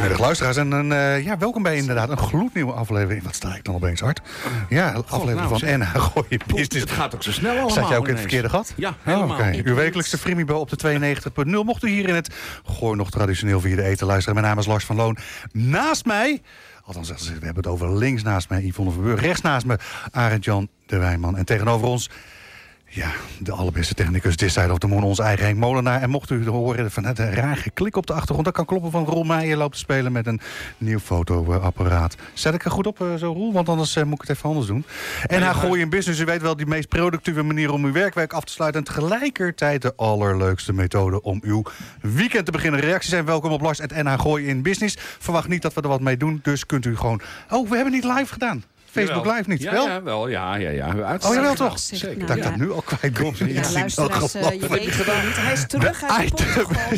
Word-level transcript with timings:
Goedemiddag 0.00 0.26
luisteraars 0.26 0.56
en 0.56 0.90
uh, 0.90 1.24
ja, 1.24 1.38
welkom 1.38 1.62
bij 1.62 1.76
inderdaad 1.76 2.08
een 2.08 2.18
gloednieuwe 2.18 2.72
aflevering. 2.72 3.22
Wat 3.22 3.34
sta 3.34 3.54
ik 3.54 3.64
dan 3.64 3.74
opeens 3.74 4.00
hard? 4.00 4.20
Ja, 4.68 4.94
een 4.94 5.04
aflevering 5.06 5.48
nou, 5.48 5.58
van 5.58 5.78
NH 5.78 5.94
Gooi 5.94 6.26
in 6.28 6.40
Business. 6.46 6.80
Het 6.80 6.90
gaat 6.90 7.14
ook 7.14 7.22
zo 7.22 7.32
snel 7.32 7.50
allemaal 7.50 7.70
Zat 7.70 7.88
jij 7.88 7.96
ook 7.96 8.04
in 8.04 8.10
het 8.10 8.20
verkeerde 8.20 8.48
gat? 8.48 8.72
Ja, 8.76 8.88
Oh, 8.88 8.94
helemaal. 9.00 9.38
oké. 9.38 9.60
Uw 9.64 9.74
wekelijkse 9.74 10.18
op 10.54 10.78
de 10.78 11.16
92.0. 11.46 11.64
Mocht 11.64 11.84
u 11.84 11.88
hier 11.88 12.08
in 12.08 12.14
het 12.14 12.34
Gooi 12.64 12.96
nog 12.96 13.10
traditioneel 13.10 13.60
via 13.60 13.76
de 13.76 13.82
eten 13.82 14.06
luisteren. 14.06 14.34
Mijn 14.34 14.46
naam 14.46 14.58
is 14.58 14.66
Lars 14.66 14.84
van 14.84 14.96
Loon. 14.96 15.16
Naast 15.52 16.04
mij, 16.04 16.42
althans 16.84 17.08
we 17.08 17.32
hebben 17.32 17.56
het 17.56 17.66
over 17.66 17.96
links 17.96 18.22
naast 18.22 18.48
mij, 18.48 18.62
Yvonne 18.62 18.92
Verburg. 18.92 19.20
Rechts 19.20 19.40
naast 19.40 19.66
me, 19.66 19.78
Arend-Jan 20.10 20.68
de 20.86 20.98
Wijnman. 20.98 21.36
En 21.36 21.44
tegenover 21.44 21.86
ons, 21.86 22.10
ja, 22.92 23.12
de 23.38 23.52
allerbeste 23.52 23.94
technicus 23.94 24.36
This 24.36 24.52
Side 24.52 24.72
of 24.72 24.78
the 24.78 24.86
Moon, 24.86 25.02
onze 25.02 25.22
eigen 25.22 25.44
Henk 25.44 25.58
Molenaar. 25.58 26.02
En 26.02 26.10
mocht 26.10 26.30
u 26.30 26.46
horen 26.46 26.90
van 26.90 27.04
het 27.04 27.18
raar 27.18 27.56
geklik 27.56 27.96
op 27.96 28.06
de 28.06 28.12
achtergrond, 28.12 28.44
dat 28.44 28.54
kan 28.54 28.64
kloppen 28.64 28.90
van 28.90 29.04
Roel 29.04 29.22
Meijer 29.22 29.56
loopt 29.56 29.72
te 29.72 29.78
spelen 29.78 30.12
met 30.12 30.26
een 30.26 30.40
nieuw 30.78 30.98
fotoapparaat. 30.98 32.16
Zet 32.34 32.54
ik 32.54 32.64
er 32.64 32.70
goed 32.70 32.86
op, 32.86 33.00
eh, 33.00 33.14
zo 33.14 33.32
Roel? 33.32 33.52
Want 33.52 33.68
anders 33.68 33.96
eh, 33.96 34.04
moet 34.04 34.22
ik 34.22 34.28
het 34.28 34.36
even 34.36 34.48
anders 34.48 34.66
doen. 34.66 34.84
En 35.26 35.42
haar 35.42 35.54
gooi 35.54 35.80
in 35.80 35.88
business, 35.88 36.20
u 36.20 36.24
weet 36.24 36.42
wel, 36.42 36.56
die 36.56 36.66
meest 36.66 36.88
productieve 36.88 37.42
manier 37.42 37.72
om 37.72 37.84
uw 37.84 37.92
werkweek 37.92 38.32
af 38.32 38.44
te 38.44 38.52
sluiten. 38.52 38.80
En 38.80 38.86
tegelijkertijd 38.86 39.82
de 39.82 39.92
allerleukste 39.96 40.72
methode 40.72 41.22
om 41.22 41.40
uw 41.44 41.62
weekend 42.00 42.44
te 42.44 42.52
beginnen. 42.52 42.80
Reacties 42.80 43.10
zijn 43.10 43.24
welkom 43.24 43.52
op 43.52 43.60
Lars 43.60 43.80
en 43.80 44.04
NH 44.04 44.20
Gooi 44.20 44.46
in 44.46 44.62
Business. 44.62 44.96
Verwacht 44.98 45.48
niet 45.48 45.62
dat 45.62 45.74
we 45.74 45.80
er 45.80 45.88
wat 45.88 46.00
mee 46.00 46.16
doen, 46.16 46.40
dus 46.42 46.66
kunt 46.66 46.86
u 46.86 46.96
gewoon... 46.96 47.20
Oh, 47.50 47.68
we 47.68 47.74
hebben 47.74 47.92
niet 47.92 48.04
live 48.04 48.32
gedaan. 48.32 48.64
Facebook 48.90 49.24
Jawel. 49.24 49.36
Live 49.36 49.48
niet, 49.50 49.62
Ja, 49.62 49.72
wel? 49.72 49.86
ja, 49.86 50.02
wel. 50.02 50.28
Ja, 50.28 50.54
ja, 50.56 50.70
ja. 50.70 50.88
Oh, 51.24 51.34
jawel 51.34 51.54
toch? 51.54 51.78
Zeker. 51.78 52.26
Dat 52.26 52.36
ik 52.36 52.42
ja. 52.42 52.48
dat 52.50 52.58
nu 52.58 52.72
al 52.72 52.82
kwijt 52.82 53.12
ben. 53.14 53.24
Ja. 53.38 53.46
Ja, 53.46 53.62
zie 53.62 53.74
luisteraars, 53.78 54.34
eh, 54.34 54.50
je 54.60 54.68
weet 54.68 54.84
het 54.96 55.24
niet. 55.24 55.36
Hij 55.36 55.52
is 55.52 55.66
terug 55.66 56.02
uit. 56.04 56.32
Maar... 56.70 56.88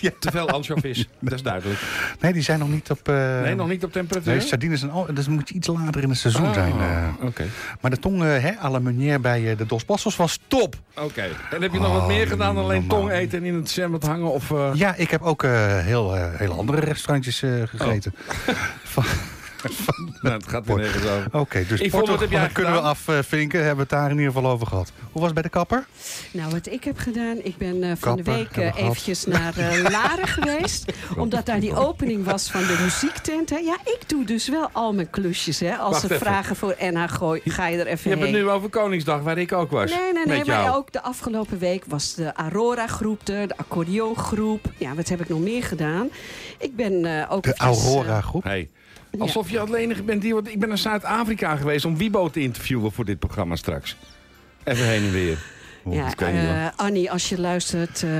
Ja. 0.00 0.10
Te 0.18 0.30
veel 0.30 0.48
anchovies, 0.48 1.08
dat 1.18 1.32
is 1.32 1.42
duidelijk. 1.42 1.80
Nee, 2.20 2.32
die 2.32 2.42
zijn 2.42 2.58
nog 2.58 2.68
niet 2.68 2.90
op... 2.90 3.08
eh, 3.08 3.40
Nee, 3.42 3.54
nog 3.54 3.68
niet 3.68 3.84
op 3.84 3.92
temperatuur? 3.92 4.32
Nee, 4.32 4.40
sardines 4.40 4.82
en 4.82 4.90
al. 4.90 5.06
Dus 5.14 5.28
moet 5.28 5.48
je 5.48 5.54
iets 5.54 5.66
later 5.66 6.02
in 6.02 6.08
het 6.08 6.18
seizoen 6.18 6.46
Ah, 6.46 6.52
zijn. 6.54 6.72
eh. 6.80 7.08
Oké, 7.26 7.44
Maar 7.80 7.90
de 7.90 7.98
tong 7.98 8.22
hè, 8.22 8.50
à 8.62 8.70
la 8.70 8.78
meunière 8.78 9.18
bij 9.18 9.56
de 9.56 9.66
Dos 9.66 9.84
Passos 9.84 10.16
was 10.16 10.38
top. 10.46 10.74
oké. 10.96 11.28
En 11.50 11.62
heb 11.62 11.72
je 11.72 11.80
nog 11.80 11.92
wat 11.92 12.06
meer 12.06 12.26
gedaan 12.26 12.54
dan 12.54 12.64
alleen 12.64 12.86
tong 12.86 13.10
eten 13.10 13.38
en 13.38 13.44
in 13.44 13.54
het 13.54 13.70
zwembad 13.70 14.02
hangen? 14.06 14.32
Of, 14.32 14.50
eh, 14.50 14.70
Ja, 14.74 14.94
ik 14.94 15.10
heb 15.10 15.22
ook 15.22 15.42
eh, 15.44 15.78
heel, 15.78 16.16
eh, 16.16 16.24
hele 16.36 16.54
andere 16.54 16.80
restaurantjes 16.80 17.42
eh, 17.42 17.50
gegeten. 17.66 18.14
Van- 18.82 19.04
Nou, 20.22 20.34
het 20.34 20.48
gaat 20.48 20.66
weer 20.66 20.76
nergens 20.76 21.04
over. 21.04 21.28
Oké, 21.32 21.64
dus 21.66 21.80
heb 21.80 22.30
jij 22.30 22.48
kunnen 22.48 22.72
we 22.72 22.80
afvinken. 22.80 23.58
Hebben 23.58 23.76
we 23.76 23.82
het 23.82 23.90
daar 23.90 24.10
in 24.10 24.18
ieder 24.18 24.32
geval 24.32 24.50
over 24.50 24.66
gehad. 24.66 24.92
Hoe 25.00 25.08
was 25.12 25.24
het 25.24 25.34
bij 25.34 25.42
de 25.42 25.48
kapper? 25.48 25.86
Nou, 26.32 26.50
wat 26.50 26.66
ik 26.66 26.84
heb 26.84 26.98
gedaan, 26.98 27.36
ik 27.42 27.56
ben 27.56 27.82
eh, 27.82 27.90
van 27.98 28.16
de 28.16 28.22
week 28.22 28.52
gehad. 28.52 28.76
eventjes 28.76 29.24
naar 29.24 29.56
eh, 29.56 29.82
Laren 29.92 30.26
geweest. 30.26 30.92
Omdat 31.16 31.46
daar 31.46 31.60
die 31.60 31.76
opening 31.76 32.24
was 32.24 32.50
van 32.50 32.60
de 32.60 32.78
muziektent. 32.82 33.50
Hè. 33.50 33.56
Ja, 33.56 33.76
ik 33.84 34.00
doe 34.06 34.24
dus 34.24 34.48
wel 34.48 34.68
al 34.72 34.94
mijn 34.94 35.10
klusjes. 35.10 35.60
Hè. 35.60 35.76
Als 35.76 35.90
Wacht 35.90 36.00
ze 36.00 36.06
even. 36.06 36.26
vragen 36.26 36.56
voor 36.56 36.76
NH 36.78 37.08
Gooi, 37.08 37.40
ga 37.44 37.66
je 37.66 37.78
er 37.78 37.84
Je 37.84 37.90
even 37.90 38.10
hebt 38.10 38.22
het 38.22 38.30
nu 38.32 38.48
over 38.48 38.68
Koningsdag, 38.68 39.20
waar 39.20 39.38
ik 39.38 39.52
ook 39.52 39.70
was. 39.70 39.90
Nee, 39.90 40.12
nee, 40.12 40.26
nee, 40.26 40.44
maar 40.44 40.62
jou. 40.62 40.76
ook 40.76 40.92
de 40.92 41.02
afgelopen 41.02 41.58
week 41.58 41.84
was 41.86 42.14
de 42.14 42.32
Aurora-groep 42.32 43.28
er, 43.28 43.48
de 43.48 43.56
accordeongroep. 43.56 44.64
Ja, 44.76 44.94
wat 44.94 45.08
heb 45.08 45.20
ik 45.20 45.28
nog 45.28 45.40
meer 45.40 45.62
gedaan? 45.64 46.08
Ik 46.58 46.76
ben 46.76 47.04
eh, 47.04 47.32
ook 47.32 47.42
De 47.42 47.52
eventjes, 47.52 47.86
eh, 47.86 47.94
Aurora 47.94 48.20
groep. 48.20 48.42
Hey. 48.42 48.68
Alsof 49.18 49.50
je 49.50 49.60
alleen 49.60 49.96
bent 50.04 50.22
die... 50.22 50.34
Want 50.34 50.48
ik 50.48 50.58
ben 50.58 50.68
naar 50.68 50.78
Zuid-Afrika 50.78 51.56
geweest 51.56 51.84
om 51.84 51.96
Wibo 51.96 52.30
te 52.30 52.40
interviewen 52.40 52.92
voor 52.92 53.04
dit 53.04 53.18
programma 53.18 53.56
straks. 53.56 53.96
Even 54.64 54.86
heen 54.86 55.04
en 55.04 55.12
weer. 55.12 55.38
Ja, 55.90 56.06
niet, 56.06 56.20
eh. 56.20 56.66
Annie, 56.76 57.10
als 57.10 57.28
je 57.28 57.40
luistert, 57.40 58.02
eh, 58.02 58.10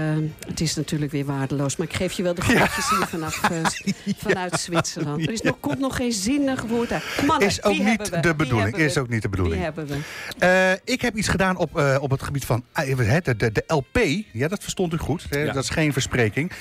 het 0.46 0.60
is 0.60 0.74
natuurlijk 0.74 1.12
weer 1.12 1.24
waardeloos. 1.24 1.76
Maar 1.76 1.86
ik 1.86 1.92
geef 1.92 2.12
je 2.12 2.22
wel 2.22 2.34
de 2.34 2.42
groetjes 2.42 2.90
hier 2.90 3.06
vanaf, 3.06 3.50
eh, 3.50 3.64
vanuit 4.26 4.60
Zwitserland. 4.60 5.26
Er 5.26 5.32
is 5.32 5.40
nog, 5.40 5.60
komt 5.60 5.78
nog 5.78 5.96
geen 5.96 6.12
zinnig 6.12 6.62
woord 6.62 6.92
uit. 6.92 7.02
Mannen, 7.26 7.48
Is 7.48 7.62
ook 7.62 7.78
niet 7.78 8.22
de 8.22 8.34
bedoeling. 8.34 8.76
Is 8.76 8.98
ook 8.98 9.08
niet 9.08 9.22
de 9.22 9.28
bedoeling. 9.28 9.56
Die 9.56 9.64
hebben 9.64 9.86
we. 9.86 9.98
Eh, 10.38 10.94
ik 10.94 11.00
heb 11.00 11.16
iets 11.16 11.28
gedaan 11.28 11.56
op, 11.56 11.78
eh, 11.78 11.96
op 12.00 12.10
het 12.10 12.22
gebied 12.22 12.44
van 12.44 12.64
de, 12.74 13.34
de, 13.36 13.52
de 13.52 13.64
LP. 13.66 13.98
Ja, 14.32 14.48
dat 14.48 14.62
verstond 14.62 14.92
u 14.92 14.96
goed. 14.96 15.26
hè? 15.28 15.38
Ja. 15.38 15.52
Dat 15.52 15.62
is 15.62 15.70
geen 15.70 15.92
verspreking. 15.92 16.52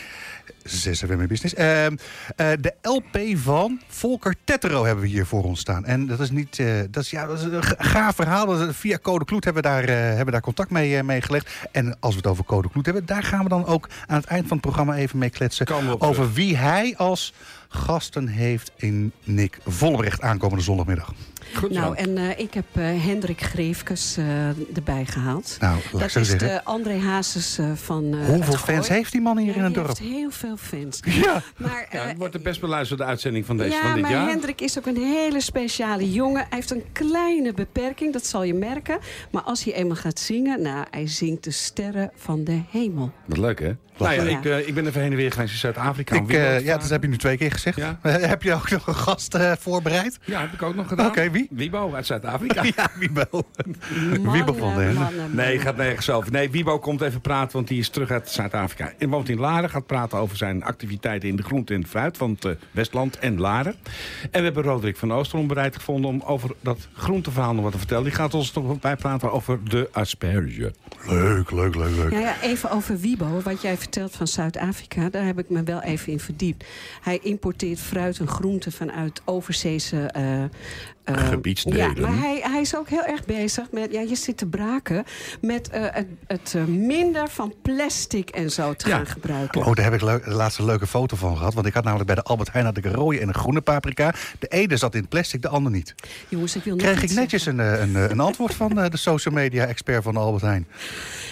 6 0.70 1.00
FM 1.04 1.20
in 1.22 1.28
business. 1.28 1.54
Ehm, 1.54 1.96
eh, 2.36 2.48
de 2.60 2.74
LP 2.82 3.20
van 3.38 3.82
Volker 3.88 4.36
Tettero 4.44 4.86
hebben 4.86 5.04
we 5.04 5.10
hier 5.10 5.26
voor 5.26 5.44
ons 5.44 5.60
staan. 5.60 5.86
En 5.86 6.08
dat 6.08 6.20
is 6.20 6.32
niet. 6.32 6.60
eh, 6.60 6.68
dat 6.92 7.04
is, 7.04 7.10
ja, 7.10 7.26
dat 7.26 7.38
is 7.38 7.44
een 7.44 7.64
ga- 7.64 7.76
gaaf 7.78 8.16
verhaal. 8.16 8.74
Via 8.74 8.98
Code 9.02 9.26
Kloet 9.26 9.44
hebben 9.44 9.64
we 9.64 9.70
daar, 9.70 9.84
eh, 9.84 9.96
hebben 9.96 10.26
we 10.26 10.32
daar 10.32 10.42
contact 10.42 10.70
mee, 10.70 11.04
mee 11.04 11.22
gelegd. 11.22 11.50
En 11.72 11.98
als 12.00 12.12
we 12.14 12.18
het 12.22 12.30
over 12.30 12.44
Code 12.44 12.70
Kloet 12.70 12.86
hebben, 12.86 13.06
daar 13.06 13.24
gaan 13.24 13.44
we 13.44 13.50
dan 13.50 13.66
ook 13.66 13.90
aan 14.08 14.18
het 14.18 14.26
eind 14.26 14.48
van 14.48 14.58
het 14.58 14.66
programma 14.66 14.96
even 14.96 15.18
mee 15.20 15.30
kletsen. 15.30 15.66
Over 16.02 16.34
wie 16.34 16.58
hij 16.58 16.94
als 16.98 17.34
gasten 17.72 18.28
heeft 18.28 18.72
in 18.76 19.12
Nick 19.24 19.58
Vollebrecht 19.66 20.22
aankomende 20.22 20.64
zondagmiddag. 20.64 21.14
Goed. 21.56 21.70
Nou, 21.72 21.96
en 21.96 22.18
eh, 22.18 22.40
ik 22.40 22.54
heb 22.54 22.66
eh, 22.72 22.84
Hendrik 23.06 23.42
Greefkes 23.42 24.18
eh, 24.18 24.48
erbij 24.76 25.06
gehaald. 25.06 25.58
Nou, 25.60 25.74
laat 25.76 25.84
ik 26.08 26.14
Dat 26.14 26.16
is 26.24 26.30
zeggen. 26.30 26.48
de 26.48 26.64
André 26.64 26.98
Hazes 27.00 27.58
eh, 27.58 27.72
van 27.76 28.14
eh, 28.14 28.26
Hoeveel 28.26 28.54
fans 28.58 28.88
heeft 28.88 29.12
die 29.12 29.22
man 29.22 29.38
hier 29.38 29.48
Ja, 29.52 29.56
in 29.58 29.64
het 29.64 29.74
dorp? 29.74 29.88
heeft 29.88 30.00
heel 30.00 30.32
veel 30.32 30.58
fans. 30.58 31.00
Ja. 31.24 31.42
Maar, 31.58 31.88
Ja, 31.92 32.08
het 32.08 32.18
wordt 32.18 32.34
de 32.34 32.40
best 32.40 32.62
beluisterde 32.62 33.04
uitzending 33.04 33.46
van 33.46 33.58
deze 33.58 33.76
ja, 33.76 33.82
van 33.82 33.94
dit 33.94 34.02
maar 34.02 34.12
jaar. 34.12 34.28
Hendrik 34.30 34.62
is 34.62 34.78
ook 34.78 34.86
een 34.86 34.98
hele 34.98 35.42
speciale 35.42 36.12
jongen. 36.12 36.40
Hij 36.40 36.48
heeft 36.50 36.72
een 36.72 36.84
kleine 36.92 37.54
beperking, 37.54 38.14
dat 38.14 38.26
zal 38.26 38.44
je 38.44 38.54
merken. 38.54 39.00
Maar 39.32 39.42
als 39.42 39.64
hij 39.64 39.74
eenmaal 39.74 39.96
gaat 39.96 40.20
zingen, 40.20 40.62
nou, 40.62 40.86
hij 40.92 41.08
zingt 41.08 41.44
de 41.44 41.52
sterren 41.52 42.12
van 42.16 42.44
de 42.44 42.62
hemel. 42.72 43.12
Wat 43.26 43.38
leuk, 43.38 43.60
hè? 43.60 43.72
Nou 43.98 44.14
ja, 44.14 44.24
Ja. 44.24 44.38
ik, 44.38 44.46
eh, 44.46 44.68
ik 44.68 44.74
ben 44.74 44.88
even 44.88 45.02
heen 45.02 45.12
en 45.12 45.18
weer 45.18 45.32
geweest 45.32 45.52
in 45.54 45.58
Zuid-Afrika. 45.60 46.16
eh, 46.28 46.60
ja, 46.64 46.78
dat 46.78 46.90
heb 46.90 47.02
je 47.02 47.08
nu 47.08 47.18
twee 47.18 47.38
keer 47.38 47.52
gezegd. 47.62 47.78
Ja. 47.78 48.00
Heb 48.34 48.44
je 48.44 48.54
ook 48.54 48.70
nog 48.70 48.88
een 48.88 48.96
gast 48.96 49.36
eh, 49.36 49.52
voorbereid? 49.60 50.20
Ja, 50.24 50.40
heb 50.42 50.54
ik 50.54 50.62
ook 50.62 50.76
nog 50.76 50.88
gedaan. 50.88 51.08
Oké, 51.08 51.30
wie? 51.32 51.48
Wibo 51.50 51.94
uit 51.94 52.06
Zuid-Afrika. 52.06 52.64
Ja, 52.76 52.90
wie 52.96 53.10
wel? 53.14 53.48
Wie 53.88 54.20
Mannen, 54.20 54.46
bevonden, 54.46 54.88
hè? 54.88 54.94
mannen, 54.94 55.36
Nee, 55.36 55.60
gaat 55.60 55.78
nergens 55.78 56.10
over. 56.10 56.32
Nee, 56.32 56.50
Wibo 56.50 56.80
komt 56.80 57.02
even 57.02 57.22
praten, 57.22 57.52
want 57.54 57.68
die 57.68 57.80
is 57.80 57.90
terug 57.90 58.12
uit 58.12 58.30
Zuid-Afrika. 58.30 58.94
En 58.98 59.10
woont 59.10 59.30
in 59.30 59.40
Laren, 59.40 59.70
gaat 59.70 59.86
praten 59.86 60.18
over 60.18 60.38
zijn 60.38 60.64
activiteiten 60.64 61.30
in 61.30 61.36
de 61.36 61.44
groente 61.44 61.74
en 61.74 61.88
fruit 61.88 62.18
van 62.18 62.32
het 62.32 62.46
eh, 62.46 62.52
Westland 62.72 63.20
en 63.20 63.40
Laren. 63.40 63.76
En 64.22 64.40
we 64.40 64.44
hebben 64.44 64.64
Roderick 64.64 64.98
van 64.98 65.14
Oosterom 65.14 65.48
bereid 65.48 65.76
gevonden 65.76 66.10
om 66.12 66.22
over 66.26 66.52
dat 66.62 66.88
groenteverhaal 66.94 67.54
nog 67.54 67.64
wat 67.64 67.72
te 67.72 67.78
vertellen. 67.78 68.04
Die 68.04 68.14
gaat 68.14 68.34
ons 68.34 68.54
nog 68.54 68.80
bijpraten 68.80 69.32
over 69.32 69.60
de 69.64 69.90
asperge. 69.92 70.74
Leuk, 71.08 71.52
leuk, 71.52 71.76
leuk, 71.76 71.96
leuk. 71.96 72.12
Ja, 72.12 72.20
ja, 72.20 72.42
even 72.42 72.72
over 72.72 73.00
Wibo, 73.00 73.42
wat 73.44 73.62
jij 73.62 73.78
vertelt 73.78 74.16
van 74.16 74.28
Zuid-Afrika. 74.28 75.10
Daar 75.10 75.26
heb 75.26 75.40
ik 75.40 75.50
me 75.50 75.64
wel 75.64 75.82
even 75.82 76.12
in 76.12 76.20
verdiept. 76.20 76.66
Hij 77.02 77.20
importeert 77.22 77.49
fruit 77.78 78.20
en 78.20 78.28
groenten 78.28 78.72
vanuit 78.72 79.22
overzeese... 79.26 79.98
eh, 80.06 80.44
eh, 80.44 81.28
Gebiedsdelen. 81.28 81.78
Ja, 81.96 82.08
maar 82.10 82.18
hij, 82.20 82.40
hij 82.44 82.62
is 82.62 82.76
ook 82.76 82.90
heel 82.90 83.06
erg 83.06 83.26
bezig 83.26 83.72
met... 83.72 83.92
Ja, 83.92 84.02
je 84.02 84.16
zit 84.16 84.38
te 84.38 84.46
braken 84.46 85.04
met 85.42 85.70
eh, 85.70 85.82
het, 85.86 86.08
het 86.28 86.54
eh, 86.56 86.64
minder 86.64 87.28
van 87.30 87.54
plastic 87.62 88.30
en 88.30 88.52
zo 88.52 88.74
te 88.74 88.88
Ja. 88.88 88.96
gaan 88.96 89.06
gebruiken. 89.06 89.66
Oh, 89.66 89.74
daar 89.74 89.86
heb 89.86 89.94
ik 89.94 90.02
leuk, 90.02 90.24
de 90.24 90.34
laatste 90.34 90.66
leuke 90.66 90.88
foto 90.88 91.16
van 91.16 91.38
gehad. 91.38 91.54
Want 91.54 91.66
ik 91.66 91.74
had 91.74 91.84
namelijk 91.84 92.08
bij 92.08 92.16
de 92.16 92.24
Albert 92.24 92.52
Heijn 92.52 92.66
had 92.66 92.78
ik 92.78 92.86
een 92.86 92.94
rode 92.94 93.20
en 93.20 93.28
een 93.28 93.34
groene 93.34 93.62
paprika. 93.62 94.14
De 94.40 94.48
ene 94.48 94.78
zat 94.78 94.96
in 94.96 95.08
plastic, 95.08 95.42
de 95.42 95.48
ander 95.48 95.72
niet. 95.72 95.96
Jongens, 96.28 96.56
ik 96.56 96.64
wil 96.64 96.76
nog 96.76 96.86
Kreeg 96.86 97.04
ik 97.04 97.12
netjes 97.12 97.46
een, 97.46 97.60
een, 97.60 97.96
een 97.96 98.20
antwoord 98.20 98.54
van 98.54 98.80
eh, 98.80 98.90
de 98.90 98.98
social 98.98 99.34
media 99.34 99.66
expert 99.66 100.04
van 100.04 100.14
de 100.14 100.20
Albert 100.20 100.44
Heijn. 100.44 100.68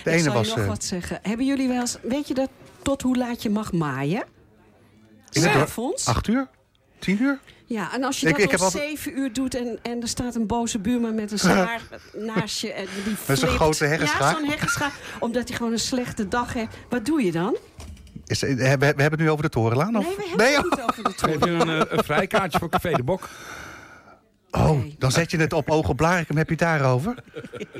De 0.03 0.09
ik 0.09 0.15
ene 0.15 0.23
zal 0.23 0.33
was... 0.33 0.47
je 0.49 0.55
nog 0.57 0.65
wat 0.65 0.83
zeggen. 0.83 1.19
Hebben 1.21 1.45
jullie 1.45 1.67
wel 1.67 1.79
eens... 1.79 1.97
Weet 2.01 2.27
je 2.27 2.33
dat 2.33 2.49
tot 2.81 3.01
hoe 3.01 3.17
laat 3.17 3.43
je 3.43 3.49
mag 3.49 3.71
maaien? 3.71 4.23
In 5.31 5.41
het 5.43 5.53
dorp- 5.53 5.67
S'avonds? 5.67 6.05
Acht 6.07 6.27
uur? 6.27 6.47
Tien 6.99 7.21
uur? 7.21 7.39
Ja, 7.65 7.93
en 7.93 8.03
als 8.03 8.19
je 8.19 8.27
Ik- 8.27 8.33
dat 8.33 8.41
ik 8.43 8.51
heb 8.51 8.59
om 8.59 8.65
altijd- 8.65 8.83
zeven 8.89 9.19
uur 9.19 9.33
doet 9.33 9.55
en, 9.55 9.79
en 9.81 10.01
er 10.01 10.07
staat 10.07 10.35
een 10.35 10.47
boze 10.47 10.79
buurman 10.79 11.15
met 11.15 11.31
een 11.31 11.39
zwaar 11.49 11.81
naast 12.13 12.59
je. 12.61 12.71
En 12.73 12.85
die 13.03 13.13
Met 13.13 13.17
zo'n 13.25 13.35
flipt. 13.35 13.53
grote 13.53 13.85
heggenschaar? 13.85 14.31
Ja, 14.33 14.39
zo'n 14.39 14.49
heggenschaar. 14.49 14.91
Omdat 15.19 15.47
hij 15.47 15.57
gewoon 15.57 15.71
een 15.71 15.79
slechte 15.79 16.27
dag 16.27 16.53
heeft. 16.53 16.75
Wat 16.89 17.05
doe 17.05 17.23
je 17.23 17.31
dan? 17.31 17.57
Is, 18.25 18.43
eh, 18.43 18.49
hebben, 18.49 18.79
we 18.79 18.85
hebben 18.85 19.11
het 19.11 19.19
nu 19.19 19.29
over 19.29 19.43
de 19.43 19.49
Torenlaan? 19.49 19.95
Of? 19.95 20.05
Nee, 20.05 20.15
we 20.15 20.43
hebben 20.43 20.71
het 20.71 20.79
oh. 20.79 20.87
niet 20.87 20.89
over 20.89 21.03
de 21.03 21.13
Geef 21.17 21.45
je 21.45 21.51
een, 21.51 21.69
eh, 21.87 21.97
een 21.97 22.03
vrijkaartje 22.03 22.59
voor 22.59 22.69
Café 22.69 22.91
de 22.91 23.03
Bok. 23.03 23.29
Oh, 24.51 24.71
Nee. 24.71 24.95
dan 24.99 25.11
zet 25.11 25.31
je 25.31 25.37
het 25.37 25.53
op 25.53 25.69
ogen. 25.69 25.95
Heb 25.97 26.27
je 26.27 26.35
het 26.37 26.57
daarover? 26.59 27.15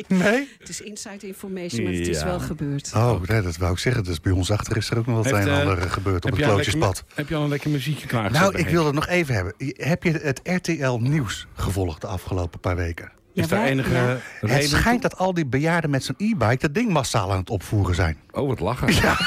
Nee? 0.07 0.49
Het 0.59 0.69
is 0.69 0.81
inside 0.81 1.27
information, 1.27 1.83
maar 1.83 1.93
het 1.93 2.07
is 2.07 2.23
wel 2.23 2.39
gebeurd. 2.39 2.91
Oh, 2.95 3.21
nee, 3.21 3.41
dat 3.41 3.57
wou 3.57 3.71
ik 3.71 3.77
zeggen. 3.79 4.03
Dus 4.03 4.21
bij 4.21 4.31
ons 4.31 4.51
achter 4.51 4.77
is 4.77 4.89
er 4.89 4.97
ook 4.97 5.05
nog 5.05 5.15
wat 5.15 5.25
Heeft, 5.25 5.37
een 5.37 5.41
en 5.41 5.61
eh, 5.61 5.69
ander 5.69 5.89
gebeurd 5.89 6.25
op 6.25 6.31
het 6.31 6.41
klootjespad. 6.41 7.03
heb 7.13 7.29
je 7.29 7.35
al 7.35 7.43
een 7.43 7.49
lekker 7.49 7.69
muziekje 7.69 8.07
klaargezet? 8.07 8.41
Nou, 8.41 8.57
ik 8.57 8.67
wilde 8.69 8.85
het 8.85 8.95
nog 8.95 9.07
even 9.07 9.35
hebben. 9.35 9.53
Heb 9.75 10.03
je 10.03 10.11
het 10.11 10.39
RTL 10.43 10.97
Nieuws 10.97 11.47
gevolgd 11.53 12.01
de 12.01 12.07
afgelopen 12.07 12.59
paar 12.59 12.75
weken? 12.75 13.11
Is 13.37 13.43
Ja, 13.43 13.49
daar 13.49 13.59
wij- 13.59 13.69
enige 13.69 13.93
ja. 13.93 14.17
Het 14.47 14.69
schijnt 14.69 15.01
dat 15.01 15.17
al 15.17 15.33
die 15.33 15.45
bejaarden 15.45 15.89
met 15.89 16.03
zo'n 16.03 16.15
e-bike 16.17 16.57
dat 16.57 16.73
ding 16.73 16.89
massaal 16.91 17.31
aan 17.31 17.37
het 17.39 17.49
opvoeren 17.49 17.95
zijn. 17.95 18.17
Oh, 18.31 18.47
wat 18.47 18.59
lachen. 18.59 18.87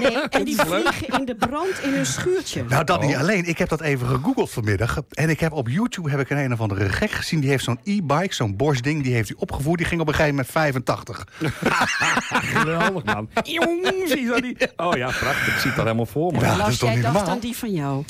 Nee, 0.00 0.18
en 0.28 0.44
die 0.44 0.56
vliegen 0.56 1.18
in 1.18 1.24
de 1.24 1.34
brand 1.34 1.80
in 1.82 1.92
hun 1.92 2.06
schuurtje. 2.06 2.64
Nou, 2.68 2.84
dat 2.84 2.98
Oh. 2.98 3.06
niet 3.06 3.16
alleen. 3.16 3.44
Ik 3.44 3.58
heb 3.58 3.68
dat 3.68 3.80
even 3.80 4.06
gegoogeld 4.08 4.50
vanmiddag. 4.50 5.00
En 5.10 5.28
ik 5.30 5.40
heb 5.40 5.52
op 5.52 5.68
YouTube 5.68 6.10
heb 6.10 6.20
ik 6.20 6.30
een 6.30 6.38
een 6.38 6.52
of 6.52 6.60
andere 6.60 6.88
gek 6.88 7.10
gezien. 7.10 7.40
Die 7.40 7.48
heeft 7.50 7.64
zo'n 7.64 7.78
e-bike, 7.84 8.34
zo'n 8.34 8.56
Bosch 8.56 8.80
ding, 8.80 9.02
die 9.02 9.14
heeft 9.14 9.28
hij 9.28 9.36
opgevoerd. 9.38 9.78
Die 9.78 9.86
ging 9.86 10.00
op 10.00 10.08
een 10.08 10.14
gegeven 10.14 10.34
moment 10.34 10.52
85. 10.52 11.26
Geweldig, 12.58 13.04
man. 13.04 13.28
Jong, 13.42 13.86
zie 14.06 14.20
je 14.20 14.28
dat 14.28 14.42
niet? 14.42 14.72
Oh 14.76 14.96
ja, 14.96 15.06
prachtig. 15.06 15.54
Ik 15.54 15.60
zie 15.60 15.70
het 15.70 15.78
al 15.78 15.84
helemaal 15.84 16.06
voor 16.06 16.32
me. 16.32 16.40
Ja. 16.40 16.56
dat 16.56 16.68
is 16.68 16.78
toch 16.78 16.88
jij 16.88 16.94
niet 16.94 17.02
dacht 17.04 17.14
normaal? 17.16 17.34
aan 17.34 17.40
die 17.40 17.56
van 17.56 17.72
jou. 17.72 18.04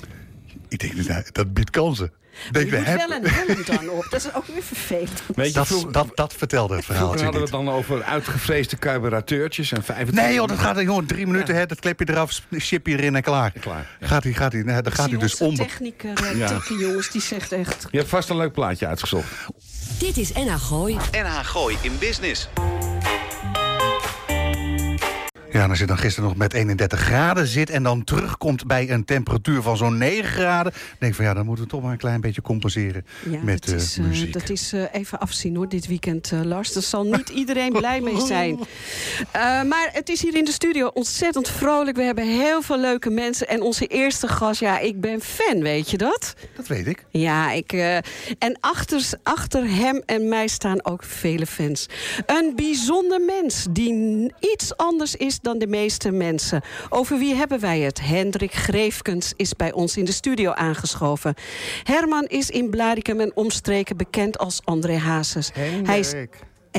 Ik 0.69 0.79
denk, 0.79 1.07
dat, 1.07 1.29
dat 1.33 1.55
biedt 1.55 1.71
kansen. 1.71 2.13
Maar 2.53 2.65
je 2.65 2.77
moet 2.77 2.85
hebben- 2.87 3.09
wel 3.09 3.17
een 3.19 3.31
helm 3.31 3.65
dan 3.65 3.89
op. 3.89 4.07
Dat 4.11 4.25
is 4.25 4.35
ook 4.35 4.47
weer 4.47 4.63
vervelend. 4.63 5.23
Weet 5.35 5.47
je, 5.49 5.53
dat, 5.53 5.67
vroeger, 5.67 5.93
dat, 5.93 6.09
dat 6.15 6.35
vertelde 6.37 6.77
het 6.77 6.85
verhaaltje 6.85 7.25
hadden 7.25 7.41
we 7.41 7.47
het 7.47 7.57
dan 7.57 7.69
over 7.71 8.03
uitgevreesde 8.03 8.79
carburateurtjes 8.79 9.73
en 9.73 9.83
25... 9.85 10.25
Nee 10.25 10.35
joh, 10.35 10.49
dat 10.49 10.59
gaat 10.59 10.81
jongen, 10.81 11.07
drie 11.07 11.27
minuten, 11.27 11.55
hè, 11.55 11.67
dat 11.67 11.81
klep 11.81 11.99
je 11.99 12.09
eraf, 12.09 12.41
chip 12.51 12.87
je 12.87 12.97
erin 12.99 13.17
en 13.17 13.23
klaar. 13.23 13.53
Klaar, 13.61 13.87
ja. 14.01 14.07
Gaat 14.07 14.23
hij, 14.25 14.33
gaat 14.33 14.53
hij, 14.53 14.63
nee, 14.63 14.83
dan 14.83 14.93
gaat 14.93 15.11
hij 15.11 15.19
dus 15.19 15.39
om. 15.41 15.55
technieker, 15.55 16.11
uh, 16.23 16.39
Ja. 16.39 16.61
Jongens, 16.79 17.11
die 17.11 17.21
zegt 17.21 17.53
echt... 17.53 17.87
Je 17.91 17.99
hebt 17.99 18.11
vast 18.11 18.29
een 18.29 18.37
leuk 18.37 18.53
plaatje 18.53 18.87
uitgezocht. 18.87 19.27
Dit 19.99 20.17
is 20.17 20.33
NH 20.33 20.55
Gooi. 20.55 20.97
NH 21.13 21.39
Gooi 21.43 21.77
in 21.81 21.93
Business. 21.99 22.49
Ja, 25.55 25.63
en 25.63 25.71
als 25.71 25.79
je 25.79 25.87
dan 25.87 25.99
gisteren 25.99 26.29
nog 26.29 26.39
met 26.39 26.53
31 26.53 27.01
graden 27.01 27.47
zit 27.47 27.71
en 27.71 27.83
dan 27.83 28.05
terugkomt 28.05 28.67
bij 28.67 28.91
een 28.91 29.05
temperatuur 29.05 29.63
van 29.63 29.77
zo'n 29.77 29.99
9 29.99 30.25
graden, 30.25 30.73
denk 30.99 31.13
ik 31.13 31.17
van 31.17 31.25
ja, 31.25 31.35
dan 31.35 31.47
moeten 31.47 31.65
we 31.65 31.71
toch 31.71 31.83
maar 31.83 31.93
een 31.93 31.99
klein 31.99 32.21
beetje 32.21 32.43
compenseren 32.43 33.07
Ja, 33.31 33.39
met 33.43 33.61
dat 33.65 33.75
eh, 33.75 33.81
is, 33.81 33.99
eh, 33.99 34.05
muziek. 34.05 34.33
dat 34.33 34.51
is 34.51 34.73
eh, 34.73 34.83
even 34.93 35.19
afzien 35.19 35.57
hoor, 35.57 35.69
dit 35.69 35.87
weekend, 35.87 36.33
Lars. 36.45 36.73
Daar 36.73 36.83
zal 36.83 37.05
niet 37.05 37.29
iedereen 37.43 37.73
blij 37.73 38.01
mee 38.01 38.21
zijn. 38.21 38.59
Maar 39.69 39.89
het 39.93 40.09
is 40.09 40.23
hier 40.23 40.37
in 40.37 40.45
de 40.45 40.53
studio 40.53 40.87
ontzettend 40.87 41.49
vrolijk. 41.49 41.97
We 41.97 42.03
hebben 42.03 42.27
heel 42.27 42.63
veel 42.63 42.79
leuke 42.79 43.11
mensen. 43.11 43.49
En 43.49 43.63
onze 43.63 43.87
eerste 43.87 44.29
gast, 44.29 44.61
ja, 44.61 44.79
ik 44.79 45.01
ben 45.01 45.21
fan, 45.21 45.63
weet 45.63 45.91
je 45.91 45.97
dat? 45.97 46.35
Dat 46.57 46.67
weet 46.67 46.87
ik. 46.87 47.05
Ja, 47.11 47.53
ik, 47.53 47.73
en 48.39 48.57
achter, 48.61 49.09
achter 49.23 49.71
hem 49.71 50.03
en 50.07 50.29
mij 50.29 50.49
staan 50.49 50.85
ook 50.85 51.05
vele 51.05 51.47
fans. 51.47 51.87
Een 52.27 52.53
bijzonder 52.57 53.21
mens 53.21 53.67
die 53.71 54.33
iets 54.41 54.77
anders 54.77 55.17
is 55.17 55.43
dan 55.45 55.59
de 55.59 55.67
meeste 55.67 56.11
mensen. 56.11 56.63
Over 56.89 57.19
wie 57.19 57.35
hebben 57.35 57.61
wij 57.61 57.81
het? 57.81 58.01
Hendrik 58.01 58.53
Greefkens 58.53 59.33
is 59.37 59.57
bij 59.57 59.73
ons 59.73 59.97
in 59.97 60.05
de 60.05 60.13
studio 60.13 60.53
aangeschoven. 60.53 61.35
Herman 61.83 62.25
is 62.25 62.51
in 62.51 62.71
Blaricum 62.71 63.21
en 63.21 63.37
omstreken 63.37 63.97
bekend 63.97 64.39
als 64.39 64.61
André 64.65 64.97
Hazes. 64.97 65.51
Hij 65.85 65.99
is 65.99 66.15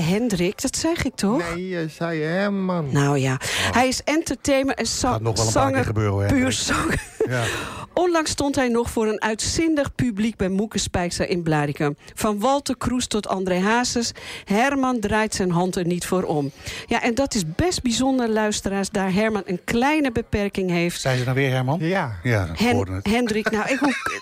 Hendrik. 0.01 0.61
Dat 0.61 0.75
zeg 0.77 1.03
ik 1.05 1.15
toch? 1.15 1.53
Nee, 1.55 1.67
je 1.67 1.85
zei 1.97 2.21
Herman. 2.21 2.87
Nou 2.91 3.17
ja, 3.19 3.37
hij 3.71 3.87
is 3.87 4.01
entertainer 4.03 4.75
en 4.75 4.85
Gaat 4.85 4.95
zang, 4.95 5.19
nog 5.21 5.37
wel 5.37 5.45
een 5.47 5.53
paar 5.53 5.63
keer 5.63 5.71
zanger, 5.71 5.83
gebeuren, 5.85 6.13
hoor, 6.13 6.25
puur 6.25 6.51
zanger. 6.51 7.01
Ja. 7.29 7.43
Onlangs 7.93 8.31
stond 8.31 8.55
hij 8.55 8.67
nog 8.67 8.89
voor 8.89 9.07
een 9.07 9.21
uitzinnig 9.21 9.95
publiek 9.95 10.35
bij 10.35 10.49
Moeke 10.49 10.77
Spijkster 10.77 11.29
in 11.29 11.43
Blaricum. 11.43 11.97
Van 12.13 12.39
Walter 12.39 12.77
Kroes 12.77 13.07
tot 13.07 13.27
André 13.27 13.59
Hazes. 13.59 14.11
Herman 14.45 14.99
draait 14.99 15.35
zijn 15.35 15.51
hand 15.51 15.75
er 15.75 15.85
niet 15.85 16.05
voor 16.05 16.23
om. 16.23 16.51
Ja, 16.87 17.01
en 17.01 17.15
dat 17.15 17.35
is 17.35 17.43
best 17.55 17.81
bijzonder, 17.81 18.29
luisteraars, 18.29 18.89
daar 18.89 19.13
Herman 19.13 19.41
een 19.45 19.59
kleine 19.63 20.11
beperking 20.11 20.69
heeft. 20.69 21.01
Zijn 21.01 21.17
ze 21.17 21.23
nou 21.23 21.35
weer, 21.35 21.49
Herman? 21.51 21.79
Ja. 21.81 22.19
Ja, 22.23 22.47
Hen-. 22.53 22.99
Hendrik, 23.03 23.51
nou, 23.51 23.69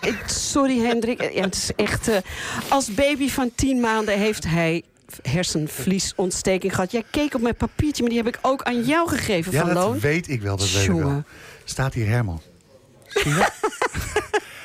ik- 0.01 0.23
sorry 0.25 0.79
Hendrik. 0.85 1.33
Ja, 1.33 1.41
het 1.41 1.55
is 1.55 1.71
echt. 1.75 2.07
eh, 2.07 2.17
als 2.69 2.93
baby 2.93 3.29
van 3.29 3.51
tien 3.55 3.79
maanden 3.79 4.17
heeft 4.17 4.43
hij 4.47 4.83
hersenvliesontsteking 5.21 6.75
gehad. 6.75 6.91
Jij 6.91 7.03
keek 7.11 7.33
op 7.35 7.41
mijn 7.41 7.55
papiertje, 7.55 8.01
maar 8.01 8.11
die 8.11 8.21
heb 8.23 8.35
ik 8.35 8.39
ook 8.41 8.63
aan 8.63 8.83
jou 8.83 9.09
gegeven 9.09 9.51
Ja, 9.51 9.59
van 9.59 9.73
dat 9.73 9.83
Loon. 9.83 9.99
weet 9.99 10.29
ik 10.29 10.41
wel, 10.41 10.57
dat 10.57 10.71
weet 10.71 10.83
ik 10.83 10.91
wel. 10.91 11.23
Staat 11.63 11.93
hier 11.93 12.07
Herman. 12.07 12.41
Zie 13.07 13.31
je? 13.31 13.49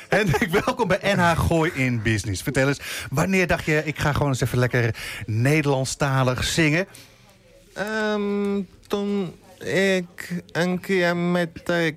Hendrik, 0.09 0.49
welkom 0.49 0.87
bij 0.87 0.99
NH 1.15 1.39
Gooi 1.39 1.71
in 1.73 2.01
Business. 2.01 2.41
Vertel 2.41 2.67
eens, 2.67 2.79
wanneer 3.09 3.47
dacht 3.47 3.65
je, 3.65 3.81
ik 3.85 3.99
ga 3.99 4.13
gewoon 4.13 4.27
eens 4.27 4.41
even 4.41 4.57
lekker 4.57 4.95
Nederlandstalig 5.25 6.43
zingen? 6.43 6.87
Ehm, 7.73 8.61
toen 8.87 9.35
ik 9.63 10.43
een 10.51 10.79
keer 10.79 11.17
met 11.17 11.49
de 11.65 11.95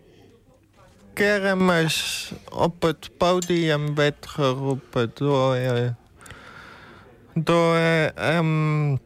kermis 1.13 2.33
op 2.51 2.83
het 2.83 3.11
podium 3.17 3.95
werd 3.95 4.27
geroepen 4.27 5.11
door... 5.15 5.57
door... 7.35 7.75
eh, 7.75 8.37
ehm, 8.37 8.97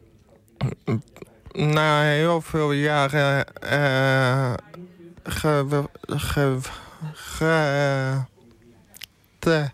na 1.51 2.01
heel 2.01 2.41
veel 2.41 2.71
jaren... 2.71 3.45
eh 3.61 4.53
ge, 5.23 5.83
ge, 6.07 6.57
ge- 7.13 8.21
te, 9.39 9.69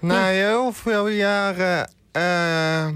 na 0.00 0.26
heel 0.26 0.72
veel 0.72 1.08
jaren... 1.08 1.90
eh, 2.12 2.88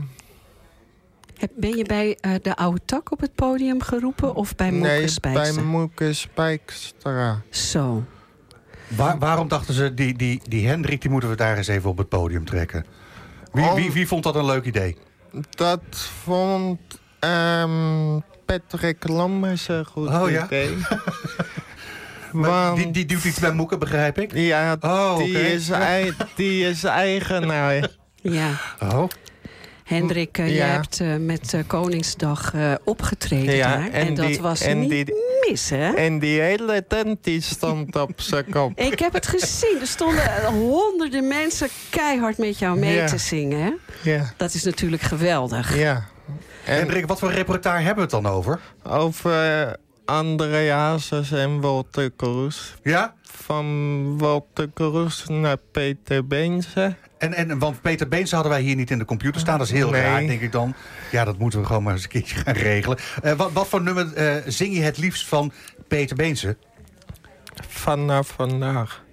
Heb- 1.39 1.53
Ben 1.57 1.77
je 1.77 1.85
bij 1.85 2.17
eh, 2.21 2.33
de 2.43 2.57
oude 2.57 2.81
tak 2.85 3.13
op 3.13 3.21
het 3.21 3.35
podium 3.35 3.83
geroepen 3.83 4.35
of 4.35 4.55
bij 4.55 4.71
Moeke 4.73 4.89
nee, 4.89 5.15
bij? 5.21 5.53
Moeke 5.53 6.13
Spijkstra. 6.13 7.41
Zo. 7.51 8.05
Waar- 8.89 9.19
waarom 9.19 9.49
dachten 9.49 9.75
ze, 9.75 9.95
die, 9.95 10.17
die, 10.17 10.41
die 10.49 10.69
Hendrik, 10.69 11.01
die 11.01 11.11
moeten 11.11 11.31
we 11.31 11.37
daar 11.37 11.57
eens 11.57 11.69
even 11.69 11.91
op 11.91 11.99
het 11.99 12.09
podium 12.09 12.45
trekken? 12.45 12.85
Wie, 13.59 13.83
wie, 13.83 13.93
wie 13.93 14.07
vond 14.07 14.23
dat 14.23 14.35
een 14.35 14.45
leuk 14.45 14.65
idee? 14.65 14.97
Dat 15.51 15.81
vond 16.25 16.79
ehm, 17.19 18.19
Patrick 18.47 19.09
Lammers 19.09 19.69
een 19.69 19.85
goed 19.85 20.09
Oh, 20.09 20.31
ja? 20.31 20.45
idee. 20.45 20.77
Maar 22.33 22.51
Want, 22.51 22.77
die, 22.77 22.91
die 22.91 23.05
doet 23.07 23.25
iets 23.25 23.39
met 23.39 23.55
Moeken, 23.55 23.79
begrijp 23.79 24.19
ik? 24.19 24.33
ja, 24.35 24.77
Oh, 24.81 25.17
die, 25.19 25.53
is 25.53 25.71
die 26.35 26.69
is 26.69 26.85
eigenaar. 26.85 27.89
Ja. 28.15 28.51
Oh, 28.83 29.09
Hendrik, 29.89 30.39
eh, 30.39 30.47
je 30.49 30.55
Ja. 30.55 30.67
hebt 30.67 31.01
eh, 31.01 31.17
met 31.17 31.55
eh, 31.55 31.61
Koningsdag 31.67 32.55
eh, 32.55 32.73
opgetreden 32.85 33.55
Ja, 33.55 33.77
daar. 33.77 33.85
En, 33.85 33.93
en 33.93 34.15
dat 34.15 34.27
die- 34.27 34.41
was 34.41 34.61
en 34.61 34.79
niet 34.81 34.91
die- 34.91 35.15
mis, 35.49 35.71
hè? 35.71 35.93
En 35.95 36.19
die 36.19 36.41
hele 36.41 36.85
tent 36.89 37.25
die 37.25 37.41
stond 37.41 37.97
op 37.97 38.21
zijn 38.21 38.45
kop. 38.55 38.79
Ik 38.79 38.99
heb 38.99 39.13
het 39.13 39.27
gezien. 39.27 39.77
Er 39.81 39.87
stonden 39.87 40.45
honderden 40.45 41.29
mensen 41.29 41.69
keihard 41.91 42.39
met 42.39 42.59
jou 42.59 42.79
mee 42.79 42.95
Ja. 42.95 43.07
te 43.07 43.19
zingen. 43.19 43.61
Hè? 44.03 44.11
Ja, 44.11 44.33
Dat 44.37 44.55
is 44.55 44.65
natuurlijk 44.65 45.03
geweldig. 45.03 45.77
ja. 45.79 46.05
En 46.65 46.77
Hendrik, 46.77 47.07
wat 47.07 47.19
voor 47.19 47.33
repertoire 47.33 47.83
hebben 47.83 48.09
we 48.09 48.17
het 48.17 48.23
dan 48.25 48.33
over? 48.33 48.61
over 48.83 49.77
André 50.05 50.71
Hazes 50.71 51.33
en 51.33 51.61
Walter 51.61 52.11
Kroes. 52.11 52.75
Ja? 52.83 53.15
Van 53.23 54.19
Walter 54.19 54.69
Kroes 54.75 55.25
naar 55.29 55.57
Peter 55.73 56.27
Beense. 56.27 56.95
En, 57.19 57.35
en, 57.35 57.59
want 57.59 57.81
Peter 57.81 58.09
Beens 58.09 58.31
hadden 58.31 58.53
wij 58.53 58.61
hier 58.61 58.77
niet 58.77 58.91
in 58.91 58.99
de 58.99 59.05
computer 59.05 59.41
staan. 59.41 59.59
Dat 59.59 59.67
is 59.67 59.73
heel 59.73 59.91
Nee. 59.91 60.03
raar, 60.03 60.21
denk 60.27 60.41
ik 60.41 60.53
dan. 60.53 60.75
Ja, 61.11 61.25
dat 61.25 61.39
moeten 61.39 61.61
we 61.61 61.67
gewoon 61.67 61.83
maar 61.83 61.93
eens 61.93 62.03
een 62.03 62.09
keertje 62.09 62.37
gaan 62.37 62.55
regelen. 62.55 62.99
Eh, 63.23 63.33
wat, 63.33 63.53
wat 63.53 63.69
voor 63.69 63.83
nummer 63.83 64.15
eh, 64.15 64.35
zing 64.47 64.75
je 64.75 64.81
het 64.83 64.99
liefst 64.99 65.27
van 65.27 65.53
Peter 65.89 66.17
Beense? 66.17 66.57
Vanaf 67.69 68.29
vandaag. 68.37 69.05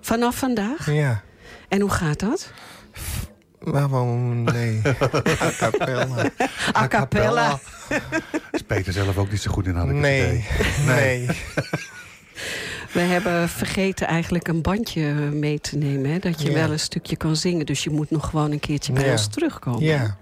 Vanaf 0.00 0.36
vandaag. 0.36 0.90
Ja. 0.92 1.22
En 1.68 1.80
hoe 1.80 1.90
gaat 1.90 2.20
dat? 2.20 2.52
Waarom 3.58 4.42
nee? 4.42 4.80
A 5.42 5.50
cappella. 5.58 6.30
A 6.76 6.88
cappella. 6.88 7.58
Is 8.50 8.62
Peter 8.62 8.92
zelf 8.92 9.16
ook 9.16 9.30
niet 9.30 9.40
zo 9.40 9.50
goed 9.52 9.66
in, 9.66 9.74
had 9.74 9.88
ik 9.88 9.94
Nee. 9.94 10.44
Nee. 10.86 11.26
We 12.94 13.00
hebben 13.00 13.48
vergeten 13.48 14.06
eigenlijk 14.06 14.48
een 14.48 14.62
bandje 14.62 15.12
mee 15.14 15.60
te 15.60 15.76
nemen. 15.76 16.10
Hè? 16.10 16.18
Dat 16.18 16.42
je 16.42 16.48
Ja. 16.48 16.54
wel 16.54 16.70
een 16.70 16.80
stukje 16.80 17.16
kan 17.16 17.36
zingen. 17.36 17.66
Dus 17.66 17.84
je 17.84 17.90
moet 17.90 18.10
nog 18.10 18.26
gewoon 18.30 18.52
een 18.52 18.60
keertje 18.60 18.92
bij 18.92 19.04
Ja. 19.04 19.10
ons 19.12 19.26
terugkomen. 19.28 19.82
Ja. 19.82 20.16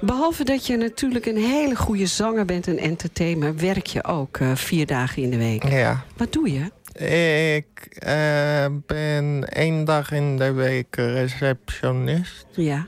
Behalve 0.00 0.44
dat 0.44 0.66
je 0.66 0.76
natuurlijk 0.76 1.26
een 1.26 1.36
hele 1.36 1.76
goede 1.76 2.06
zanger 2.06 2.44
bent 2.44 2.66
en 2.68 2.78
entertainer... 2.78 3.56
werk 3.56 3.86
je 3.86 4.04
ook 4.04 4.36
eh, 4.36 4.54
vier 4.54 4.86
dagen 4.86 5.22
in 5.22 5.30
de 5.30 5.36
week. 5.38 5.68
Ja. 5.68 6.04
Wat 6.16 6.32
doe 6.32 6.52
je? 6.52 6.70
Ik 7.56 7.86
eh, 7.98 8.66
ben 8.86 9.44
één 9.48 9.84
dag 9.84 10.10
in 10.12 10.36
de 10.36 10.52
week 10.52 10.96
receptionist. 10.96 12.46
Ja. 12.54 12.86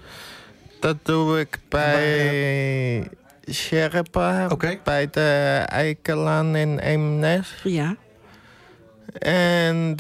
Dat 0.81 0.97
doe 1.03 1.41
ik 1.41 1.59
bij 1.69 3.09
Sherpa. 3.51 4.47
Oké. 4.51 4.79
Bij 4.85 5.09
de 5.11 5.63
Eikelaan 5.67 6.57
in 6.57 6.79
Eemnes. 6.79 7.55
Ja. 7.65 7.97
En, 9.19 9.97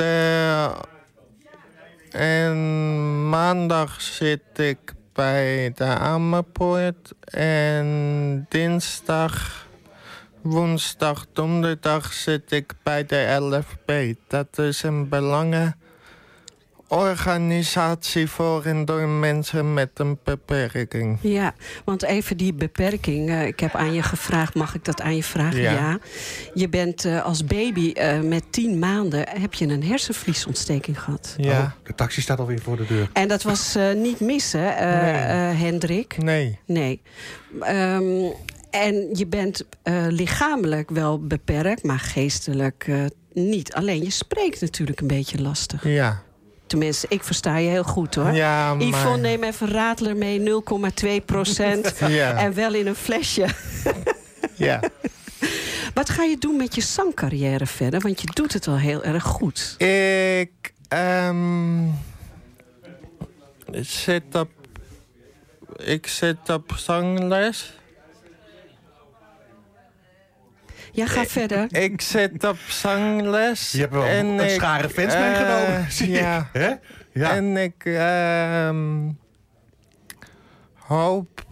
en 2.10 3.28
maandag 3.28 4.00
zit 4.00 4.58
ik 4.58 4.94
bij 5.12 5.72
de 5.74 5.84
Amerpoort. 5.84 7.12
En 7.24 8.46
dinsdag, 8.48 9.66
woensdag, 10.42 11.26
donderdag 11.32 12.12
zit 12.12 12.52
ik 12.52 12.72
bij 12.82 13.06
de 13.06 13.36
LFB. 13.40 14.14
Dat 14.28 14.58
is 14.58 14.82
een 14.82 15.08
belangenorganisatie 16.88 18.26
voor 18.28 18.64
en 18.64 18.84
door 18.84 19.08
mensen 19.08 19.74
met 19.74 19.90
een 19.94 20.18
beperking. 20.24 21.18
Ja, 21.22 21.54
want 21.84 22.02
even 22.02 22.36
die 22.36 22.52
beperking. 22.54 23.28
eh, 23.28 23.46
ik 23.46 23.60
heb 23.60 23.74
aan 23.74 23.92
je 23.92 24.02
gevraagd, 24.02 24.54
mag 24.54 24.74
ik 24.74 24.84
dat 24.84 25.00
aan 25.00 25.16
je 25.16 25.22
vragen? 25.22 25.60
Ja. 25.60 25.98
Je 26.54 26.68
bent 26.68 27.04
eh, 27.04 27.24
als 27.24 27.44
baby 27.44 27.90
eh, 27.92 28.20
met 28.20 28.42
tien 28.52 28.78
maanden... 28.78 29.28
heb 29.40 29.54
je 29.54 29.66
een 29.66 29.82
hersenvliesontsteking 29.84 31.02
gehad. 31.02 31.34
Ja, 31.36 31.60
Oh, 31.60 31.70
de 31.86 31.94
taxi 31.94 32.20
staat 32.20 32.38
alweer 32.38 32.60
voor 32.60 32.76
de 32.76 32.86
deur. 32.86 33.08
En 33.12 33.28
dat 33.28 33.42
was 33.42 33.74
eh, 33.74 33.92
niet 33.94 34.20
mis, 34.20 34.52
hè, 34.52 34.68
eh, 34.68 35.02
Nee. 35.02 35.12
eh, 35.12 35.60
Hendrik? 35.60 36.16
nee. 36.22 36.58
Nee. 36.66 37.00
Ehm, 37.60 38.30
en 38.70 39.08
je 39.12 39.26
bent 39.28 39.64
eh, 39.82 40.04
lichamelijk 40.08 40.90
wel 40.90 41.20
beperkt, 41.26 41.82
maar 41.82 41.98
geestelijk 41.98 42.84
eh, 42.88 43.04
niet. 43.32 43.72
Alleen 43.74 44.02
je 44.02 44.10
spreekt 44.10 44.60
natuurlijk 44.60 45.00
een 45.00 45.06
beetje 45.06 45.40
lastig. 45.42 45.84
Ja. 45.84 46.22
Tenminste, 46.68 47.06
ik 47.08 47.24
versta 47.24 47.56
je 47.56 47.68
heel 47.68 47.84
goed 47.84 48.14
hoor. 48.14 48.32
Ja, 48.32 48.74
maar... 48.74 48.86
Yvonne, 48.86 49.18
neem 49.18 49.42
even 49.42 49.68
Radler 49.68 50.16
mee, 50.16 50.62
0,2 51.18 51.24
procent. 51.24 51.94
Ja. 52.08 52.36
En 52.36 52.54
wel 52.54 52.74
in 52.74 52.86
een 52.86 52.94
flesje. 52.94 53.46
Ja. 54.54 54.80
Wat 55.94 56.10
ga 56.10 56.22
je 56.22 56.38
doen 56.38 56.56
met 56.56 56.74
je 56.74 56.80
zangcarrière 56.80 57.66
verder? 57.66 58.00
Want 58.00 58.20
je 58.20 58.28
doet 58.32 58.52
het 58.52 58.66
al 58.66 58.78
heel 58.78 59.04
erg 59.04 59.22
goed. 59.22 59.74
Ik 59.78 60.72
ehm, 60.88 61.86
zit 63.70 64.34
op. 64.34 64.50
Ik 65.76 66.06
zit 66.06 66.48
op 66.48 66.72
zangles. 66.76 67.72
Ja, 70.98 71.06
ga 71.06 71.24
verder. 71.24 71.66
Ik 71.74 72.00
zit 72.00 72.44
op 72.44 72.58
zangles. 72.68 73.72
Je 73.72 73.78
hebt 73.78 73.92
wel 73.92 74.04
en 74.04 74.26
een 74.26 74.40
ik, 74.40 74.50
schare 74.50 74.88
fans 74.88 75.14
eh, 75.14 75.20
meegenomen. 75.20 75.92
zie 75.92 76.08
ik. 76.08 76.20
Ja. 76.20 76.48
Hè? 76.52 76.74
Ja. 77.12 77.34
En 77.34 77.56
ik 77.56 77.84
ehm, 77.84 79.10
hoop 80.74 81.44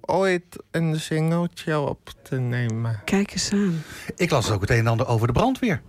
ooit 0.00 0.62
een 0.70 1.00
singeltje 1.00 1.78
op 1.78 2.10
te 2.22 2.36
nemen. 2.36 3.00
Kijk 3.04 3.32
eens 3.32 3.52
aan. 3.52 3.82
Ik 4.16 4.30
las 4.30 4.50
ook 4.50 4.60
het 4.60 4.70
een 4.70 4.76
en 4.76 4.86
ander 4.86 5.06
over 5.06 5.26
de 5.26 5.32
brandweer. 5.32 5.82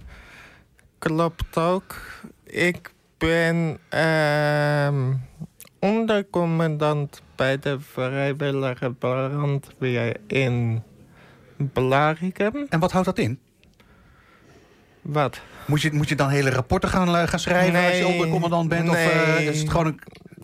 Klopt 0.99 1.57
ook. 1.57 2.01
Ik 2.43 2.91
ben 3.17 3.77
ehm 3.89 5.13
ondercommandant 5.79 7.21
bij 7.35 7.59
de 7.59 7.79
vrijwillige 7.79 8.91
brandweer 8.91 10.17
in 10.27 10.83
Blaricum. 11.57 12.65
En 12.69 12.79
wat 12.79 12.91
houdt 12.91 13.05
dat 13.07 13.17
in? 13.17 13.39
Wat? 15.01 15.39
Moet 15.65 15.81
je, 15.81 15.91
moet 15.93 16.09
je 16.09 16.15
dan 16.15 16.29
hele 16.29 16.49
rapporten 16.49 16.89
gaan, 16.89 17.15
eh, 17.15 17.27
gaan 17.27 17.39
schrijven 17.39 17.85
als 17.85 17.97
je 17.97 18.07
ondercommandant 18.07 18.69
bent? 18.69 18.89
Of 18.89 18.95
eh, 18.95 19.35
Nee. 19.35 19.49
is 19.49 19.59
het 19.59 19.69
gewoon 19.69 19.85
een, 19.85 19.99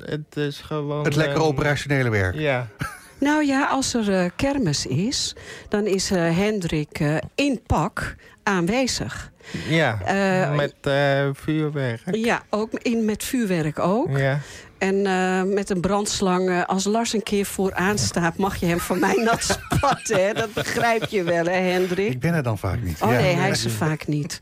Het 0.06 0.38
is 0.38 0.60
gewoon... 0.62 1.04
het 1.06 1.16
lekkere 1.16 1.40
een- 1.40 1.46
operationele 1.46 2.10
werk? 2.10 2.36
Ja. 2.36 2.68
Nou 3.20 3.46
ja, 3.46 3.68
als 3.68 3.94
er 3.94 4.14
eh, 4.20 4.30
kermis 4.36 4.86
is, 4.86 5.36
dan 5.70 5.86
is 5.86 6.12
eh, 6.12 6.38
Hendrik 6.38 7.00
eh, 7.00 7.16
in 7.36 7.62
pak 7.66 8.16
aanwezig. 8.44 9.32
Ja, 9.68 10.00
Eh, 10.06 10.56
met 10.56 10.74
eh, 10.82 11.30
vuurwerk. 11.34 12.02
Ja, 12.12 12.42
ook 12.50 12.72
in, 12.74 13.06
met 13.06 13.24
vuurwerk 13.24 13.80
ook. 13.80 14.18
Ja. 14.18 14.40
En 14.84 15.06
eh, 15.06 15.44
met 15.44 15.70
een 15.70 15.82
brandslang, 15.82 16.50
eh, 16.50 16.64
als 16.66 16.84
Lars 16.84 17.14
een 17.14 17.24
keer 17.24 17.46
vooraan 17.46 17.98
staat... 17.98 18.38
mag 18.38 18.56
je 18.56 18.66
hem 18.66 18.80
van 18.80 19.00
mij 19.00 19.16
nat 19.16 19.44
spatten, 19.72 20.26
hè? 20.26 20.34
Dat 20.34 20.54
begrijp 20.54 21.04
je 21.10 21.24
wel, 21.24 21.46
hè, 21.46 21.52
Hendrik? 21.72 22.12
Ik 22.12 22.20
ben 22.20 22.34
er 22.34 22.44
dan 22.44 22.58
vaak 22.58 22.82
niet. 22.82 23.02
Oh 23.02 23.12
Ja. 23.12 23.20
nee, 23.20 23.36
hij 23.36 23.50
is 23.50 23.66
er 23.66 23.72
vaak 23.72 24.08
niet. 24.08 24.40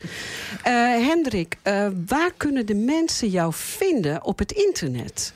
Eh, 0.64 0.74
Hendrik, 1.08 1.58
eh, 1.62 1.88
waar 2.08 2.32
kunnen 2.38 2.66
de 2.66 2.76
mensen 2.76 3.30
jou 3.30 3.54
vinden 3.56 4.24
op 4.24 4.40
het 4.40 4.52
internet? 4.52 5.34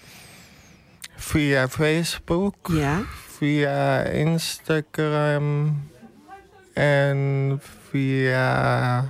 Via 1.15 1.67
Facebook, 1.67 2.55
Ja, 2.71 3.01
via 3.37 4.03
Instagram 4.03 5.81
en 6.73 7.61
via... 7.89 9.05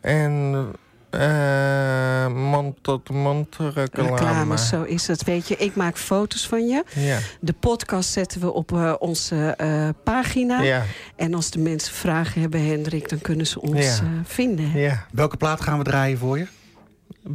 En 0.00 0.72
eh 1.18 2.34
mond-tot-mond 2.34 3.56
reclame. 3.74 4.08
reclame, 4.10 4.58
zo 4.58 4.82
is 4.82 5.06
het. 5.06 5.24
Weet 5.24 5.48
je, 5.48 5.56
ik 5.56 5.74
maak 5.76 5.96
foto's 5.98 6.46
van 6.48 6.66
je. 6.66 6.84
Ja. 6.94 7.18
De 7.40 7.52
podcast 7.52 8.10
zetten 8.10 8.40
we 8.40 8.52
op 8.52 8.72
eh, 8.72 8.94
onze 8.98 9.36
eh, 9.56 9.88
pagina. 10.04 10.62
Ja, 10.62 10.82
En 11.16 11.34
als 11.34 11.50
de 11.50 11.58
mensen 11.58 11.94
vragen 11.94 12.40
hebben, 12.40 12.66
Hendrik, 12.66 13.08
dan 13.08 13.20
kunnen 13.20 13.46
ze 13.46 13.60
ons 13.60 13.84
Ja. 13.98 14.02
eh, 14.02 14.08
vinden. 14.24 14.78
ja. 14.78 15.06
Welke 15.12 15.36
plaat 15.36 15.60
gaan 15.60 15.78
we 15.78 15.84
draaien 15.84 16.18
voor 16.18 16.38
je? 16.38 16.46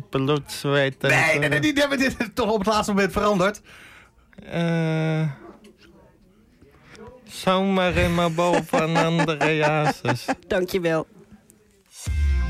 Bloed, 0.09 0.51
zweet 0.51 0.95
en... 1.03 1.09
Nee, 1.09 1.39
nee, 1.39 1.49
nee, 1.49 1.59
die 1.59 1.73
hebben 1.73 1.97
dit 1.97 2.15
toch 2.33 2.51
op 2.51 2.57
het 2.59 2.67
laatste 2.67 2.93
moment 2.93 3.11
veranderd. 3.11 3.61
Eh, 4.51 5.27
zomaar 7.23 7.95
in 7.95 8.15
mijn 8.15 8.35
bol 8.35 8.55
van 8.65 8.95
andere 8.97 9.55
jases. 9.55 10.25
Dankjewel. 10.47 11.07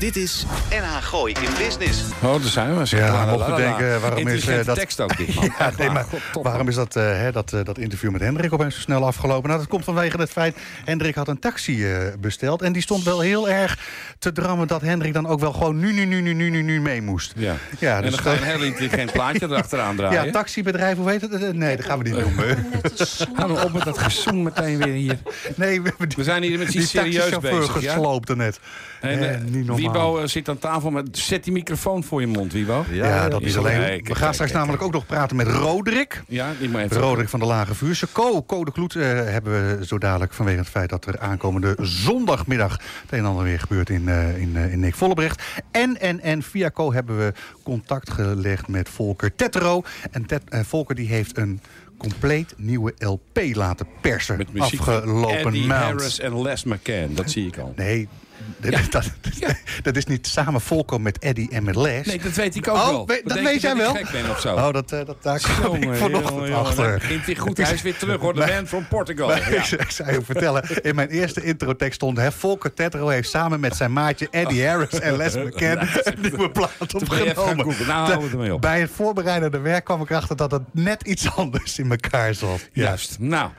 Dit 0.00 0.16
is 0.16 0.44
NH 0.70 0.96
Gooi 1.02 1.32
in 1.32 1.64
Business. 1.64 2.02
Oh, 2.22 2.32
daar 2.32 2.40
zijn 2.42 2.78
we. 2.78 2.96
Ja, 2.96 3.24
mocht 3.24 3.44
je 3.44 3.50
la. 3.50 3.56
denken, 3.56 4.00
waarom 4.00 4.28
is, 4.28 4.46
eh, 4.46 4.64
dat- 4.64 4.74
tekst 4.78 5.00
ook 5.00 5.16
dit, 5.16 5.34
man. 5.34 5.44
Ja, 5.58 5.72
nee, 5.78 5.90
maar 5.90 6.06
waarom 6.42 6.68
is 6.68 6.74
dat, 6.74 6.96
eh, 6.96 7.02
hè, 7.04 7.32
dat, 7.32 7.52
eh, 7.52 7.60
dat 7.64 7.78
interview 7.78 8.10
met 8.10 8.20
Hendrik 8.20 8.52
opeens 8.52 8.74
zo 8.74 8.80
snel 8.80 9.06
afgelopen? 9.06 9.48
Nou, 9.48 9.60
dat 9.60 9.68
komt 9.68 9.84
vanwege 9.84 10.16
het 10.16 10.30
feit... 10.30 10.56
Hendrik 10.84 11.14
had 11.14 11.28
een 11.28 11.38
taxi 11.38 11.84
eh, 11.92 11.98
besteld... 12.20 12.62
en 12.62 12.72
die 12.72 12.82
stond 12.82 13.04
wel 13.04 13.20
heel 13.20 13.48
erg 13.48 13.78
te 14.18 14.32
drammen... 14.32 14.66
dat 14.66 14.80
Hendrik 14.80 15.12
dan 15.12 15.26
ook 15.26 15.40
wel 15.40 15.52
gewoon 15.52 15.78
nu, 15.78 15.92
nu, 15.92 16.04
nu, 16.04 16.20
nu, 16.20 16.32
nu, 16.32 16.50
nu, 16.50 16.62
nu 16.62 16.80
mee 16.80 17.02
moest. 17.02 17.32
Ja. 17.36 17.54
Ja, 17.78 17.96
en 17.96 18.02
dus 18.02 18.10
dan 18.10 18.20
ga 18.20 18.30
je 18.32 18.36
een 18.36 18.42
heel 18.44 18.62
intelligent 18.62 19.12
plaatje 19.12 19.46
erachteraan 19.50 19.96
draaien. 19.96 20.24
Ja, 20.24 20.30
taxibedrijf, 20.32 20.96
hoe 20.96 21.10
heet 21.10 21.20
het? 21.20 21.52
Nee, 21.56 21.76
dat 21.76 21.84
gaan 21.86 21.98
we 21.98 22.04
niet 22.04 22.18
noemen. 22.20 22.66
Hou 23.34 23.48
nou 23.52 23.64
op 23.64 23.72
met 23.72 23.84
dat 23.84 23.98
gezoem 23.98 24.42
meteen 24.42 24.78
weer 24.78 24.94
hier. 24.94 25.18
Nee, 25.56 25.82
we, 25.82 25.92
We 26.16 26.24
zijn 26.24 26.42
hier 26.42 26.58
met 26.58 26.68
die 26.68 26.80
iets 26.80 26.90
serieus 26.90 27.14
taxichauffeur 27.14 27.58
bezig. 27.58 27.80
Ja? 27.80 27.92
gesloopte 27.92 28.36
net. 28.36 28.60
En, 29.00 29.30
Eh, 29.30 29.36
niet 29.40 29.66
normaal. 29.66 29.89
Eh, 29.94 30.26
zit 30.26 30.48
aan 30.48 30.58
tafel 30.58 30.90
met... 30.90 31.18
Zet 31.18 31.44
die 31.44 31.52
microfoon 31.52 32.04
voor 32.04 32.20
je 32.20 32.26
mond, 32.26 32.52
Wibo. 32.52 32.84
Ja, 32.90 33.28
dat 33.28 33.42
is 33.42 33.56
alleen... 33.56 33.78
Kijk, 33.78 33.96
we 33.96 34.02
kijk, 34.02 34.18
gaan 34.18 34.34
straks 34.34 34.50
kijk, 34.50 34.62
namelijk 34.62 34.82
ook 34.82 34.92
nog 34.92 35.06
praten 35.06 35.36
met 35.36 35.46
Roderick. 35.46 36.22
Ja, 36.28 36.52
die 36.58 36.68
moet 36.68 36.80
even... 36.80 36.96
Roderick 36.96 37.28
van 37.28 37.40
de 37.40 37.46
Lage 37.46 37.74
Vuurse. 37.74 38.06
Co, 38.12 38.42
Co 38.42 38.64
de 38.64 38.72
Kloet 38.72 38.96
eh, 38.96 39.02
hebben 39.04 39.78
we 39.78 39.86
zo 39.86 39.98
dadelijk 39.98 40.32
vanwege 40.32 40.58
het 40.58 40.68
feit 40.68 40.90
dat 40.90 41.06
er 41.06 41.18
aankomende 41.18 41.76
zondagmiddag 41.80 42.72
het 42.72 43.12
een 43.12 43.18
en 43.18 43.24
ander 43.24 43.44
weer 43.44 43.60
gebeurt 43.60 43.90
in, 43.90 44.08
eh 44.08 44.38
in, 44.40 44.56
eh, 44.56 44.72
in 44.72 44.80
Nick 44.80 44.94
Vollebrecht. 44.94 45.42
En, 45.70 46.00
en, 46.00 46.20
en 46.20 46.42
via 46.42 46.70
Co 46.70 46.92
hebben 46.92 47.18
we 47.18 47.32
contact 47.62 48.10
gelegd 48.10 48.68
met 48.68 48.88
Volker 48.88 49.34
Tetro. 49.34 49.82
En 50.10 50.26
Tet, 50.26 50.42
Volker 50.50 50.94
die 50.94 51.08
heeft 51.08 51.36
een 51.36 51.60
compleet 52.00 52.54
nieuwe 52.56 52.94
LP 52.98 53.40
laten 53.52 53.86
persen 54.00 54.36
Met 54.36 54.52
muziek 54.52 54.80
afgelopen 54.80 55.36
Eddie 55.36 55.66
maand. 55.66 55.82
Harris 55.82 56.18
en 56.18 56.42
Les 56.42 56.64
McCann. 56.64 57.14
Dat 57.14 57.30
zie 57.30 57.46
ik 57.46 57.58
al. 57.58 57.72
Nee, 57.76 58.08
dat, 58.60 58.90
dat, 58.90 59.10
dat 59.82 59.96
is 59.96 60.06
niet 60.06 60.26
samen 60.26 60.60
Volker 60.60 61.00
met 61.00 61.18
Eddie 61.18 61.50
en 61.50 61.62
met 61.64 61.76
Les. 61.76 62.06
Nee, 62.06 62.18
dat 62.18 62.32
weet 62.32 62.56
ik 62.56 62.68
ook 62.68 62.76
Oh, 62.76 62.86
wel. 62.88 63.06
dat 63.24 63.40
weet 63.40 63.60
jij 63.60 63.76
wel? 63.76 63.94
gek 63.94 64.10
ben 64.10 64.30
of 64.30 64.40
zo. 64.40 64.54
Oh, 64.54 64.72
dat, 64.72 64.92
eh, 64.92 65.04
dat, 65.06 65.22
daar 65.22 65.38
kwam 65.40 65.74
ik 65.74 65.82
Jongen, 65.82 65.98
vanochtend 65.98 66.30
jongen, 66.34 66.48
jongen, 66.48 66.64
achter. 66.66 66.92
begint 66.94 67.26
hij 67.26 67.36
goed. 67.36 67.56
Hij 67.56 67.72
is 67.72 67.82
weer 67.82 67.96
terug 67.96 68.20
hoor. 68.20 68.34
De 68.34 68.52
man 68.54 68.66
from 68.66 68.88
Portugal. 68.88 69.26
Maar 69.28 69.52
Ja. 69.52 69.62
ik, 69.78 69.90
zou 69.90 70.12
je 70.12 70.22
vertellen, 70.22 70.82
in 70.82 70.94
mijn 70.94 71.08
eerste 71.08 71.42
introtekst 71.44 71.94
stond... 71.94 72.16
Hè, 72.16 72.32
Volker 72.32 72.74
Tetro 72.74 73.08
heeft 73.08 73.30
samen 73.30 73.60
met 73.60 73.76
zijn 73.76 73.92
maatje 73.92 74.28
Eddie 74.30 74.66
Harris 74.66 75.00
en 75.00 75.16
Les 75.16 75.34
McCann... 75.44 75.88
een 76.04 76.20
nieuwe 76.20 76.50
plaat 76.50 76.94
opgenomen. 76.94 77.66
Nou, 77.66 77.88
houden 77.88 78.20
we 78.22 78.30
ermee 78.30 78.54
op. 78.54 78.60
Bij 78.60 78.80
het 78.80 78.90
voorbereidende 78.94 79.58
werk 79.58 79.84
kwam 79.84 80.02
ik 80.02 80.10
erachter 80.10 80.36
dat 80.36 80.50
het 80.50 80.62
net 80.72 81.02
iets 81.02 81.34
anders 81.36 81.78
in 81.78 81.90
elkaar 81.90 82.34
zat. 82.34 82.68
Juist. 82.72 83.16
Nou, 83.18 83.50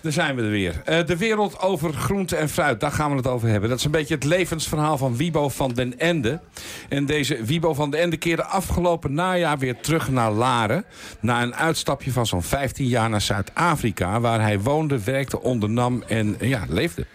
daar 0.00 0.12
zijn 0.12 0.36
we 0.36 0.42
er 0.42 0.50
weer. 0.50 0.82
Eh, 0.84 1.06
de 1.06 1.16
wereld 1.16 1.60
over 1.60 1.92
groente 1.92 2.36
en 2.36 2.48
fruit, 2.48 2.80
daar 2.80 2.92
gaan 2.92 3.10
we 3.10 3.16
het 3.16 3.26
over 3.26 3.48
hebben. 3.48 3.68
Dat 3.68 3.78
is 3.78 3.84
een 3.84 3.90
beetje 3.90 4.14
het 4.14 4.24
levensverhaal 4.24 4.98
van 4.98 5.16
Wibo 5.16 5.48
van 5.48 5.72
den 5.72 5.98
Ende. 5.98 6.40
En 6.88 7.06
deze 7.06 7.44
Wibo 7.44 7.74
van 7.74 7.90
den 7.90 8.00
Ende 8.00 8.16
keerde 8.16 8.44
afgelopen 8.44 9.14
najaar 9.14 9.58
weer 9.58 9.80
terug 9.80 10.10
naar 10.10 10.32
Laren. 10.32 10.84
Na 11.20 11.42
een 11.42 11.54
uitstapje 11.54 12.12
van 12.12 12.26
zo'n 12.26 12.42
15 12.42 12.86
jaar 12.86 13.10
naar 13.10 13.20
Zuid-Afrika... 13.20 14.20
waar 14.20 14.40
hij 14.40 14.60
woonde, 14.60 15.04
werkte, 15.04 15.40
ondernam 15.40 16.02
en 16.06 16.36
ja, 16.40 16.64
leefde. 16.68 17.06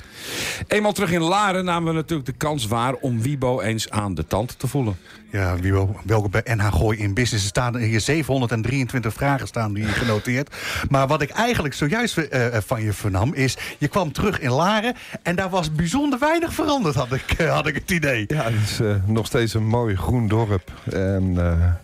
Eenmaal 0.67 0.93
terug 0.93 1.11
in 1.11 1.21
Laren 1.21 1.65
namen 1.65 1.89
we 1.89 1.99
natuurlijk 1.99 2.29
de 2.29 2.37
kans 2.37 2.67
waar... 2.67 2.93
om 2.93 3.21
Wibo 3.21 3.61
eens 3.61 3.89
aan 3.89 4.13
de 4.13 4.27
tand 4.27 4.59
te 4.59 4.67
voelen. 4.67 4.97
Ja, 5.31 5.55
wie 5.55 5.71
wel, 5.73 5.95
welke 6.05 6.29
bij 6.29 6.41
NH 6.55 6.73
Gooi 6.73 6.97
in 6.97 7.13
Business. 7.13 7.43
Er 7.43 7.49
staan 7.49 7.77
hier 7.77 7.99
723 8.01 9.13
vragen 9.13 9.47
staan 9.47 9.75
hier 9.75 9.87
genoteerd. 9.87 10.55
Maar 10.89 11.07
wat 11.07 11.21
ik 11.21 11.29
eigenlijk 11.29 11.73
zojuist 11.73 12.17
eh, 12.17 12.55
eh, 12.55 12.61
van 12.65 12.81
je 12.83 12.93
vernam 12.93 13.33
is... 13.33 13.57
je 13.77 13.87
kwam 13.87 14.11
terug 14.11 14.39
in 14.39 14.51
Laren 14.51 14.93
en 15.23 15.35
daar 15.35 15.49
was 15.49 15.71
bijzonder 15.71 16.19
weinig 16.19 16.53
veranderd, 16.53 16.95
had 16.95 17.11
ik, 17.13 17.31
eh, 17.37 17.53
had 17.53 17.67
ik 17.67 17.75
het 17.75 17.91
idee. 17.91 18.23
Ja, 18.27 18.43
het 18.43 18.53
is 18.69 18.79
nog 19.05 19.25
steeds 19.25 19.53
een 19.53 19.67
mooi 19.67 19.95
groen 19.95 20.27
dorp 20.27 20.71
en 20.91 21.37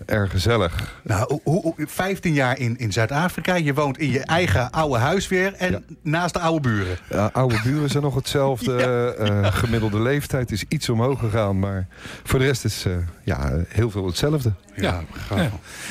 erg 0.05 0.31
gezellig. 0.31 0.95
Nou, 1.03 1.39
hoe- 1.43 1.61
hoe- 1.61 1.73
15 1.77 2.33
jaar 2.33 2.57
in, 2.59 2.77
in 2.77 2.91
Zuid-Afrika. 2.91 3.55
Je 3.55 3.73
woont 3.73 3.97
in 3.97 4.09
je 4.11 4.19
eigen 4.21 4.71
oude 4.71 4.97
huis 4.97 5.27
weer 5.27 5.53
en 5.53 5.71
Ja. 5.71 5.79
naast 6.01 6.33
de 6.33 6.39
oude 6.39 6.69
buren. 6.69 6.97
Ja, 7.09 7.29
oude 7.33 7.59
buren 7.63 7.89
zijn 7.89 8.03
nog 8.03 8.15
hetzelfde. 8.15 8.75
gemiddelde 9.53 9.99
leeftijd 9.99 10.51
is 10.51 10.63
iets 10.67 10.89
omhoog 10.89 11.19
gegaan. 11.19 11.59
Maar 11.59 11.87
voor 12.23 12.39
de 12.39 12.45
rest 12.45 12.65
is 12.65 12.85
eh, 12.85 12.93
ja, 13.37 13.63
heel 13.67 13.89
veel 13.89 14.05
hetzelfde. 14.05 14.53
Ja. 14.75 15.01
Ja. 15.35 15.49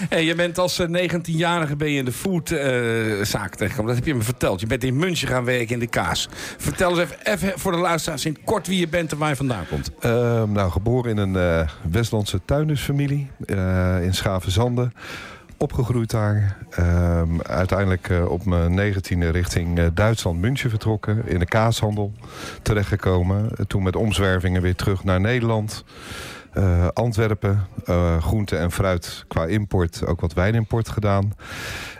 Hey, 0.09 0.25
je 0.25 0.35
bent 0.35 0.59
als 0.59 0.79
eh, 0.79 1.09
19-jarige 1.09 1.77
ben 1.77 1.91
je 1.91 1.99
in 1.99 2.05
de 2.05 2.13
foodzaak 2.13 3.55
terechtgekomen. 3.55 3.87
Dat 3.87 3.95
heb 3.95 4.07
je 4.07 4.15
me 4.15 4.23
verteld. 4.23 4.61
Je 4.61 4.67
bent 4.67 4.85
in 4.85 4.97
München 4.97 5.29
gaan 5.29 5.45
werken 5.45 5.75
in 5.75 5.79
de 5.79 5.87
kaas. 5.87 6.29
Vertel 6.59 6.91
eens 6.91 6.99
even, 6.99 7.17
even 7.23 7.59
voor 7.59 7.73
de 7.73 7.79
luisteraars 7.79 8.25
in 8.25 8.39
kort 8.45 8.67
wie 8.67 8.79
je 8.79 8.89
bent 8.89 9.13
en 9.13 9.19
waar 9.19 9.29
je 9.29 9.37
vandaan 9.37 9.67
komt. 9.69 9.91
Ehm, 10.01 10.53
nou, 10.53 10.71
geboren 10.71 11.11
in 11.11 11.17
een 11.17 11.37
eh, 11.37 11.69
Westlandse 11.91 12.41
tuindersfamilie 12.45 13.31
eh, 13.47 14.03
in 14.03 14.15
Schavenzande. 14.15 14.91
Opgegroeid 15.59 16.11
daar. 16.11 16.57
Ehm, 16.71 17.41
uiteindelijk 17.41 18.09
eh, 18.09 18.31
op 18.31 18.45
mijn 18.45 18.75
negentiende 18.75 19.29
richting 19.29 19.79
eh, 19.79 19.87
Duitsland, 19.95 20.41
München 20.41 20.71
vertrokken. 20.71 21.23
In 21.27 21.39
de 21.39 21.47
kaashandel 21.47 22.13
terechtgekomen. 22.63 23.51
Eh, 23.51 23.65
toen 23.67 23.83
met 23.83 23.97
omzwervingen 23.97 24.63
weer 24.63 24.75
terug 24.75 25.05
naar 25.05 25.21
Nederland. 25.21 25.85
Eh, 26.57 26.89
Antwerpen, 26.93 27.67
eh, 27.85 28.23
groente 28.23 28.57
en 28.57 28.73
fruit 28.73 29.25
qua 29.29 29.45
import, 29.45 30.07
ook 30.07 30.21
wat 30.21 30.33
wijnimport 30.33 30.89
gedaan. 30.89 31.33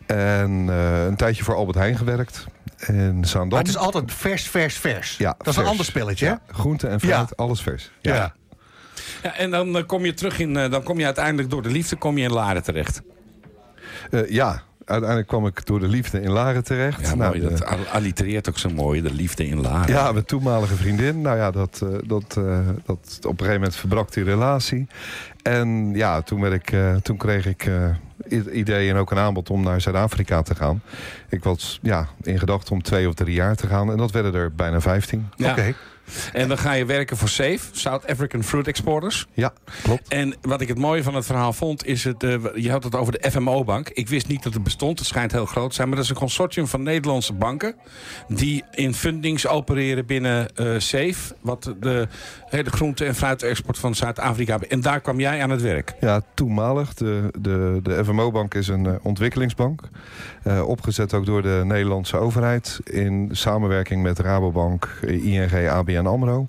En 0.07 0.67
eh, 0.69 1.05
een 1.05 1.17
tijdje 1.17 1.45
voor 1.45 1.55
Albert 1.55 1.79
Heijn 1.79 1.97
gewerkt. 1.97 2.47
In 2.87 3.25
Zaandam. 3.25 3.49
Maar 3.49 3.59
het 3.59 3.69
is 3.69 3.77
altijd 3.77 4.13
vers, 4.13 4.49
vers, 4.49 4.77
vers. 4.77 5.17
Ja, 5.17 5.35
dat 5.39 5.47
is 5.47 5.57
een 5.57 5.67
ander 5.67 5.85
spelletje, 5.85 6.27
hè? 6.27 6.33
Ja, 6.33 6.41
groente 6.47 6.89
en 6.89 7.01
fruit, 7.01 7.37
alles 7.37 7.63
vers. 7.63 7.91
Ja. 8.01 8.35
Ja, 9.23 9.37
en 9.37 9.51
dan 9.51 9.87
kom 9.87 10.05
je 10.05 10.15
terug 10.15 10.39
in, 10.39 10.57
eh, 10.57 10.71
dan 10.71 10.83
kom 10.83 10.99
je 10.99 11.05
uiteindelijk 11.05 11.51
door 11.51 11.63
de 11.63 11.71
liefde 11.71 11.97
kom 11.97 12.19
je 12.19 12.25
in 12.25 12.33
Laren 12.33 12.63
terecht. 12.63 13.03
Eh, 14.11 14.31
ja, 14.31 14.63
uiteindelijk 14.87 15.29
kwam 15.29 15.47
ik 15.47 15.67
door 15.67 15.81
de 15.81 15.89
liefde 15.89 16.21
in 16.23 16.31
Laren 16.31 16.65
terecht. 16.65 17.01
Ja, 17.01 17.15
Nou, 17.15 17.39
mooi. 17.39 17.41
de- 17.41 17.49
Dat 17.59 17.67
al- 17.67 17.87
allitereert 17.93 18.49
ook 18.49 18.59
zo 18.59 18.69
mooi, 18.69 19.01
de 19.03 19.13
liefde 19.13 19.47
in 19.49 19.61
Laren. 19.61 19.95
ja, 19.95 20.13
mijn 20.13 20.25
toenmalige 20.25 20.75
vriendin. 20.75 21.21
Nou 21.21 21.37
ja, 21.37 21.51
dat, 21.51 21.81
eh, 21.83 21.89
dat, 22.07 22.37
eh, 22.39 22.59
dat, 22.85 23.17
op 23.19 23.31
een 23.33 23.37
gegeven 23.39 23.53
moment 23.55 23.77
verbrak 23.77 24.13
die 24.13 24.25
relatie. 24.25 24.87
En 25.43 25.93
ja, 25.95 26.23
toen, 26.23 26.41
werd 26.41 26.55
ik, 26.55 26.73
eh, 26.73 26.95
toen 26.95 27.17
kreeg 27.17 27.47
ik 27.47 27.65
eh, 27.67 27.75
het 28.29 28.47
idee 28.47 28.91
en 28.91 28.97
ook 28.97 29.11
een 29.11 29.19
aanbod 29.19 29.51
om 29.51 29.63
naar 29.63 29.81
Zuid-Afrika 29.81 30.43
te 30.43 30.55
gaan. 30.55 30.83
Ik 31.29 31.45
was 31.45 31.79
ja, 31.83 32.09
in 32.23 32.39
gedachten 32.39 32.73
om 32.73 32.83
twee 32.83 33.09
of 33.09 33.15
drie 33.15 33.35
jaar 33.35 33.55
te 33.57 33.67
gaan. 33.67 33.91
En 33.91 33.97
dat 33.97 34.11
werden 34.11 34.35
er 34.35 34.53
bijna 34.55 34.81
vijftien. 34.81 35.29
Ja. 35.37 35.51
Oké. 35.51 35.75
En 36.33 36.49
dan 36.49 36.59
ga 36.59 36.73
je 36.73 36.85
werken 36.85 37.17
voor 37.17 37.29
SAFE, 37.29 37.59
South 37.73 38.07
African 38.07 38.43
Fruit 38.43 38.67
Exporters. 38.67 39.27
Ja, 39.33 39.53
klopt. 39.83 40.09
En 40.09 40.35
wat 40.43 40.61
ik 40.61 40.69
het 40.69 40.79
mooie 40.79 41.03
van 41.03 41.15
het 41.15 41.27
verhaal 41.27 41.53
vond, 41.53 41.87
is 41.87 42.05
het. 42.05 42.23
eh, 42.23 42.35
je 42.55 42.71
had 42.71 42.85
het 42.85 42.95
over 42.95 43.13
de 43.21 43.31
FMO-bank. 43.31 43.89
Ik 43.89 44.09
wist 44.09 44.29
niet 44.29 44.43
dat 44.43 44.55
het 44.55 44.63
bestond. 44.63 44.99
Het 44.99 45.09
schijnt 45.09 45.33
heel 45.33 45.47
groot 45.47 45.69
te 45.69 45.75
zijn. 45.75 45.87
Maar 45.89 45.97
dat 45.97 46.05
is 46.07 46.11
een 46.11 46.17
consortium 46.17 46.67
van 46.67 46.83
Nederlandse 46.83 47.33
banken. 47.33 47.75
die 48.29 48.65
in 48.75 48.95
fundings 48.95 49.47
opereren 49.47 50.07
binnen 50.07 50.55
eh 50.57 50.75
SAFE. 50.79 51.35
Wat 51.41 51.75
de 51.81 52.09
hele 52.47 52.71
groente- 52.71 53.05
en 53.05 53.15
fruitexport 53.15 53.79
van 53.79 53.95
Zuid-Afrika. 53.95 54.59
En 54.69 54.81
daar 54.81 55.01
kwam 55.01 55.21
jij 55.21 55.43
aan 55.43 55.51
het 55.51 55.63
werk. 55.63 55.95
Ja, 56.01 56.21
toenmalig. 56.35 56.95
De, 56.95 57.29
de, 57.41 57.81
de 57.83 58.05
FMO-bank 58.05 58.55
is 58.55 58.69
een 58.69 58.87
eh, 58.87 58.95
ontwikkelingsbank. 59.03 59.81
Opgezet 60.65 61.15
ook 61.15 61.27
door 61.27 61.43
de 61.43 61.61
Nederlandse 61.65 62.17
overheid. 62.17 62.81
In 62.85 63.29
samenwerking 63.33 64.03
met 64.03 64.19
Rabobank, 64.19 64.99
ING, 65.07 65.69
ABN 65.69 65.96
AMRO. 66.05 66.47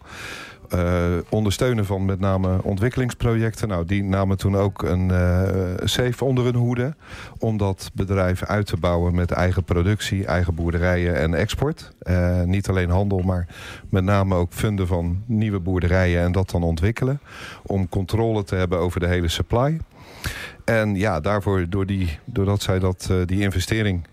Eh, 0.70 1.06
ondersteunen 1.30 1.86
van 1.86 2.06
met 2.06 2.20
name 2.20 2.64
ontwikkelingsprojecten. 2.64 3.68
Nou, 3.68 3.86
die 3.86 4.04
namen 4.04 4.38
toen 4.38 4.56
ook 4.56 4.84
een 4.84 5.12
eh 5.12 5.66
safe 5.84 6.26
onder 6.26 6.44
hun 6.44 6.56
hoede. 6.56 6.96
Om 7.40 7.58
dat 7.58 7.92
bedrijf 7.94 8.44
uit 8.44 8.66
te 8.66 8.78
bouwen 8.78 9.16
met 9.16 9.32
eigen 9.32 9.64
productie, 9.64 10.26
eigen 10.26 10.56
boerderijen 10.56 11.16
en 11.16 11.34
export. 11.34 11.92
Eh, 12.00 12.42
niet 12.42 12.70
alleen 12.70 12.90
handel, 12.90 13.20
maar 13.20 13.48
met 13.90 14.04
name 14.04 14.36
ook 14.36 14.54
funden 14.54 14.88
van 14.88 15.24
nieuwe 15.26 15.60
boerderijen 15.60 16.22
en 16.22 16.32
dat 16.32 16.50
dan 16.50 16.64
ontwikkelen. 16.64 17.20
Om 17.66 17.90
controle 17.90 18.44
te 18.44 18.56
hebben 18.56 18.80
over 18.80 19.00
de 19.00 19.08
hele 19.08 19.28
supply. 19.28 19.80
En 20.66 20.96
ja, 20.96 21.20
daarvoor, 21.20 21.66
door 21.70 21.86
die, 21.86 22.20
doordat 22.26 22.62
zij 22.62 22.80
dat, 22.80 23.10
die 23.26 23.42
investering 23.42 24.08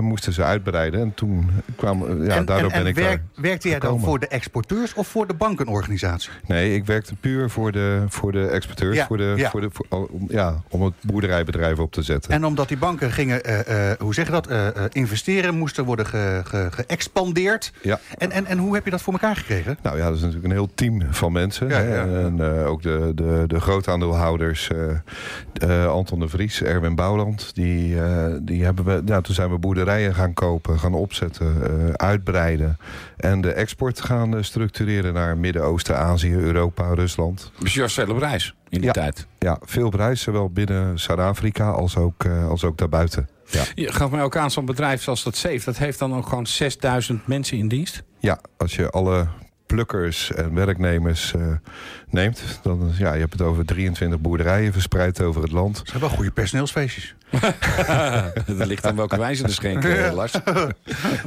moesten 0.00 0.32
ze 0.32 0.42
uitbreiden. 0.42 1.00
En 1.00 1.14
toen 1.14 1.50
kwam, 1.76 2.24
ja, 2.24 2.36
en, 2.36 2.44
daardoor 2.44 2.70
en, 2.70 2.76
en 2.76 2.82
ben 2.82 2.86
ik 2.86 2.94
werk- 2.94 3.22
werkte 3.34 3.68
jij 3.68 3.78
dan 3.78 4.00
voor 4.00 4.18
de 4.18 4.28
exporteurs 4.28 4.94
of 4.94 5.08
voor 5.08 5.26
de 5.26 5.34
bankenorganisatie? 5.34 6.30
Nee, 6.46 6.74
ik 6.74 6.84
werkte 6.86 7.14
puur 7.14 7.50
voor 7.50 7.72
de, 7.72 8.04
voor 8.08 8.32
de 8.32 8.46
exporteurs. 8.46 8.96
Ja, 8.96 9.06
voor 9.06 9.16
de, 9.16 9.32
ja. 9.36 9.50
Voor 9.50 9.60
de, 9.60 9.68
voor- 9.72 9.86
om, 10.10 10.24
ja, 10.28 10.54
om 10.68 10.82
het 10.82 10.94
boerderijbedrijf 11.00 11.78
op 11.78 11.92
te 11.92 12.02
zetten. 12.02 12.30
En 12.32 12.44
omdat 12.44 12.68
die 12.68 12.76
banken 12.76 13.10
gingen, 13.12 13.44
eh, 13.44 13.90
eh, 13.90 13.98
hoe 13.98 14.14
zeg 14.14 14.26
je 14.26 14.32
dat, 14.32 14.46
eh, 14.46 14.66
eh, 14.66 14.74
investeren, 14.92 15.54
moesten 15.54 15.84
worden 15.84 16.06
ge- 16.06 16.40
ge- 16.44 16.68
geëxpandeerd. 16.70 17.72
Ja. 17.82 18.00
En, 18.18 18.30
en, 18.30 18.46
en 18.46 18.58
hoe 18.58 18.74
heb 18.74 18.84
je 18.84 18.90
dat 18.90 19.02
voor 19.02 19.12
elkaar 19.12 19.36
gekregen? 19.36 19.78
Nou 19.82 19.96
ja, 19.98 20.04
dat 20.04 20.14
is 20.14 20.20
natuurlijk 20.20 20.46
een 20.46 20.52
heel 20.58 20.70
team 20.74 21.02
van 21.10 21.32
mensen. 21.32 21.68
Ja, 21.68 21.74
hè. 21.80 22.24
En 22.24 22.58
eh, 22.60 22.66
ook 22.70 22.82
de, 22.82 23.12
de, 23.14 23.44
de 23.46 23.60
grootaandeelhouders, 23.60 24.68
eh, 25.58 25.84
eh, 25.84 25.86
Anton 25.92 26.20
de 26.20 26.28
Vries, 26.28 26.62
Erwin 26.62 26.94
Bouwland. 26.94 27.54
Die, 27.54 28.00
eh, 28.00 28.26
die 28.42 28.64
hebben 28.64 28.84
we, 28.84 29.02
ja, 29.04 29.20
toen 29.20 29.34
zijn 29.34 29.50
we 29.50 29.53
boerderijen 29.58 30.14
gaan 30.14 30.32
kopen, 30.34 30.78
gaan 30.78 30.94
opzetten, 30.94 31.62
eh, 31.62 31.92
uitbreiden. 31.92 32.76
En 33.16 33.40
de 33.40 33.52
export 33.52 34.00
gaan 34.00 34.36
eh, 34.36 34.42
structureren 34.42 35.12
naar 35.14 35.36
Midden-Oosten, 35.38 35.98
Azië, 35.98 36.32
Europa, 36.34 36.94
Rusland. 36.94 37.52
Dus 37.58 37.74
je 37.74 37.80
was 37.80 37.94
veel 37.94 38.10
op 38.10 38.18
reis 38.18 38.54
in 38.68 38.78
die 38.78 38.86
Ja. 38.86 38.92
tijd. 38.92 39.26
Ja, 39.38 39.58
veel 39.62 39.88
bereis, 39.90 40.20
zowel 40.22 40.50
binnen 40.50 40.98
Zuid-Afrika 40.98 41.70
als 41.70 41.96
ook, 41.96 42.24
eh, 42.24 42.48
als 42.48 42.64
ook 42.64 42.78
daarbuiten. 42.78 43.28
Ja. 43.50 43.62
Je 43.74 43.92
gaf 43.92 44.10
mij 44.10 44.22
ook 44.22 44.36
aan 44.36 44.50
zo'n 44.50 44.64
bedrijf 44.64 45.02
zoals 45.02 45.22
dat 45.22 45.36
SAFE. 45.36 45.64
Dat 45.64 45.76
heeft 45.76 45.98
dan 45.98 46.14
ook 46.14 46.26
gewoon 46.28 46.46
6000 46.46 47.26
mensen 47.26 47.58
in 47.58 47.68
dienst. 47.68 48.02
Ja, 48.18 48.38
als 48.56 48.74
je 48.74 48.90
alle 48.90 49.26
plukkers 49.74 50.32
en 50.32 50.54
werknemers 50.54 51.34
eh, 51.34 51.46
neemt, 52.10 52.60
dan 52.62 52.92
ja, 52.98 53.12
je 53.12 53.20
hebt 53.20 53.32
het 53.32 53.42
over 53.42 53.64
23 53.64 54.20
boerderijen 54.20 54.72
verspreid 54.72 55.22
over 55.22 55.42
het 55.42 55.52
land. 55.52 55.76
Ze 55.76 55.82
hebben 55.82 56.00
wel 56.00 56.16
goede 56.18 56.30
personeelsfeestjes. 56.30 57.14
dat 58.58 58.66
ligt 58.66 58.86
aan 58.86 58.96
welke 58.96 59.18
wijze 59.18 59.42
de 59.42 59.52
schenken, 59.52 60.06
eh, 60.06 60.12
Lars. 60.12 60.32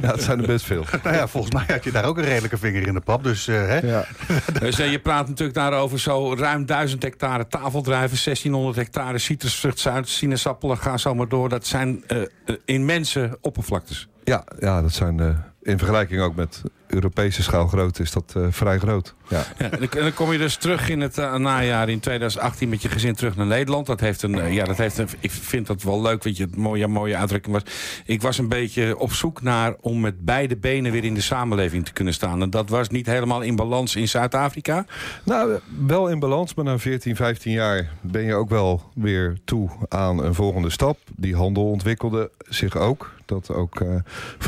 Ja, 0.02 0.10
het 0.10 0.22
zijn 0.22 0.40
er 0.40 0.46
best 0.46 0.64
veel. 0.64 0.84
Nou 1.02 1.16
ja, 1.16 1.28
volgens 1.28 1.54
mij 1.54 1.64
had 1.68 1.84
je 1.84 1.92
daar 1.92 2.04
ook 2.04 2.18
een 2.18 2.24
redelijke 2.24 2.58
vinger 2.58 2.86
in 2.86 2.94
de 2.94 3.00
pap. 3.00 3.22
Dus 3.22 3.48
eh, 3.48 3.54
hè? 3.54 3.78
Ja. 3.78 4.04
Dus 4.60 4.76
je 4.76 4.98
praat 4.98 5.28
natuurlijk 5.28 5.58
daarover 5.58 6.00
zo 6.00 6.34
ruim 6.34 6.66
1000 6.66 7.02
hectare 7.02 7.46
tafeldruiven, 7.46 8.18
1600 8.24 8.76
hectare 8.76 9.18
citrusvrucht, 9.18 9.78
Zuid, 9.78 10.08
sinaasappelen, 10.08 10.78
ga 10.78 10.96
zo 10.96 11.14
maar 11.14 11.28
door. 11.28 11.48
Dat 11.48 11.66
zijn 11.66 12.04
eh, 12.06 12.20
eh, 12.20 12.28
immense 12.64 13.38
oppervlaktes. 13.40 14.08
Ja, 14.24 14.44
ja, 14.58 14.82
dat 14.82 14.92
zijn 14.92 15.20
eh, 15.20 15.28
in 15.62 15.78
vergelijking 15.78 16.20
ook 16.20 16.34
met 16.34 16.62
Europese 16.88 17.42
schaalgrootte 17.42 18.02
is 18.02 18.12
dat 18.12 18.32
eh, 18.36 18.46
vrij 18.50 18.78
groot. 18.78 19.14
Ja. 19.28 19.44
Ja, 19.58 19.70
en 19.70 19.88
dan- 19.90 20.14
kom 20.14 20.32
je 20.32 20.38
dus 20.38 20.56
terug 20.56 20.88
in 20.88 21.00
het 21.00 21.18
eh, 21.18 21.34
najaar 21.34 21.88
in 21.88 22.00
2018 22.00 22.68
met 22.68 22.82
je 22.82 22.88
gezin 22.88 23.14
terug 23.14 23.36
naar 23.36 23.46
Nederland. 23.46 23.86
Dat 23.86 24.00
heeft 24.00 24.22
een, 24.22 24.38
eh, 24.40 24.52
ja, 24.52 24.64
dat 24.64 24.76
heeft 24.76 24.98
een, 24.98 25.08
ik 25.20 25.30
vind 25.30 25.66
dat 25.66 25.82
wel 25.82 26.02
leuk, 26.02 26.22
weet 26.22 26.36
je, 26.36 26.42
het 26.44 26.56
mooie, 26.56 26.86
mooie 26.86 27.16
uitdrukking 27.16 27.54
was. 27.54 27.62
Ik 28.04 28.22
was 28.22 28.38
een 28.38 28.48
beetje 28.48 28.98
op 28.98 29.12
zoek 29.12 29.42
naar 29.42 29.74
om 29.80 30.00
met 30.00 30.24
beide 30.24 30.56
benen 30.56 30.92
weer 30.92 31.04
in 31.04 31.14
de 31.14 31.20
samenleving 31.20 31.84
te 31.84 31.92
kunnen 31.92 32.14
staan. 32.14 32.42
En 32.42 32.50
dat 32.50 32.68
was 32.68 32.88
niet 32.88 33.06
helemaal 33.06 33.40
in 33.40 33.56
balans 33.56 33.96
in 33.96 34.08
Zuid-Afrika. 34.08 34.86
Nou, 35.24 35.58
wel 35.86 36.08
in 36.08 36.18
balans, 36.18 36.54
maar 36.54 36.64
na 36.64 36.78
14, 36.78 37.16
15 37.16 37.52
jaar 37.52 37.90
ben 38.00 38.22
je 38.22 38.34
ook 38.34 38.48
wel 38.50 38.82
weer 38.94 39.36
toe 39.44 39.70
aan 39.88 40.24
een 40.24 40.34
volgende 40.34 40.70
stap. 40.70 40.98
Die 41.16 41.36
handel 41.36 41.70
ontwikkelde 41.70 42.30
zich 42.48 42.76
ook. 42.76 43.16
Dat 43.28 43.52
ook 43.54 43.80
eh, 43.80 43.88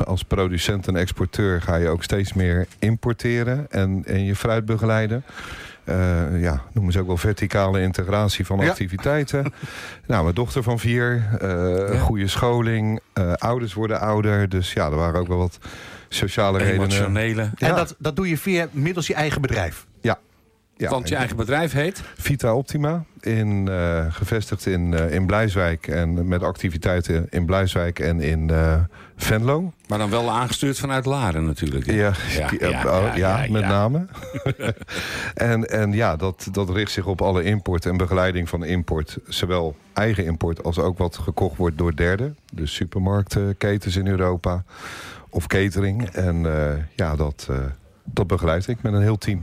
als 0.04 0.22
producent 0.24 0.86
en 0.88 0.96
exporteur 0.96 1.62
ga 1.62 1.76
je 1.76 1.88
ook 1.88 2.02
steeds 2.02 2.32
meer 2.32 2.66
importeren 2.78 3.66
en, 3.70 4.02
en 4.06 4.24
je 4.24 4.36
fruit 4.36 4.64
begeleiden. 4.64 5.24
Eh, 5.84 6.40
ja, 6.42 6.62
noemen 6.72 6.92
ze 6.92 7.00
ook 7.00 7.06
wel 7.06 7.16
verticale 7.16 7.80
integratie 7.80 8.46
van 8.46 8.58
Ja. 8.60 8.68
activiteiten. 8.68 9.52
nou, 10.06 10.22
mijn 10.22 10.34
dochter 10.34 10.62
van 10.62 10.78
vier, 10.78 11.24
eh, 11.40 12.02
goede 12.02 12.26
scholing, 12.28 13.00
eh, 13.12 13.32
ouders 13.32 13.74
worden 13.74 14.00
ouder. 14.00 14.48
Dus 14.48 14.72
ja, 14.72 14.84
er 14.90 14.96
waren 14.96 15.20
ook 15.20 15.28
wel 15.28 15.38
wat 15.38 15.58
sociale 16.08 16.58
redenen. 16.58 16.80
Emotionele. 16.86 17.42
En 17.42 17.68
Ja. 17.68 17.74
dat, 17.74 17.94
dat 17.98 18.16
doe 18.16 18.28
je 18.28 18.38
via 18.38 18.68
middels 18.70 19.06
je 19.06 19.14
eigen 19.14 19.40
bedrijf. 19.40 19.86
Ja. 20.80 20.90
Want 20.90 21.08
je 21.08 21.16
eigen 21.16 21.36
bedrijf 21.36 21.72
heet? 21.72 22.02
Vita 22.16 22.54
Optima, 22.54 23.04
in, 23.20 23.68
eh, 23.68 24.06
gevestigd 24.08 24.66
in, 24.66 24.94
eh, 24.94 25.14
in 25.14 25.26
Blijswijk 25.26 25.86
en 25.86 26.28
met 26.28 26.42
activiteiten 26.42 27.26
in 27.30 27.44
Blijswijk 27.44 27.98
en 27.98 28.20
in 28.20 28.50
eh, 28.50 28.74
Venlo. 29.16 29.72
Maar 29.86 29.98
dan 29.98 30.10
wel 30.10 30.30
aangestuurd 30.30 30.78
vanuit 30.78 31.04
Laren 31.04 31.44
natuurlijk. 31.44 31.86
Ja, 31.86 31.94
Ja, 31.94 32.12
ja, 32.60 32.68
ja, 32.68 32.84
oh, 32.84 33.02
ja, 33.02 33.16
ja, 33.16 33.42
ja, 33.42 33.50
met 33.50 33.62
name. 33.62 34.06
en, 35.34 35.70
en 35.70 35.92
ja, 35.92 36.16
dat, 36.16 36.48
dat 36.52 36.70
richt 36.70 36.92
zich 36.92 37.06
op 37.06 37.22
alle 37.22 37.42
import 37.42 37.86
en 37.86 37.96
begeleiding 37.96 38.48
van 38.48 38.64
import. 38.64 39.18
Zowel 39.28 39.76
eigen 39.92 40.24
import 40.24 40.64
als 40.64 40.78
ook 40.78 40.98
wat 40.98 41.16
gekocht 41.16 41.56
wordt 41.56 41.78
door 41.78 41.96
derden. 41.96 42.36
Dus 42.52 42.74
supermarktketens 42.74 43.96
in 43.96 44.06
Europa 44.06 44.64
of 45.28 45.46
catering. 45.46 46.08
En 46.08 46.46
ja, 46.96 47.16
dat, 47.16 47.48
dat 48.04 48.26
begeleid 48.26 48.68
ik 48.68 48.82
met 48.82 48.92
een 48.92 49.02
heel 49.02 49.18
team. 49.18 49.42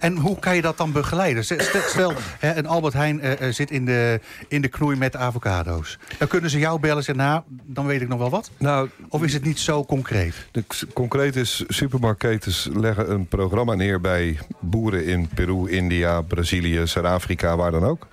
En 0.00 0.16
hoe 0.16 0.38
kan 0.38 0.56
je 0.56 0.62
dat 0.62 0.76
dan 0.76 0.92
begeleiden? 0.92 1.44
Stel, 1.44 2.12
hè, 2.38 2.56
een 2.56 2.66
Albert 2.66 2.94
Heijn 2.94 3.20
eh, 3.20 3.46
eh, 3.46 3.54
zit 3.54 3.70
in 3.70 3.84
de, 3.84 4.20
in 4.48 4.62
de 4.62 4.68
knoei 4.68 4.96
met 4.96 5.16
avocado's. 5.16 5.98
Dan 6.18 6.28
kunnen 6.28 6.50
ze 6.50 6.58
jou 6.58 6.80
bellen 6.80 6.96
en 6.96 7.02
zeggen, 7.02 7.24
nou, 7.24 7.42
dan 7.64 7.86
weet 7.86 8.00
ik 8.00 8.08
nog 8.08 8.18
wel 8.18 8.30
wat. 8.30 8.50
Nou, 8.58 8.88
Of 9.08 9.22
is 9.22 9.32
het 9.32 9.44
niet 9.44 9.58
zo 9.58 9.84
concreet? 9.84 10.34
De 10.50 10.64
concreet 10.92 11.36
is, 11.36 11.64
supermarktketens 11.68 12.68
leggen 12.72 13.10
een 13.10 13.26
programma 13.26 13.74
neer 13.74 14.00
bij 14.00 14.38
boeren 14.60 15.04
in 15.04 15.28
Peru, 15.34 15.70
India, 15.70 16.20
Brazilië, 16.20 16.86
Zuid-Afrika, 16.86 17.56
waar 17.56 17.70
dan 17.70 17.84
ook. 17.84 18.06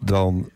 Dan 0.00 0.50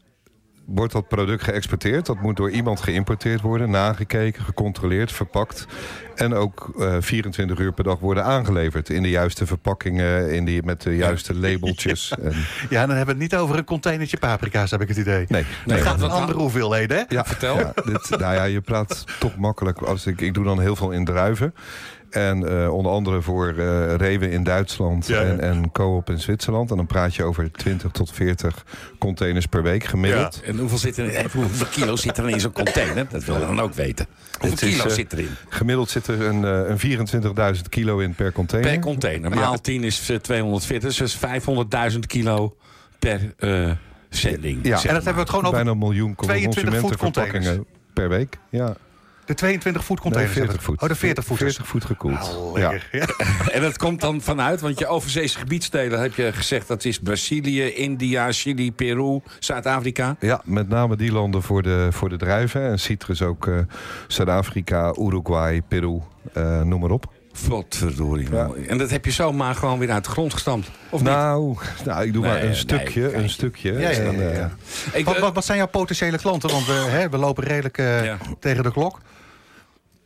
wordt 0.75 0.93
dat 0.93 1.09
product 1.09 1.43
geëxporteerd. 1.45 2.07
Dat 2.07 2.21
moet 2.21 2.37
door 2.37 2.51
iemand 2.51 2.81
geïmporteerd 2.81 3.41
worden, 3.41 3.71
nagekeken, 3.71 4.45
gecontroleerd, 4.45 5.13
verpakt. 5.13 5.67
En 6.15 6.35
ook 6.35 6.73
eh, 6.79 6.97
24 7.01 7.59
uur 7.59 7.73
per 7.73 7.85
dag 7.85 7.99
worden 7.99 8.25
aangeleverd. 8.25 8.89
In 8.89 9.03
de 9.03 9.11
juiste 9.11 9.47
verpakkingen, 9.47 10.31
in 10.33 10.45
die, 10.45 10.63
met 10.63 10.83
de 10.83 10.97
juiste 10.97 11.35
labeltjes. 11.35 12.13
En, 12.23 12.33
Ja, 12.71 12.87
dan 12.87 12.97
hebben 12.97 13.17
we 13.17 13.23
het 13.23 13.31
niet 13.33 13.41
over 13.41 13.59
een 13.59 13.65
containertje 13.65 14.17
paprika's, 14.19 14.71
heb 14.71 14.81
ik 14.81 14.89
het 14.89 14.97
idee. 14.97 15.25
nee, 15.29 15.45
Het 15.67 15.81
gaat 15.81 15.95
om 15.95 16.01
wat- 16.01 16.11
andere 16.11 16.39
hoeveelheden, 16.39 16.97
hè? 16.97 17.03
Ja, 17.09 17.25
Vertel. 17.25 17.59
Ja, 17.59 17.73
dit, 17.85 18.09
nou 18.11 18.35
ja, 18.35 18.45
je 18.45 18.61
praat 18.61 19.05
toch 19.19 19.37
makkelijk. 19.37 19.79
Als 19.83 20.07
ik, 20.07 20.21
ik 20.21 20.35
doe 20.35 20.45
dan 20.45 20.61
heel 20.61 20.77
veel 20.77 20.91
in 20.91 21.05
druiven. 21.05 21.55
En 22.11 22.63
eh, 22.63 22.75
onder 22.75 22.93
andere 22.93 23.23
voor 23.23 23.49
eh 23.49 23.95
Rewe 23.95 24.31
in 24.31 24.43
Duitsland 24.43 25.07
Ja, 25.07 25.21
ja. 25.21 25.29
En, 25.29 25.41
en 25.41 25.73
Coop 25.73 26.11
in 26.11 26.21
Zwitserland. 26.21 26.71
En 26.71 26.77
dan 26.77 26.87
praat 26.87 27.15
je 27.15 27.23
over 27.23 27.53
20 27.53 27.91
tot 27.91 28.13
40 28.13 28.65
containers 28.99 29.47
per 29.47 29.63
week 29.63 29.85
gemiddeld. 29.85 30.43
En 30.45 30.59
hoeveel, 30.59 30.79
zit 30.79 30.99
er, 30.99 31.27
hoeveel 31.33 31.67
kilo 31.67 31.97
zit 31.97 32.19
er 32.19 32.29
in 32.29 32.41
zo'n 32.41 32.53
container? 32.53 33.07
Dat 33.11 33.25
wil 33.25 33.35
ik 33.35 33.41
dan 33.41 33.61
ook 33.61 33.75
weten. 33.75 34.07
Hoeveel 34.41 34.69
is, 34.69 34.75
kilo 34.75 34.89
eh, 34.89 34.95
zit 34.95 35.13
erin? 35.13 35.29
Gemiddeld 35.49 35.91
zit 35.91 36.07
er 36.07 36.21
een, 36.21 36.43
een 36.43 37.57
24.000 37.57 37.61
kilo 37.69 37.99
in 37.99 38.15
per 38.15 38.33
container. 38.33 38.71
Per 38.71 38.81
container. 38.81 39.31
Maal 39.31 39.61
10 39.61 39.85
is 39.85 40.11
eh, 40.11 40.17
240, 40.17 40.97
dus 40.97 41.17
500.000 41.93 41.99
kilo 42.07 42.57
per 42.99 43.35
eh, 43.39 43.71
zending. 44.09 44.67
Ja. 44.67 44.77
zeg 44.77 44.91
En 44.91 44.95
dat 44.95 45.05
maar. 45.05 45.15
hebben 45.15 45.15
we 45.15 45.21
het 45.21 45.29
gewoon 45.31 45.45
over 45.45 45.57
Bijna 45.57 45.71
een 45.71 45.79
miljoen 45.79 46.15
22 46.15 46.63
consumentenverpakkingen 46.63 47.67
per 47.93 48.09
week. 48.09 48.39
Ja, 48.51 48.77
de 49.31 49.37
22 49.37 49.85
voet 49.85 49.97
nee, 49.97 50.05
containers. 50.05 50.35
40 50.39 50.53
hebben 50.53 50.57
we. 50.57 50.79
voet. 50.79 50.83
Oh, 50.83 50.89
de 50.89 50.95
40 50.95 51.25
voet. 51.25 51.39
40 51.39 51.67
voet 51.67 51.85
gekoeld. 51.85 52.37
Ah, 52.55 52.61
ja. 52.61 52.73
En 53.57 53.61
dat 53.61 53.79
komt 53.79 54.01
dan 54.01 54.21
vanuit, 54.21 54.61
want 54.61 54.79
je 54.79 54.87
overzeese 54.87 55.39
gebiedsdelen 55.39 56.01
heb 56.01 56.15
je 56.15 56.33
gezegd... 56.33 56.69
dat 56.69 56.85
is 56.85 56.99
Brazilië, 56.99 57.63
India, 57.75 58.33
Chili, 58.33 58.73
Peru, 58.73 59.21
Zuid-Afrika. 59.39 60.17
Ja, 60.21 60.41
met 60.45 60.69
name 60.69 60.97
die 60.97 61.13
landen 61.13 61.43
voor 61.43 61.63
de, 61.63 61.89
voor 61.91 62.09
de 62.09 62.17
druiven. 62.17 62.63
En 62.63 62.79
citrus 62.79 63.23
ook 63.23 63.47
eh, 63.47 63.59
Zuid-Afrika, 64.07 64.95
Uruguay, 64.99 65.63
Peru, 65.69 66.01
eh, 66.33 66.63
noem 66.63 66.81
maar 66.81 66.91
op. 66.91 67.13
Wat 67.49 67.77
verdorie. 67.77 68.31
Ja. 68.31 68.51
En 68.69 68.79
dat 68.79 68.91
heb 68.91 69.05
je 69.05 69.11
zomaar 69.11 69.55
gewoon 69.55 69.79
weer 69.79 69.91
uit 69.91 70.05
de 70.05 70.11
grond 70.11 70.33
gestampt. 70.33 70.71
Of 70.91 71.01
niet? 71.01 71.11
Nou, 71.11 71.57
nou, 71.85 72.05
ik 72.07 72.13
doe 72.13 72.23
Nee, 72.23 72.31
maar 72.31 72.41
een 72.41 72.47
nee, 72.47 72.57
stukje, 72.57 73.15
een 73.15 73.31
stukje. 73.31 73.73
Ja, 73.73 73.79
ja, 73.79 73.91
ja, 73.91 74.03
En, 74.03 74.33
eh, 74.35 75.05
Wat, 75.05 75.15
eh, 75.15 75.21
wat, 75.21 75.35
wat 75.35 75.45
zijn 75.45 75.59
jouw 75.59 75.67
potentiële 75.67 76.19
klanten? 76.19 76.51
Want 76.51 76.67
we, 76.67 76.73
hè, 76.73 77.09
we 77.09 77.17
lopen 77.17 77.45
redelijk 77.45 77.77
Ja. 77.77 78.17
tegen 78.39 78.63
de 78.63 78.73
klok. 78.73 79.01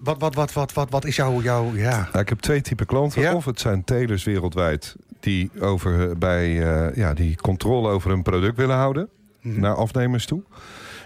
Wat, 0.05 0.21
wat, 0.21 0.35
wat, 0.35 0.53
wat, 0.53 0.73
wat, 0.73 0.91
wat 0.91 1.05
is 1.05 1.17
jouw... 1.17 1.41
ja. 1.75 2.09
nou, 2.13 2.19
ik 2.19 2.29
heb 2.29 2.41
twee 2.41 2.61
typen 2.61 2.87
klanten. 2.87 3.23
Ja? 3.23 3.35
Of 3.35 3.45
het 3.45 3.61
zijn 3.61 3.85
telers 3.85 4.25
wereldwijd 4.25 4.97
die, 5.21 5.51
over, 5.61 6.19
bij, 6.19 6.63
eh, 6.63 6.97
ja, 6.97 7.15
die 7.15 7.37
controle 7.37 7.89
over 7.89 8.11
hun 8.11 8.23
product 8.23 8.57
willen 8.57 8.77
houden. 8.77 9.09
Mhm. 9.41 9.61
Naar 9.61 9.75
afnemers 9.75 10.27
toe. 10.27 10.43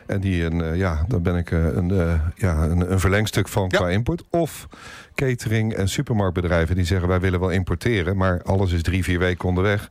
En 0.07 0.21
die 0.21 0.45
een, 0.45 0.63
eh, 0.63 0.77
ja, 0.77 1.05
daar 1.09 1.21
ben 1.21 1.37
ik 1.37 1.51
eh, 1.51 1.65
een, 1.65 2.21
ja, 2.35 2.65
een, 2.65 2.93
een 2.93 3.01
verlengstuk 3.01 3.49
van 3.49 3.67
Ja. 3.69 3.79
qua 3.79 3.89
import. 3.89 4.23
Of 4.31 4.69
catering 5.15 5.75
en 5.75 5.89
supermarktbedrijven 5.89 6.75
die 6.75 6.85
zeggen 6.85 7.09
wij 7.09 7.21
willen 7.21 7.41
wel 7.41 7.51
importeren, 7.51 8.17
maar 8.17 8.43
alles 8.43 8.73
is 8.73 8.83
drie, 8.83 9.05
vier 9.05 9.19
weken 9.19 9.49
onderweg. 9.49 9.91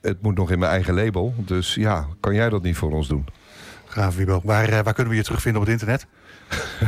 Het 0.00 0.22
moet 0.22 0.36
nog 0.36 0.50
in 0.50 0.58
mijn 0.58 0.70
eigen 0.70 0.94
label. 0.94 1.34
Dus 1.36 1.74
ja, 1.74 2.06
kan 2.20 2.34
jij 2.34 2.48
dat 2.48 2.62
niet 2.62 2.76
voor 2.76 2.92
ons 2.92 3.08
doen? 3.08 3.26
Graaf 3.86 4.16
Wiebo, 4.16 4.40
waar, 4.44 4.82
waar 4.82 4.94
kunnen 4.94 5.12
we 5.12 5.18
je 5.18 5.24
terugvinden 5.24 5.60
op 5.60 5.66
het 5.68 5.80
internet? 5.80 6.06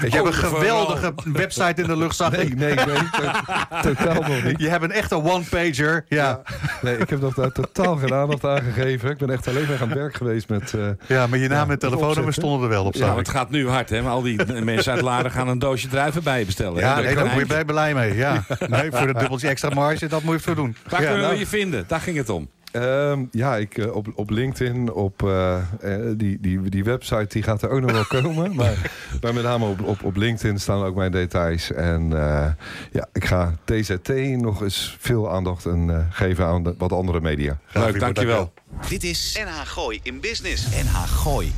je 0.00 0.08
hebt 0.10 0.26
een 0.26 0.32
geweldige 0.34 1.14
website 1.32 1.82
in 1.82 1.86
de 1.88 1.96
lucht, 1.96 2.16
zag 2.16 2.30
Nee, 2.30 2.40
ik. 2.46 2.56
nee, 2.56 2.74
nee. 2.74 2.84
to- 2.84 3.80
totaal 3.82 4.22
nog 4.22 4.42
niet. 4.44 4.60
Je 4.60 4.68
hebt 4.68 4.82
een 4.84 4.92
echte 4.92 5.14
one-pager. 5.22 6.04
Ja. 6.08 6.40
Nee, 6.82 6.96
ik 6.98 7.10
heb 7.10 7.20
nog 7.20 7.34
daar 7.34 7.52
totaal 7.52 7.96
geen 7.96 8.14
aandacht 8.14 8.44
aan 8.44 8.62
gegeven. 8.62 9.10
Ik 9.10 9.16
ben 9.18 9.30
echt 9.30 9.48
alleen 9.48 9.66
maar 9.68 9.80
aan 9.80 9.88
het 9.88 9.98
werk 9.98 10.14
geweest 10.16 10.48
met... 10.48 10.74
eh, 10.74 10.88
ja, 11.06 11.26
maar 11.26 11.38
je 11.38 11.48
naam 11.48 11.66
Ja, 11.66 11.72
en 11.72 11.78
telefoonnummer 11.78 12.32
stonden 12.32 12.62
er 12.62 12.68
wel 12.68 12.84
op. 12.84 12.94
ja, 12.94 13.10
ik. 13.10 13.16
het 13.16 13.28
gaat 13.28 13.50
nu 13.50 13.68
hard, 13.68 13.90
hè? 13.90 14.02
Maar 14.02 14.12
al 14.12 14.22
die 14.22 14.40
mensen 14.64 14.92
uit 14.92 15.02
Laren 15.02 15.30
gaan 15.30 15.48
een 15.48 15.58
doosje 15.58 15.88
druiven 15.88 16.22
bij 16.22 16.38
je 16.38 16.44
bestellen. 16.44 16.78
Ja, 16.80 17.02
daar 17.02 17.26
moet 17.26 17.38
je 17.40 17.46
bij 17.46 17.64
blij 17.64 17.94
mee. 17.94 18.14
Ja. 18.26 18.44
Nee, 18.68 18.90
voor 18.92 19.06
dat 19.06 19.18
dubbeltje 19.18 19.48
extra 19.48 19.68
marge, 19.74 20.06
dat 20.06 20.22
moet 20.22 20.34
je 20.34 20.40
voor 20.40 20.54
doen. 20.54 20.76
Waar 20.88 21.00
Ja, 21.00 21.06
kunnen 21.06 21.22
nou. 21.24 21.32
we 21.32 21.38
je 21.38 21.46
vinden? 21.46 21.84
Daar 21.86 22.00
ging 22.00 22.16
het 22.16 22.28
om. 22.28 22.48
Ehm, 22.82 23.24
ja, 23.30 23.56
ik, 23.56 23.78
eh, 23.78 23.94
op, 23.94 24.06
op 24.14 24.30
LinkedIn, 24.30 24.92
op 24.92 25.22
eh, 25.22 25.56
eh, 25.80 26.00
die, 26.16 26.38
die, 26.40 26.60
die 26.62 26.84
website, 26.84 27.26
die 27.28 27.42
gaat 27.42 27.62
er 27.62 27.68
ook 27.70 27.80
nog 27.80 27.92
wel 27.92 28.22
komen. 28.22 28.54
Maar, 28.56 28.90
maar 29.20 29.34
met 29.34 29.42
name 29.42 29.64
op, 29.64 29.82
op, 29.82 30.04
op 30.04 30.16
LinkedIn 30.16 30.58
staan 30.60 30.82
ook 30.84 30.94
mijn 30.96 31.10
details. 31.12 31.72
En 31.72 32.12
eh, 32.12 32.46
ja, 32.92 33.06
ik 33.12 33.24
ga 33.24 33.54
TZT 33.64 34.08
nog 34.36 34.62
eens 34.62 34.96
veel 35.00 35.30
aandacht 35.30 35.66
en, 35.66 35.90
eh, 35.90 35.98
geven 36.10 36.44
aan 36.46 36.62
de- 36.62 36.74
wat 36.78 36.92
andere 36.92 37.20
media. 37.20 37.58
Leuk, 37.72 38.00
dankjewel. 38.00 38.52
Dit 38.88 39.04
is 39.04 39.40
NH 39.44 39.60
Gooi 39.66 40.00
in 40.02 40.20
Business. 40.20 40.66
NH 40.70 40.96
Gooi. 41.06 41.52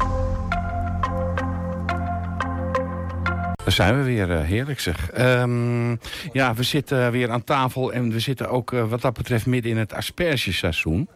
Daar 3.64 3.72
zijn 3.72 3.96
we 3.96 4.02
weer, 4.02 4.30
eh, 4.30 4.40
heerlijk 4.40 4.80
zeg. 4.80 5.10
Ehm, 5.10 5.90
ja, 6.32 6.54
we 6.54 6.62
zitten 6.62 7.12
weer 7.12 7.30
aan 7.30 7.44
tafel 7.44 7.92
en 7.92 8.12
we 8.12 8.20
zitten 8.20 8.50
ook 8.50 8.72
eh, 8.72 8.88
wat 8.88 9.00
dat 9.00 9.14
betreft 9.14 9.46
midden 9.46 9.70
in 9.70 9.76
het 9.76 9.94
aspergeseizoen. 9.94 11.08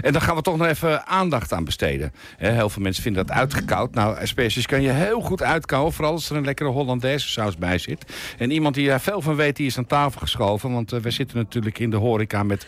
En 0.00 0.12
daar 0.12 0.22
gaan 0.22 0.36
we 0.36 0.42
toch 0.42 0.56
nog 0.56 0.66
even 0.66 1.06
aandacht 1.06 1.52
aan 1.52 1.64
besteden. 1.64 2.12
Heel 2.36 2.68
veel 2.68 2.82
mensen 2.82 3.02
vinden 3.02 3.26
dat 3.26 3.36
uitgekoud. 3.36 3.94
Nou, 3.94 4.20
asperges 4.20 4.66
kan 4.66 4.82
je 4.82 4.90
heel 4.90 5.20
goed 5.20 5.42
uitkouwen, 5.42 5.92
vooral 5.92 6.12
als 6.12 6.30
er 6.30 6.36
een 6.36 6.44
lekkere 6.44 6.68
Hollandaise 6.68 7.28
saus 7.28 7.56
bij 7.56 7.78
zit. 7.78 8.12
En 8.38 8.50
iemand 8.50 8.74
die 8.74 8.88
daar 8.88 9.00
veel 9.00 9.20
van 9.20 9.36
weet, 9.36 9.56
die 9.56 9.66
is 9.66 9.78
aan 9.78 9.86
tafel 9.86 10.20
geschoven. 10.20 10.72
Want 10.72 10.92
eh, 10.92 11.00
we 11.00 11.10
zitten 11.10 11.36
natuurlijk 11.36 11.78
in 11.78 11.90
de 11.90 11.96
horeca 11.96 12.42
met, 12.42 12.66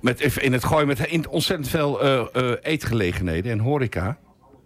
met 0.00 0.36
in 0.36 0.52
het 0.52 0.64
gooien 0.64 0.86
met 0.86 1.26
ontzettend 1.28 1.68
veel 1.68 2.02
eh, 2.02 2.52
eetgelegenheden 2.62 3.52
en 3.52 3.58
horeca. 3.58 4.18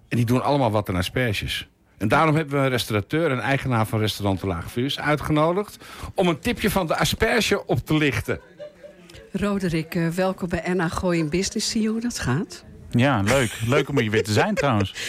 En 0.08 0.16
die 0.16 0.26
doen 0.26 0.42
allemaal 0.42 0.70
wat 0.70 0.88
aan 0.88 0.96
asperges. 0.96 1.71
En 2.02 2.08
daarom 2.08 2.34
hebben 2.34 2.58
we 2.58 2.64
een 2.64 2.70
restaurateur 2.70 3.30
en 3.30 3.40
eigenaar 3.40 3.86
van 3.86 3.98
restaurant 3.98 4.40
De 4.40 4.46
Lage 4.46 4.68
Vuurs 4.68 5.00
uitgenodigd... 5.00 5.76
om 6.14 6.28
een 6.28 6.38
tipje 6.38 6.70
van 6.70 6.86
de 6.86 6.96
asperge 6.96 7.66
op 7.66 7.86
te 7.86 7.96
lichten. 7.96 8.40
Roderick, 9.32 9.94
eh, 9.94 10.08
welkom 10.08 10.48
bij 10.48 10.74
NA 10.74 10.88
Gooi 10.88 11.18
in 11.18 11.28
Business. 11.28 11.70
Zie 11.70 11.82
je 11.82 11.88
hoe 11.88 12.00
dat 12.00 12.18
gaat? 12.18 12.64
Ja, 12.90 13.20
leuk. 13.20 13.58
Leuk 13.66 13.88
om 13.88 13.98
hier 13.98 14.10
weer 14.10 14.24
te 14.24 14.32
zijn 14.32 14.54
trouwens. 14.54 14.94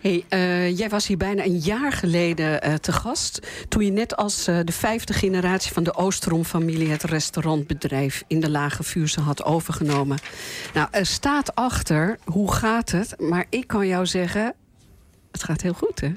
Hey, 0.00 0.24
eh, 0.28 0.78
jij 0.78 0.88
was 0.88 1.06
hier 1.06 1.16
bijna 1.16 1.44
een 1.44 1.58
jaar 1.58 1.92
geleden 1.92 2.62
eh, 2.62 2.74
te 2.74 2.92
gast. 2.92 3.46
Toen 3.68 3.84
je 3.84 3.90
net 3.90 4.16
als 4.16 4.46
eh, 4.46 4.58
de 4.64 4.72
vijfde 4.72 5.12
generatie 5.12 5.72
van 5.72 5.82
de 5.82 5.94
Oosterom-familie... 5.94 6.90
het 6.90 7.02
restaurantbedrijf 7.02 8.24
in 8.26 8.40
de 8.40 8.50
Lage 8.50 8.82
Vuurse 8.82 9.20
had 9.20 9.44
overgenomen. 9.44 10.18
Nou, 10.74 10.88
er 10.90 11.06
staat 11.06 11.54
achter, 11.54 12.18
hoe 12.24 12.52
gaat 12.52 12.90
het? 12.90 13.14
Maar 13.20 13.46
ik 13.50 13.66
kan 13.66 13.86
jou 13.86 14.06
zeggen, 14.06 14.54
het 15.32 15.44
gaat 15.44 15.62
heel 15.62 15.72
goed, 15.72 16.00
hè? 16.00 16.12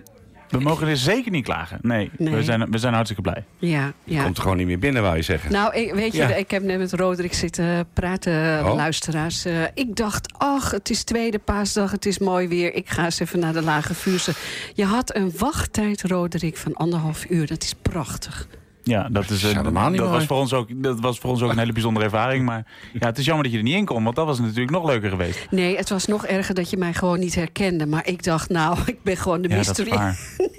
We 0.51 0.59
mogen 0.59 0.87
er 0.87 0.97
zeker 0.97 1.31
niet 1.31 1.43
klagen. 1.43 1.79
Nee, 1.81 2.11
Nee. 2.17 2.33
We, 2.35 2.43
zijn, 2.43 2.71
we 2.71 2.77
zijn 2.77 2.93
hartstikke 2.93 3.21
blij. 3.21 3.43
Ja, 3.57 3.93
ja. 4.03 4.23
Komt 4.23 4.35
er 4.37 4.41
gewoon 4.41 4.57
niet 4.57 4.67
meer 4.67 4.79
binnen, 4.79 5.01
wou 5.01 5.15
je 5.15 5.21
zeggen. 5.21 5.51
Nou, 5.51 5.75
ik, 5.75 5.93
weet 5.93 6.11
je, 6.11 6.17
Ja. 6.17 6.27
ik 6.35 6.51
heb 6.51 6.63
net 6.63 6.77
met 6.77 6.93
Roderick 6.93 7.33
zitten 7.33 7.87
praten, 7.93 8.65
Oh. 8.65 8.75
luisteraars. 8.75 9.45
Eh, 9.45 9.53
ik 9.73 9.95
dacht, 9.95 10.33
ach, 10.37 10.71
het 10.71 10.89
is 10.89 11.03
tweede 11.03 11.39
paasdag, 11.39 11.91
het 11.91 12.05
is 12.05 12.19
mooi 12.19 12.47
weer. 12.47 12.73
Ik 12.73 12.89
ga 12.89 13.03
eens 13.05 13.19
even 13.19 13.39
naar 13.39 13.53
de 13.53 13.61
Lage 13.61 13.93
Vuurse. 13.93 14.31
Je 14.73 14.85
had 14.85 15.15
een 15.15 15.31
wachttijd, 15.37 16.01
Roderick, 16.01 16.57
van 16.57 16.73
anderhalf 16.73 17.25
uur. 17.29 17.47
Dat 17.47 17.63
is 17.63 17.73
prachtig. 17.81 18.47
Ja, 18.83 19.07
dat, 19.11 19.29
is, 19.29 19.43
eh, 19.43 19.55
helemaal 19.55 19.89
niet 19.89 19.99
dat, 19.99 20.09
was 20.09 20.25
voor 20.25 20.37
ons 20.37 20.53
ook, 20.53 20.67
dat 20.83 20.99
was 20.99 21.19
voor 21.19 21.29
ons 21.29 21.41
ook 21.41 21.51
een 21.51 21.57
hele 21.57 21.71
bijzondere 21.73 22.05
ervaring. 22.05 22.45
Maar 22.45 22.65
ja, 22.93 23.05
het 23.07 23.17
is 23.17 23.25
jammer 23.25 23.43
dat 23.43 23.51
je 23.51 23.57
er 23.57 23.63
niet 23.63 23.75
in 23.75 23.85
kon, 23.85 24.03
want 24.03 24.15
dat 24.15 24.25
was 24.25 24.39
natuurlijk 24.39 24.71
nog 24.71 24.85
leuker 24.85 25.09
geweest. 25.09 25.47
Nee, 25.49 25.77
het 25.77 25.89
was 25.89 26.05
nog 26.05 26.25
erger 26.25 26.55
dat 26.55 26.69
je 26.69 26.77
mij 26.77 26.93
gewoon 26.93 27.19
niet 27.19 27.35
herkende. 27.35 27.85
Maar 27.85 28.07
ik 28.07 28.23
dacht, 28.23 28.49
nou, 28.49 28.77
ik 28.85 29.03
ben 29.03 29.17
gewoon 29.17 29.41
de 29.41 29.49
Ja, 29.49 29.55
dat 29.55 29.63
is 29.63 29.67
mystery. 29.77 29.97
waar. 29.97 30.19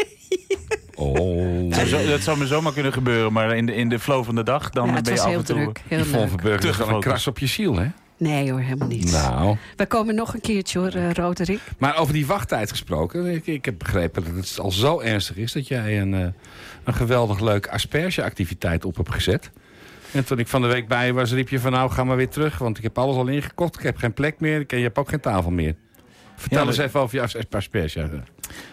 Oh. 0.95 1.71
Dat 1.71 1.87
zou, 1.89 2.07
dat 2.07 2.21
zou 2.21 2.39
me 2.39 2.47
zomaar 2.47 2.73
kunnen 2.73 2.93
gebeuren, 2.93 3.33
maar 3.33 3.57
in 3.57 3.67
de, 3.67 3.75
in 3.75 3.89
de 3.89 3.99
flow 3.99 4.25
van 4.25 4.35
de 4.35 4.43
dag, 4.43 4.71
dan 4.71 4.87
Ja, 4.87 5.01
ben 5.01 5.15
je 5.15 5.21
af 5.21 5.27
heel 5.27 5.39
en 5.39 5.45
toe... 5.45 5.57
druk, 5.57 5.83
heel 5.89 5.99
leuk. 5.99 6.29
Verburger 6.29 6.77
Te 6.77 6.85
een 6.93 7.01
kras 7.01 7.27
op 7.27 7.39
je 7.39 7.47
ziel, 7.47 7.77
hè? 7.79 7.87
Nee 8.23 8.51
hoor, 8.51 8.61
helemaal 8.61 8.89
niet. 8.89 9.13
Nou, 9.13 9.57
We 9.77 9.87
komen 9.87 10.15
nog 10.15 10.35
een 10.35 10.41
keertje 10.41 10.79
hoor, 10.79 10.89
eh, 10.95 11.11
Roderick. 11.13 11.61
maar 11.79 11.97
over 11.99 12.13
die 12.15 12.27
wachttijd 12.27 12.71
gesproken. 12.71 13.27
Ik, 13.27 13.47
ik 13.47 13.65
heb 13.65 13.79
begrepen 13.79 14.25
dat 14.25 14.35
het 14.49 14.59
al 14.61 14.71
zo 14.71 15.01
ernstig 15.01 15.37
is 15.37 15.53
dat 15.53 15.69
jij 15.69 16.01
een, 16.01 16.15
eh, 16.15 16.27
een 16.85 16.95
geweldig 16.95 17.41
leuk 17.41 17.67
aspergeactiviteit 17.69 18.85
op 18.85 18.97
hebt 18.97 19.13
gezet. 19.13 19.51
En 20.13 20.25
toen 20.25 20.39
ik 20.39 20.49
van 20.49 20.63
de 20.63 20.69
week 20.69 20.89
bij 20.89 21.07
je 21.07 21.13
was, 21.13 21.33
riep 21.33 21.49
je 21.49 21.61
van 21.61 21.73
nou, 21.73 21.91
ga 21.91 22.05
maar 22.05 22.17
weer 22.17 22.29
terug. 22.29 22.59
Want 22.59 22.77
ik 22.77 22.83
heb 22.83 22.99
alles 22.99 23.17
al 23.17 23.27
ingekocht. 23.27 23.75
Ik 23.77 23.83
heb 23.83 23.97
geen 23.97 24.13
plek 24.13 24.41
meer. 24.41 24.65
En 24.67 24.77
je 24.77 24.83
hebt 24.83 24.99
ook 24.99 25.09
geen 25.09 25.21
tafel 25.21 25.51
meer. 25.51 25.75
Vertel 26.37 26.61
Ja, 26.61 26.67
eens 26.67 26.79
even 26.79 27.01
over 27.01 27.17
je 27.17 27.23
as- 27.23 27.37
asperge. 27.51 28.09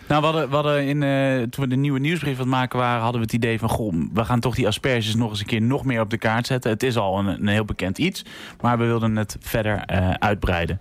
Nou, 0.07 0.21
we 0.21 0.27
hadden, 0.27 0.49
we 0.49 0.55
hadden 0.55 0.87
in, 0.87 1.03
eh, 1.03 1.35
toen 1.35 1.63
we 1.63 1.67
de 1.67 1.75
nieuwe 1.75 1.99
nieuwsbrief 1.99 2.33
aan 2.33 2.39
het 2.39 2.49
maken 2.49 2.79
waren, 2.79 3.01
hadden 3.01 3.21
we 3.21 3.25
het 3.25 3.35
idee 3.35 3.59
van, 3.59 3.69
goh, 3.69 3.93
we 4.13 4.25
gaan 4.25 4.39
toch 4.39 4.55
die 4.55 4.67
asperges 4.67 5.15
nog 5.15 5.29
eens 5.29 5.39
een 5.39 5.45
keer 5.45 5.61
nog 5.61 5.85
meer 5.85 6.01
op 6.01 6.09
de 6.09 6.17
kaart 6.17 6.47
zetten. 6.47 6.71
Het 6.71 6.83
is 6.83 6.97
al 6.97 7.19
een, 7.19 7.27
een 7.27 7.47
heel 7.47 7.65
bekend 7.65 7.97
iets, 7.97 8.25
maar 8.61 8.77
we 8.77 8.85
wilden 8.85 9.15
het 9.15 9.37
verder 9.39 9.77
eh, 9.77 10.09
uitbreiden. 10.09 10.79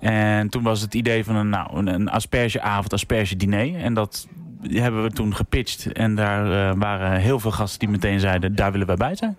En 0.00 0.48
toen 0.48 0.62
was 0.62 0.80
het 0.80 0.94
idee 0.94 1.24
van 1.24 1.36
een, 1.36 1.48
nou, 1.48 1.86
een, 1.86 2.08
aspergeavond, 2.08 2.92
asperge 2.92 3.36
diner. 3.36 3.76
En 3.76 3.94
dat 3.94 4.28
hebben 4.62 5.02
we 5.02 5.10
toen 5.10 5.34
gepitcht. 5.34 5.92
En 5.92 6.14
daar 6.14 6.70
eh, 6.70 6.76
waren 6.78 7.20
heel 7.20 7.40
veel 7.40 7.52
gasten 7.52 7.78
die 7.78 7.88
meteen 7.88 8.20
zeiden, 8.20 8.54
daar 8.54 8.72
willen 8.72 8.86
wij 8.86 8.96
bij 8.96 9.14
zijn. 9.14 9.36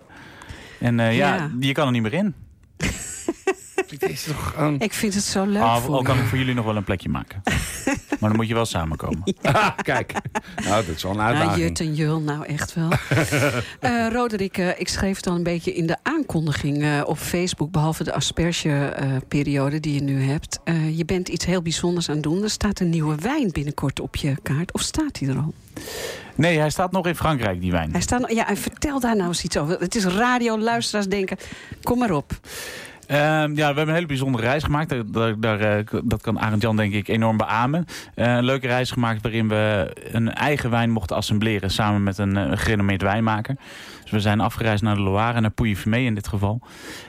En 0.80 0.96
ja. 0.96 1.10
Ja. 1.12 1.50
je 1.60 1.72
kan 1.72 1.86
er 1.86 1.92
niet 1.92 2.02
meer 2.02 2.14
in. 2.14 2.34
Het 3.76 4.08
is 4.08 4.22
toch 4.22 4.54
een... 4.56 4.80
Ik 4.80 4.92
vind 4.92 5.14
het 5.14 5.22
zo 5.22 5.44
leuk 5.44 5.62
Al, 5.62 5.80
voor 5.80 5.94
al 5.94 6.02
kan 6.02 6.18
ik 6.18 6.24
voor 6.24 6.38
jullie 6.38 6.54
nog 6.54 6.64
wel 6.64 6.76
een 6.76 6.84
plekje 6.84 7.08
maken. 7.08 7.42
maar 8.20 8.28
dan 8.28 8.36
moet 8.36 8.48
je 8.48 8.54
wel 8.54 8.64
samenkomen. 8.64 9.22
Ah, 9.42 9.68
kijk. 9.82 10.12
Nou, 10.64 10.86
dat 10.86 10.96
is 10.96 11.02
wel 11.02 11.12
een 11.12 11.18
Ja, 11.18 11.24
uitdaging. 11.24 11.56
Jut 11.56 11.80
en 11.80 11.94
Jul, 11.94 12.20
nou 12.20 12.44
echt 12.46 12.74
wel. 12.74 12.90
Eh 13.80 14.06
Roderick, 14.12 14.58
eh, 14.58 14.80
ik 14.80 14.88
schreef 14.88 15.16
het 15.16 15.26
al 15.26 15.34
een 15.34 15.42
beetje 15.42 15.74
in 15.74 15.86
de 15.86 15.96
aankondiging 16.02 16.82
eh, 16.82 17.00
op 17.04 17.18
Facebook... 17.18 17.70
behalve 17.70 18.04
de 18.04 18.12
asperge-periode 18.12 19.80
die 19.80 19.94
je 19.94 20.02
nu 20.02 20.22
hebt. 20.22 20.60
Eh, 20.64 20.96
je 20.98 21.04
bent 21.04 21.28
iets 21.28 21.44
heel 21.44 21.62
bijzonders 21.62 22.08
aan 22.08 22.14
het 22.14 22.22
doen. 22.24 22.42
Er 22.42 22.50
staat 22.50 22.80
een 22.80 22.90
nieuwe 22.90 23.14
wijn 23.14 23.50
binnenkort 23.52 24.00
op 24.00 24.16
je 24.16 24.36
kaart. 24.42 24.72
Of 24.72 24.80
staat 24.80 25.18
die 25.18 25.28
er 25.28 25.36
al? 25.36 25.54
Nee, 26.34 26.58
hij 26.58 26.70
staat 26.70 26.92
nog 26.92 27.06
in 27.06 27.16
Frankrijk, 27.16 27.60
die 27.60 27.70
wijn. 27.70 27.92
Hij 27.92 28.00
staat, 28.00 28.32
ja, 28.32 28.48
en 28.48 28.56
vertel 28.56 29.00
daar 29.00 29.16
nou 29.16 29.28
eens 29.28 29.44
iets 29.44 29.56
over. 29.56 29.80
Het 29.80 29.94
is 29.94 30.04
radio, 30.04 30.58
luisteraars 30.58 31.06
denken, 31.06 31.36
kom 31.82 31.98
maar 31.98 32.10
op. 32.10 32.32
Ehm, 33.06 33.50
ja, 33.54 33.54
we 33.54 33.62
hebben 33.62 33.88
een 33.88 33.94
hele 33.94 34.06
bijzondere 34.06 34.44
reis 34.44 34.62
gemaakt. 34.62 35.12
Daar, 35.40 35.60
eh, 35.60 36.00
dat 36.04 36.22
kan 36.22 36.40
Arend 36.40 36.62
Jan 36.62 36.76
denk 36.76 36.92
ik 36.92 37.08
enorm 37.08 37.36
beamen. 37.36 37.84
Eh, 38.14 38.34
een 38.34 38.44
leuke 38.44 38.66
reis 38.66 38.90
gemaakt 38.90 39.22
waarin 39.22 39.48
we 39.48 39.92
een 40.12 40.32
eigen 40.32 40.70
wijn 40.70 40.90
mochten 40.90 41.16
assembleren... 41.16 41.70
samen 41.70 42.02
met 42.02 42.18
een 42.18 42.36
eh, 42.36 42.58
gerenommeerd 42.58 43.02
wijnmaker. 43.02 43.56
Dus 44.02 44.10
we 44.10 44.20
zijn 44.20 44.40
afgereisd 44.40 44.82
naar 44.82 44.94
de 44.94 45.00
Loire, 45.00 45.40
naar 45.40 45.50
Pouilly-Fumé 45.50 45.98
in 45.98 46.14
dit 46.14 46.28
geval. 46.28 46.60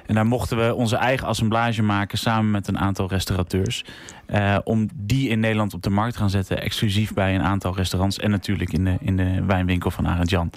En 0.06 0.16
daar 0.16 0.26
mochten 0.26 0.58
we 0.58 0.76
onze 0.76 0.96
eigen 0.96 1.28
assemblage 1.28 1.84
maken... 1.84 2.18
samen 2.18 2.52
met 2.52 2.68
een 2.68 2.80
aantal 2.80 3.08
restaurateurs. 3.08 3.86
om 4.64 4.90
die 4.96 5.30
in 5.30 5.40
Nederland 5.40 5.74
op 5.74 5.82
de 5.82 5.90
markt 5.90 6.14
te 6.14 6.20
gaan 6.20 6.30
zetten. 6.30 6.62
Exclusief 6.62 7.14
bij 7.14 7.36
een 7.36 7.44
aantal 7.44 7.76
restaurants. 7.76 8.20
En 8.20 8.30
natuurlijk 8.30 8.74
in 8.74 8.84
de, 8.84 8.98
in 9.00 9.18
de 9.18 9.44
wijnwinkel 9.46 9.92
van 9.92 10.08
Arend 10.08 10.30
Jan. 10.30 10.52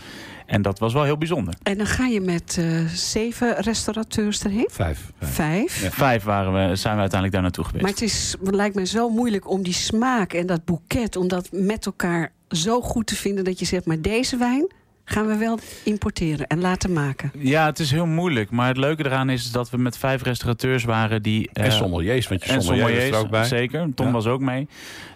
En 0.50 0.62
dat 0.62 0.78
was 0.78 0.92
wel 0.92 1.04
heel 1.04 1.18
bijzonder. 1.18 1.54
En 1.62 1.76
dan 1.76 1.86
ga 1.86 2.06
je 2.06 2.20
met 2.20 2.56
eh, 2.58 2.86
zeven 2.94 3.54
restaurateurs 3.60 4.44
erheen. 4.44 4.68
Vijf. 4.70 5.10
Vijf. 5.20 5.72
Vijf. 5.72 5.94
Vijf 5.94 6.22
waren 6.22 6.52
we, 6.52 6.76
zijn 6.76 6.94
we 6.94 7.00
uiteindelijk 7.00 7.32
daar 7.32 7.42
naartoe 7.42 7.64
geweest. 7.64 7.82
Maar 7.82 7.92
het, 7.92 8.02
is, 8.02 8.34
lijkt 8.40 8.74
me 8.74 8.86
zo 8.86 9.08
moeilijk 9.10 9.50
om 9.50 9.62
die 9.62 9.72
smaak 9.72 10.32
en 10.32 10.46
dat 10.46 10.64
boeket... 10.64 11.16
om 11.16 11.28
dat 11.28 11.48
met 11.52 11.86
elkaar 11.86 12.32
zo 12.48 12.80
goed 12.80 13.06
te 13.06 13.16
vinden 13.16 13.44
dat 13.44 13.58
je 13.58 13.64
zegt... 13.64 13.86
maar 13.86 14.00
deze 14.00 14.36
wijn 14.36 14.72
gaan 15.04 15.26
we 15.26 15.36
wel 15.36 15.58
importeren 15.84 16.46
en 16.46 16.60
laten 16.60 16.92
maken. 16.92 17.32
Ja, 17.38 17.66
het 17.66 17.78
is 17.78 17.90
heel 17.90 18.06
moeilijk. 18.06 18.50
Maar 18.50 18.68
het 18.68 18.76
leuke 18.76 19.04
eraan 19.04 19.30
is 19.30 19.50
dat 19.50 19.70
we 19.70 19.76
met 19.76 19.96
vijf 19.98 20.22
restaurateurs 20.22 20.84
waren 20.84 21.22
die... 21.22 21.50
En 21.52 21.64
eh, 21.64 21.70
sommeliers, 21.70 22.28
want 22.28 22.44
je 22.44 22.52
en 22.52 22.62
sommelier 22.62 22.88
is 22.88 22.94
er 22.96 23.00
sommeliers, 23.02 23.24
ook 23.24 23.30
bij. 23.30 23.44
zeker. 23.44 23.88
Tom 23.94 24.06
Ja. 24.06 24.12
was 24.12 24.26
ook 24.26 24.40
mee. 24.40 24.68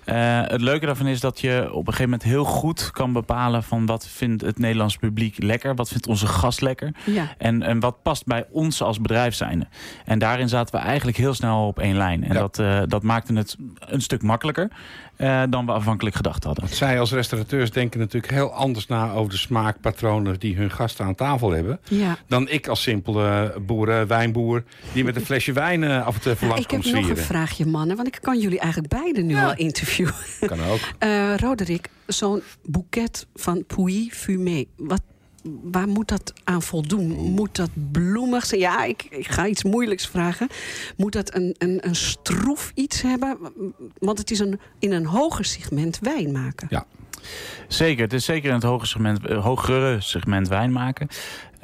Eh, 0.05 0.41
het 0.45 0.61
leuke 0.61 0.87
daarvan 0.87 1.07
is 1.07 1.21
dat 1.21 1.41
je 1.41 1.69
op 1.73 1.87
een 1.87 1.93
gegeven 1.93 2.05
moment 2.11 2.23
heel 2.23 2.45
goed 2.45 2.91
kan 2.91 3.13
bepalen... 3.13 3.63
van 3.63 3.87
wat 3.87 4.07
vindt 4.09 4.43
het 4.43 4.59
Nederlands 4.59 4.97
publiek 4.97 5.43
lekker? 5.43 5.75
Wat 5.75 5.89
vindt 5.89 6.07
onze 6.07 6.27
gast 6.27 6.61
lekker? 6.61 6.93
Ja. 7.05 7.35
En, 7.39 7.63
en 7.63 7.81
wat 7.81 8.03
past 8.03 8.27
bij 8.27 8.45
ons 8.51 8.83
als 8.83 9.01
bedrijf 9.01 9.35
zijnde? 9.35 9.67
En 10.05 10.19
daarin 10.19 10.49
zaten 10.49 10.75
we 10.75 10.81
eigenlijk 10.87 11.17
heel 11.17 11.35
snel 11.35 11.67
op 11.67 11.79
één 11.79 11.97
lijn. 11.97 12.25
En 12.25 12.33
Ja. 12.35 12.41
dat, 12.41 12.59
eh, 12.59 12.83
dat 12.87 13.03
maakte 13.03 13.35
het 13.35 13.57
een 13.79 14.01
stuk 14.03 14.23
makkelijker 14.23 14.69
eh, 15.17 15.43
dan 15.51 15.67
we 15.67 15.73
afhankelijk 15.73 16.17
gedacht 16.17 16.45
hadden. 16.45 16.69
Zij 16.69 17.01
als 17.01 17.13
restaurateurs 17.13 17.71
denken 17.71 18.01
natuurlijk 18.01 18.33
heel 18.33 18.53
anders 18.53 18.87
na 18.87 19.13
over 19.13 19.31
de 19.31 19.39
smaakpatronen 19.39 20.39
die 20.39 20.57
hun 20.57 20.71
gasten 20.71 21.05
aan 21.05 21.15
tafel 21.15 21.51
hebben. 21.51 21.81
Ja. 21.89 22.17
Dan 22.29 22.49
ik 22.49 22.67
als 22.69 22.83
simpele 22.83 23.55
boer, 23.67 24.07
wijnboer, 24.07 24.65
die 24.93 25.05
met 25.05 25.17
een 25.17 25.25
flesje 25.25 25.53
wijn 25.53 25.85
af 25.85 26.15
en 26.15 26.21
toe 26.21 26.49
langs 26.49 26.65
ik 26.65 26.71
heb 26.71 26.81
komt 26.83 26.95
nog 26.95 27.09
een 27.09 27.17
vraagje, 27.17 27.67
mannen. 27.67 27.97
Want 27.97 28.09
ik 28.09 28.19
kan 28.23 28.39
jullie 28.41 28.59
eigenlijk 28.59 28.93
beiden 28.93 29.27
nu 29.27 29.35
Ja. 29.35 29.45
al 29.45 29.55
interviewen. 29.57 29.94
Kan 30.47 30.63
ook. 30.63 30.81
Eh 30.99 31.37
Roderick, 31.37 31.89
zo'n 32.07 32.43
boeket 32.65 33.27
van 33.35 33.65
Pouilly 33.67 34.09
Fumé. 34.13 34.65
Wat, 34.77 35.03
waar 35.63 35.89
moet 35.89 36.09
dat 36.09 36.33
aan 36.45 36.63
voldoen? 36.63 37.09
Moet 37.11 37.57
dat 37.57 37.71
bloemig 37.93 38.47
zijn? 38.47 38.61
Ja, 38.61 38.85
ik, 38.85 39.07
ik 39.11 39.29
ga 39.29 39.47
iets 39.47 39.65
moeilijks 39.65 40.07
vragen. 40.07 40.49
Moet 40.97 41.13
dat 41.13 41.35
een, 41.35 41.55
een, 41.59 41.87
een 41.87 41.97
stroef 41.97 42.73
iets 42.75 43.03
hebben? 43.03 43.39
Want 43.99 44.19
het 44.19 44.31
is 44.31 44.39
een, 44.39 44.61
in 44.79 44.93
een 44.93 45.07
hoger 45.07 45.45
segment 45.45 45.99
wijn 45.99 46.33
maken. 46.33 46.67
Ja. 46.71 46.87
Zeker, 47.69 48.03
het 48.03 48.13
is 48.13 48.25
zeker 48.25 48.49
in 48.49 48.55
het 48.55 48.63
hoge 48.63 48.87
segment, 48.87 49.27
eh, 49.27 49.45
hogere 49.45 50.01
segment 50.01 50.49
wijn 50.49 50.73
maken. 50.73 51.09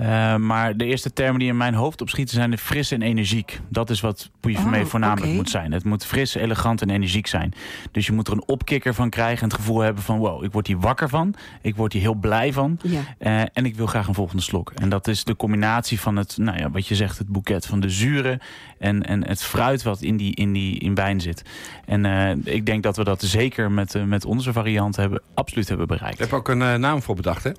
Eh, 0.01 0.37
maar 0.37 0.77
de 0.77 0.85
eerste 0.85 1.13
termen 1.13 1.39
die 1.39 1.49
in 1.49 1.57
mijn 1.57 1.75
hoofd 1.75 2.01
opschieten 2.01 2.35
zijn 2.35 2.51
de 2.51 2.59
fris 2.59 2.91
en 2.91 3.03
energiek. 3.03 3.61
Dat 3.69 3.91
is 3.91 4.01
wat 4.01 4.31
Pouilly 4.41 4.81
Oh, 4.81 4.87
voornamelijk 4.87 5.33
moet 5.33 5.51
zijn. 5.51 5.73
Het 5.73 5.85
moet 5.85 6.07
fris, 6.07 6.35
elegant 6.35 6.83
en 6.83 6.91
energiek 6.91 7.27
zijn. 7.27 7.53
Dus 7.93 8.07
je 8.07 8.13
moet 8.13 8.27
er 8.27 8.33
een 8.33 8.47
opkikker 8.47 8.95
van 8.95 9.11
krijgen 9.11 9.43
en 9.43 9.49
het 9.49 9.55
gevoel 9.57 9.81
hebben 9.81 10.03
van... 10.03 10.19
wow, 10.19 10.45
ik 10.45 10.53
word 10.53 10.67
hier 10.67 10.79
wakker 10.79 11.09
van, 11.09 11.35
ik 11.63 11.77
word 11.77 11.93
hier 11.93 12.03
heel 12.03 12.15
blij 12.15 12.53
van... 12.53 12.79
Ja. 12.83 13.01
Eh, 13.19 13.41
en 13.53 13.65
ik 13.65 13.75
wil 13.77 13.87
graag 13.87 14.09
een 14.09 14.15
volgende 14.15 14.43
slok. 14.43 14.73
En 14.75 14.89
dat 14.89 15.09
is 15.09 15.25
de 15.25 15.37
combinatie 15.37 16.01
van 16.01 16.17
het, 16.17 16.37
nou 16.39 16.59
ja, 16.59 16.71
wat 16.71 16.87
je 16.87 16.95
zegt, 16.95 17.19
het 17.19 17.29
boeket 17.29 17.67
van 17.67 17.81
de 17.81 17.91
zuren 17.91 18.41
en, 18.79 19.07
en 19.07 19.27
het 19.27 19.43
fruit 19.43 19.83
wat 19.83 20.03
in 20.03 20.17
die, 20.17 20.35
in 20.35 20.53
die 20.53 20.79
in 20.79 20.95
wijn 20.95 21.21
zit. 21.21 21.43
En 21.85 22.05
eh, 22.05 22.55
ik 22.55 22.67
denk 22.67 22.83
dat 22.83 22.97
we 22.97 23.05
dat 23.05 23.23
zeker 23.23 23.71
met, 23.71 24.07
met 24.07 24.25
onze 24.25 24.53
variant 24.53 24.97
hebben, 24.97 25.23
absoluut 25.35 25.69
hebben 25.69 25.87
bereikt. 25.87 26.19
Daar 26.19 26.29
heb 26.29 26.39
ook 26.39 26.49
een 26.49 26.81
naam 26.81 27.03
voor 27.03 27.15
bedacht, 27.15 27.45
hè? 27.45 27.51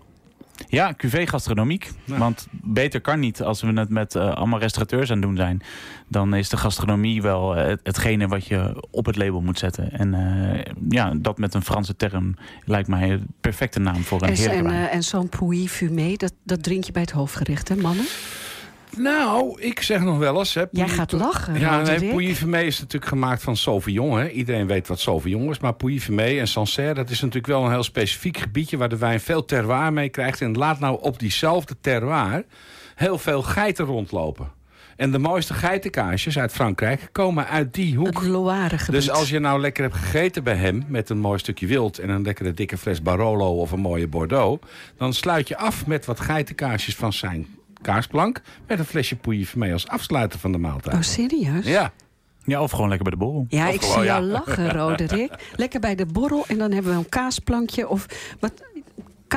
Ja, 0.67 0.93
QV 0.93 1.27
gastronomiek. 1.29 1.91
Ja. 2.05 2.17
Want 2.17 2.47
beter 2.51 3.01
kan 3.01 3.19
niet 3.19 3.41
als 3.41 3.61
we 3.61 3.67
het 3.79 3.89
met 3.89 4.15
eh, 4.15 4.33
allemaal 4.33 4.59
restaurateurs 4.59 5.09
aan 5.09 5.17
het 5.17 5.25
doen 5.25 5.35
zijn. 5.35 5.61
Dan 6.07 6.33
is 6.35 6.49
de 6.49 6.57
gastronomie 6.57 7.21
wel 7.21 7.55
eh, 7.55 7.65
het- 7.67 7.79
hetgene 7.83 8.27
wat 8.27 8.45
je 8.47 8.85
op 8.91 9.05
het 9.05 9.15
label 9.15 9.41
moet 9.41 9.59
zetten. 9.59 9.91
En 9.91 10.13
eh, 10.13 10.73
ja, 10.89 11.13
dat 11.15 11.37
met 11.37 11.53
een 11.53 11.63
Franse 11.63 11.95
term 11.95 12.35
lijkt 12.65 12.87
mij 12.87 13.11
een 13.11 13.25
perfecte 13.41 13.79
naam 13.79 14.03
voor 14.03 14.21
een 14.21 14.29
En, 14.29 14.35
heerlijke 14.35 14.63
en, 14.69 14.87
eh, 14.87 14.93
en 14.95 15.03
zo'n 15.03 15.29
Pouilly 15.29 15.67
Fumé, 15.67 16.13
dat, 16.15 16.33
dat 16.43 16.63
drink 16.63 16.83
je 16.83 16.91
bij 16.91 17.01
het 17.01 17.11
hoofdgerecht, 17.11 17.67
hè 17.67 17.75
mannen? 17.75 18.05
Nou, 18.97 19.61
ik 19.61 19.81
zeg 19.81 20.01
nog 20.01 20.17
wel 20.17 20.39
eens... 20.39 20.53
Hè, 20.53 20.63
Jij 20.71 20.87
gaat 20.87 21.11
lachen, 21.11 21.59
Ja, 21.59 21.81
nee. 21.81 22.09
Pouilly 22.09 22.35
Fumé 22.35 22.61
is 22.61 22.79
natuurlijk 22.79 23.11
gemaakt 23.11 23.43
van 23.43 23.57
Sauvignon. 23.57 24.19
Hè. 24.19 24.29
Iedereen 24.29 24.67
weet 24.67 24.87
wat 24.87 24.99
Sauvignon 24.99 25.49
is. 25.49 25.59
Maar 25.59 25.73
Pouilly 25.73 25.99
Fumé 25.99 26.39
en 26.39 26.47
Sancerre, 26.47 26.93
dat 26.93 27.09
is 27.09 27.19
natuurlijk 27.19 27.47
wel 27.47 27.63
een 27.65 27.71
heel 27.71 27.83
specifiek 27.83 28.37
gebiedje... 28.37 28.77
waar 28.77 28.89
de 28.89 28.97
wijn 28.97 29.19
veel 29.19 29.45
terroir 29.45 29.93
mee 29.93 30.09
krijgt. 30.09 30.41
En 30.41 30.57
laat 30.57 30.79
nou 30.79 31.01
op 31.01 31.19
diezelfde 31.19 31.75
terroir 31.81 32.45
heel 32.95 33.17
veel 33.17 33.41
geiten 33.41 33.85
rondlopen. 33.85 34.51
En 34.95 35.11
de 35.11 35.17
mooiste 35.17 35.53
geitenkaasjes 35.53 36.39
uit 36.39 36.51
Frankrijk 36.51 37.09
komen 37.11 37.47
uit 37.47 37.73
die 37.73 37.95
hoek. 37.95 38.21
Het. 38.85 38.91
Dus 38.91 39.09
als 39.09 39.29
je 39.29 39.39
nou 39.39 39.59
lekker 39.59 39.83
hebt 39.83 39.95
gegeten 39.95 40.43
bij 40.43 40.55
hem 40.55 40.83
met 40.87 41.09
een 41.09 41.19
mooi 41.19 41.39
stukje 41.39 41.67
wild 41.67 41.99
en 41.99 42.09
een 42.09 42.23
lekkere 42.23 42.53
dikke 42.53 42.77
fles 42.77 43.01
Barolo 43.01 43.59
of 43.59 43.71
een 43.71 43.79
mooie 43.79 44.07
Bordeaux, 44.07 44.65
dan 44.97 45.13
sluit 45.13 45.47
je 45.47 45.57
af 45.57 45.85
met 45.87 46.05
wat 46.05 46.19
geitenkaasjes 46.19 46.95
van 46.95 47.13
zijn 47.13 47.47
kaasplank 47.81 48.41
met 48.67 48.79
een 48.79 48.85
flesje 48.85 49.15
Pouilly 49.15 49.45
Fumé 49.45 49.73
als 49.73 49.87
afsluiter 49.87 50.39
van 50.39 50.51
de 50.51 50.57
maaltijd. 50.57 50.95
Oh, 50.95 51.01
serieus? 51.01 51.65
Ja, 51.65 51.91
Ja, 52.45 52.61
of 52.61 52.71
gewoon 52.71 52.87
lekker 52.89 53.09
bij 53.09 53.19
de 53.19 53.25
borrel. 53.25 53.45
Ja, 53.49 53.67
Of 53.67 53.73
ik 53.73 53.81
gewoon, 53.81 53.95
zie 53.95 54.03
ja. 54.05 54.13
jou 54.13 54.23
lachen, 54.25 54.71
Roderick. 54.71 55.31
Lekker 55.55 55.79
bij 55.79 55.95
de 55.95 56.05
borrel 56.05 56.45
en 56.47 56.57
dan 56.57 56.71
hebben 56.71 56.91
we 56.91 56.97
een 56.97 57.09
kaasplankje. 57.09 57.87
Of 57.87 58.05
wat, 58.39 58.53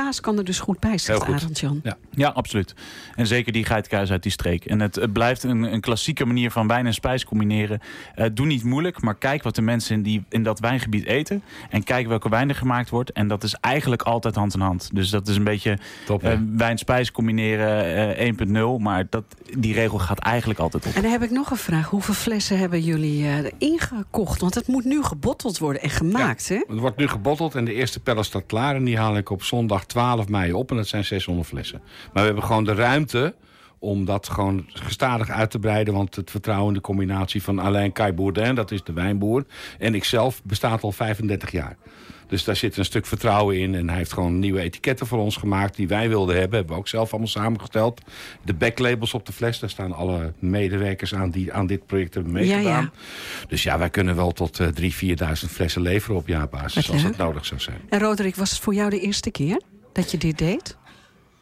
kaas 0.01 0.19
kan 0.21 0.37
er 0.37 0.43
dus 0.43 0.59
goed 0.59 0.79
bij, 0.79 0.97
zegt. 0.97 1.23
Arend 1.23 1.59
Jan. 1.59 1.79
Ja. 1.83 1.97
Ja, 2.11 2.29
absoluut. 2.29 2.75
En 3.15 3.27
zeker 3.27 3.51
die 3.51 3.65
geitkaas 3.65 4.11
uit 4.11 4.23
die 4.23 4.31
streek. 4.31 4.65
En 4.65 4.79
het, 4.79 4.95
het 4.95 5.13
blijft 5.13 5.43
een, 5.43 5.73
een 5.73 5.81
klassieke 5.81 6.25
manier 6.25 6.51
van 6.51 6.67
wijn 6.67 6.85
en 6.85 6.93
spijs 6.93 7.25
combineren. 7.25 7.79
Eh, 8.15 8.25
doe 8.33 8.45
niet 8.45 8.63
moeilijk, 8.63 9.01
maar 9.01 9.15
kijk 9.15 9.43
wat 9.43 9.55
de 9.55 9.61
mensen 9.61 9.95
in, 9.95 10.01
die, 10.03 10.23
in 10.29 10.43
dat 10.43 10.59
wijngebied 10.59 11.05
eten. 11.05 11.43
En 11.69 11.83
kijk 11.83 12.07
welke 12.07 12.29
wijn 12.29 12.49
er 12.49 12.55
gemaakt 12.55 12.89
wordt. 12.89 13.11
En 13.11 13.27
dat 13.27 13.43
is 13.43 13.55
eigenlijk 13.55 14.01
altijd 14.01 14.35
hand 14.35 14.53
in 14.53 14.59
hand. 14.59 14.89
Dus 14.93 15.09
dat 15.09 15.27
is 15.27 15.35
een 15.35 15.43
beetje 15.43 15.77
top. 16.05 16.23
eh, 16.23 16.37
wijn-spijs 16.57 17.11
combineren 17.11 18.15
eh, 18.17 18.33
1.0. 18.77 18.81
Maar 18.81 19.05
dat, 19.09 19.23
die 19.57 19.73
regel 19.73 19.97
gaat 19.99 20.19
eigenlijk 20.19 20.59
altijd 20.59 20.85
op. 20.85 20.93
En 20.93 21.01
dan 21.01 21.11
heb 21.11 21.23
ik 21.23 21.31
nog 21.31 21.51
een 21.51 21.57
vraag. 21.57 21.89
Hoeveel 21.89 22.13
flessen 22.13 22.57
hebben 22.57 22.81
jullie 22.81 23.27
eh, 23.27 23.51
ingekocht? 23.57 24.41
Want 24.41 24.55
het 24.55 24.67
moet 24.67 24.85
nu 24.85 25.03
gebotteld 25.03 25.57
worden 25.57 25.81
en 25.81 25.89
gemaakt, 25.89 26.49
hè? 26.49 26.63
Het 26.67 26.79
wordt 26.79 26.97
nu 26.97 27.07
gebotteld 27.07 27.55
en 27.55 27.65
de 27.65 27.73
eerste 27.73 27.99
pellen 27.99 28.25
staat 28.25 28.43
klaar. 28.45 28.75
En 28.75 28.83
die 28.83 28.97
haal 28.97 29.17
ik 29.17 29.29
op 29.29 29.43
zondag 29.43 29.84
12 29.85 30.27
mei 30.27 30.53
op. 30.53 30.69
En 30.69 30.75
dat 30.75 30.87
zijn 30.87 31.05
600 31.05 31.47
flessen. 31.47 31.81
Maar 31.81 32.21
we 32.21 32.27
hebben 32.27 32.43
gewoon 32.43 32.63
de 32.63 32.73
ruimte 32.73 33.35
om 33.79 34.05
dat 34.05 34.29
gewoon 34.29 34.65
gestadig 34.67 35.29
uit 35.29 35.51
te 35.51 35.59
breiden. 35.59 35.93
Want 35.93 36.15
het 36.15 36.31
vertrouwen 36.31 36.67
in 36.67 36.73
de 36.73 36.81
combinatie 36.81 37.43
van 37.43 37.59
Alain 37.59 37.91
Kai 37.91 38.13
Bourdin, 38.13 38.55
dat 38.55 38.71
is 38.71 38.83
de 38.83 38.93
wijnboer... 38.93 39.45
en 39.79 39.95
ikzelf 39.95 40.41
bestaat 40.43 40.83
al 40.83 40.91
35 40.91 41.51
jaar. 41.51 41.77
Dus 42.27 42.43
daar 42.43 42.55
zit 42.55 42.77
een 42.77 42.85
stuk 42.85 43.05
vertrouwen 43.05 43.59
in. 43.59 43.75
En 43.75 43.87
hij 43.87 43.97
heeft 43.97 44.13
gewoon 44.13 44.39
nieuwe 44.39 44.61
etiketten 44.61 45.07
voor 45.07 45.19
ons 45.19 45.35
gemaakt 45.35 45.75
die 45.75 45.87
wij 45.87 46.09
wilden 46.09 46.35
hebben. 46.35 46.57
Hebben 46.57 46.75
we 46.75 46.81
ook 46.81 46.87
zelf 46.87 47.09
allemaal 47.09 47.27
samengesteld. 47.27 48.01
De 48.43 48.53
backlabels 48.53 49.13
op 49.13 49.25
de 49.25 49.31
fles, 49.31 49.59
daar 49.59 49.69
staan 49.69 49.91
alle 49.91 50.33
medewerkers 50.39 51.15
aan 51.15 51.29
die 51.29 51.53
aan 51.53 51.67
dit 51.67 51.85
project 51.85 52.13
hebben 52.13 52.33
meegedaan. 52.33 52.63
Ja, 52.63 52.69
ja. 52.69 52.91
Dus 53.47 53.63
ja, 53.63 53.77
wij 53.77 53.89
kunnen 53.89 54.15
wel 54.15 54.31
tot 54.31 54.59
eh 54.59 54.67
3.000, 54.67 54.73
4.000 54.81 55.49
flessen 55.49 55.81
leveren 55.81 56.17
op 56.17 56.27
jaarbasis. 56.27 56.91
Als 56.91 57.03
dat 57.03 57.17
nodig 57.17 57.45
zou 57.45 57.59
zijn. 57.59 57.81
En 57.89 57.99
Roderick, 57.99 58.35
was 58.35 58.49
het 58.49 58.59
voor 58.59 58.73
jou 58.73 58.89
de 58.89 58.99
eerste 58.99 59.31
keer 59.31 59.61
dat 59.95 60.11
je 60.11 60.17
dit 60.17 60.37
deed? 60.37 60.77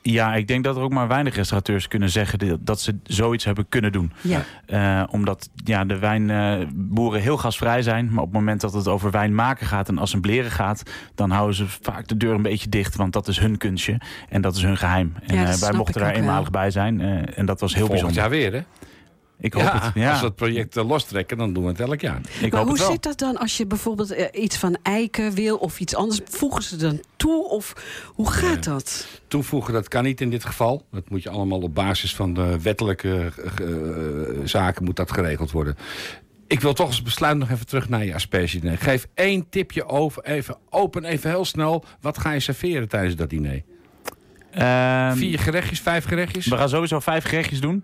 Ja, 0.01 0.35
ik 0.35 0.47
denk 0.47 0.63
dat 0.63 0.75
er 0.75 0.81
ook 0.81 0.91
maar 0.93 1.07
weinig 1.07 1.35
restaurateurs 1.35 1.87
kunnen 1.87 2.09
zeggen 2.09 2.59
dat- 2.65 2.81
ze 2.81 2.95
zoiets 3.03 3.45
hebben 3.45 3.65
kunnen 3.69 3.91
doen. 3.91 4.11
Ja. 4.21 4.43
Eh, 4.65 5.03
omdat 5.13 5.49
ja, 5.63 5.85
de 5.85 5.99
wijnboeren 5.99 7.21
heel 7.21 7.37
gasvrij 7.37 7.81
zijn. 7.81 8.05
Maar 8.09 8.23
op 8.23 8.29
het 8.29 8.33
moment 8.39 8.61
dat 8.61 8.73
het 8.73 8.87
over 8.87 9.11
wijn 9.11 9.35
maken 9.35 9.67
gaat 9.67 9.89
en 9.89 9.97
assembleren 9.97 10.51
gaat... 10.51 10.83
dan 11.15 11.29
houden 11.31 11.55
ze 11.55 11.65
vaak 11.67 12.07
de 12.07 12.17
deur 12.17 12.33
een 12.33 12.41
beetje 12.41 12.69
dicht. 12.69 12.95
Want 12.95 13.13
dat 13.13 13.27
is 13.27 13.39
hun 13.39 13.57
kunstje 13.57 13.97
en 14.29 14.41
dat 14.41 14.55
is 14.55 14.61
hun 14.63 14.77
geheim. 14.77 15.13
En 15.27 15.35
Ja, 15.35 15.45
eh, 15.49 15.53
wij 15.55 15.73
mochten 15.73 16.01
daar 16.01 16.11
wel. 16.11 16.19
eenmalig 16.21 16.49
bij 16.51 16.71
zijn. 16.71 17.01
eh, 17.01 17.37
en 17.37 17.45
dat 17.45 17.59
was 17.59 17.73
heel 17.75 17.85
Volgend 17.87 18.13
bijzonder. 18.13 18.39
jaar 18.41 18.51
weer, 18.51 18.53
hè? 18.53 18.87
Ik 19.39 19.53
hoop 19.53 19.63
ja, 19.63 19.81
het. 19.85 19.93
Ja, 19.93 20.09
Als 20.11 20.19
we 20.19 20.25
het 20.25 20.35
project 20.35 20.77
eh, 20.77 20.87
lostrekken, 20.87 21.37
dan 21.37 21.53
doen 21.53 21.63
we 21.63 21.69
het 21.69 21.79
elk 21.79 22.01
jaar. 22.01 22.21
ik 22.41 22.51
maar 22.51 22.59
hoop 22.59 22.61
hoe 22.61 22.69
het 22.69 22.79
wel. 22.79 22.91
zit 22.91 23.03
dat 23.03 23.19
dan 23.19 23.37
als 23.37 23.57
je 23.57 23.65
bijvoorbeeld 23.65 24.11
eh, 24.11 24.43
iets 24.43 24.57
van 24.57 24.77
eiken 24.83 25.33
wil 25.33 25.57
of 25.57 25.79
iets 25.79 25.95
anders? 25.95 26.19
Voegen 26.25 26.63
ze 26.63 26.75
dan 26.75 27.01
toe 27.15 27.49
of 27.49 27.73
hoe 28.13 28.31
gaat 28.31 28.63
dat? 28.63 29.07
Toevoegen, 29.27 29.73
dat 29.73 29.87
kan 29.87 30.03
niet 30.03 30.21
in 30.21 30.29
dit 30.29 30.45
geval. 30.45 30.85
Dat 30.91 31.09
moet 31.09 31.23
je 31.23 31.29
allemaal 31.29 31.59
op 31.61 31.75
basis 31.75 32.15
van 32.15 32.33
de 32.33 32.59
wettelijke 32.61 33.31
eh, 33.59 33.67
zaken 34.43 34.83
moet 34.83 34.95
dat 34.95 35.11
geregeld 35.11 35.51
worden. 35.51 35.77
Ik 36.47 36.59
wil 36.61 36.73
toch 36.73 36.87
als 36.87 37.01
besluit 37.01 37.37
nog 37.37 37.49
even 37.49 37.65
terug 37.65 37.89
naar 37.89 38.05
je 38.05 38.13
aspergediner. 38.13 38.77
Geef 38.77 39.07
één 39.13 39.49
tipje 39.49 39.85
over, 39.85 40.23
even 40.23 40.57
open, 40.69 41.03
even 41.05 41.29
heel 41.29 41.45
snel. 41.45 41.85
Wat 42.01 42.17
ga 42.17 42.31
je 42.31 42.39
serveren 42.39 42.87
tijdens 42.87 43.15
dat 43.15 43.29
diner? 43.29 43.63
Ehm, 44.51 45.15
Vier 45.15 45.39
gerechtjes, 45.39 45.79
vijf 45.81 46.05
gerechtjes? 46.05 46.47
We 46.47 46.57
gaan 46.57 46.69
sowieso 46.69 46.99
vijf 46.99 47.23
gerechtjes 47.23 47.61
doen. 47.61 47.83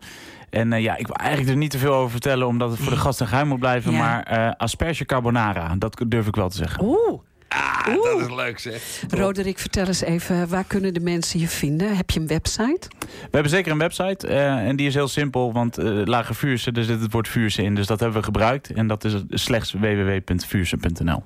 En 0.49 0.73
eh, 0.73 0.81
ja, 0.81 0.97
ik 0.97 1.07
wil 1.07 1.15
eigenlijk 1.15 1.49
er 1.51 1.57
niet 1.57 1.71
te 1.71 1.77
veel 1.77 1.93
over 1.93 2.12
vertellen... 2.12 2.47
omdat 2.47 2.69
het 2.69 2.79
voor 2.79 2.91
de 2.91 2.97
gasten 2.97 3.27
geheim 3.27 3.47
moet 3.47 3.59
blijven. 3.59 3.91
Ja. 3.91 3.97
Maar 3.97 4.23
eh, 4.23 4.51
asperge 4.57 5.05
carbonara, 5.05 5.75
dat 5.75 6.03
durf 6.07 6.27
ik 6.27 6.35
wel 6.35 6.49
te 6.49 6.57
zeggen. 6.57 6.83
Oeh, 6.83 7.19
Ah, 7.49 7.85
dat 7.85 8.21
is 8.21 8.35
leuk 8.35 8.59
zeg. 8.59 9.03
Roderick, 9.09 9.59
vertel 9.59 9.85
eens 9.85 10.01
even, 10.01 10.47
waar 10.47 10.63
kunnen 10.63 10.93
de 10.93 10.99
mensen 10.99 11.39
je 11.39 11.47
vinden? 11.47 11.95
Heb 11.95 12.09
je 12.09 12.19
een 12.19 12.27
website? 12.27 12.88
We 12.99 13.29
hebben 13.31 13.51
zeker 13.51 13.71
een 13.71 13.77
website 13.77 14.27
eh, 14.27 14.67
en 14.67 14.75
die 14.75 14.88
is 14.88 14.93
heel 14.93 15.07
simpel, 15.07 15.53
want 15.53 15.77
eh 15.77 15.85
Lage 15.85 16.33
Vuurse, 16.33 16.71
daar 16.71 16.83
zit 16.83 17.01
het 17.01 17.12
woord 17.12 17.27
Vuurse 17.27 17.63
in. 17.63 17.75
Dus 17.75 17.88
dat 17.88 17.99
hebben 17.99 18.17
we 18.17 18.23
gebruikt 18.23 18.73
en 18.73 18.88
dat 18.88 19.03
is 19.03 19.13
slechts 19.29 19.71
www.vuurse.nl. 19.73 21.23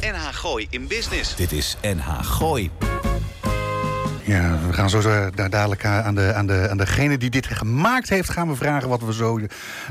NH 0.00 0.28
Gooi 0.32 0.66
in 0.70 0.88
Business. 0.88 1.36
Dit 1.36 1.52
is 1.52 1.76
NH 1.82 2.22
Gooi. 2.22 2.70
Ja, 4.26 4.58
we 4.66 4.72
gaan 4.72 4.90
zo 4.90 5.30
da- 5.34 5.48
dadelijk 5.48 5.82
eh, 5.82 6.06
aan, 6.06 6.14
de, 6.14 6.34
aan, 6.34 6.46
de, 6.46 6.66
aan 6.70 6.76
degene 6.76 7.18
die 7.18 7.30
dit 7.30 7.46
gemaakt 7.46 8.08
heeft... 8.08 8.28
gaan 8.30 8.48
we 8.48 8.54
vragen 8.54 8.88
wat 8.88 9.02
we 9.02 9.12
zo 9.12 9.40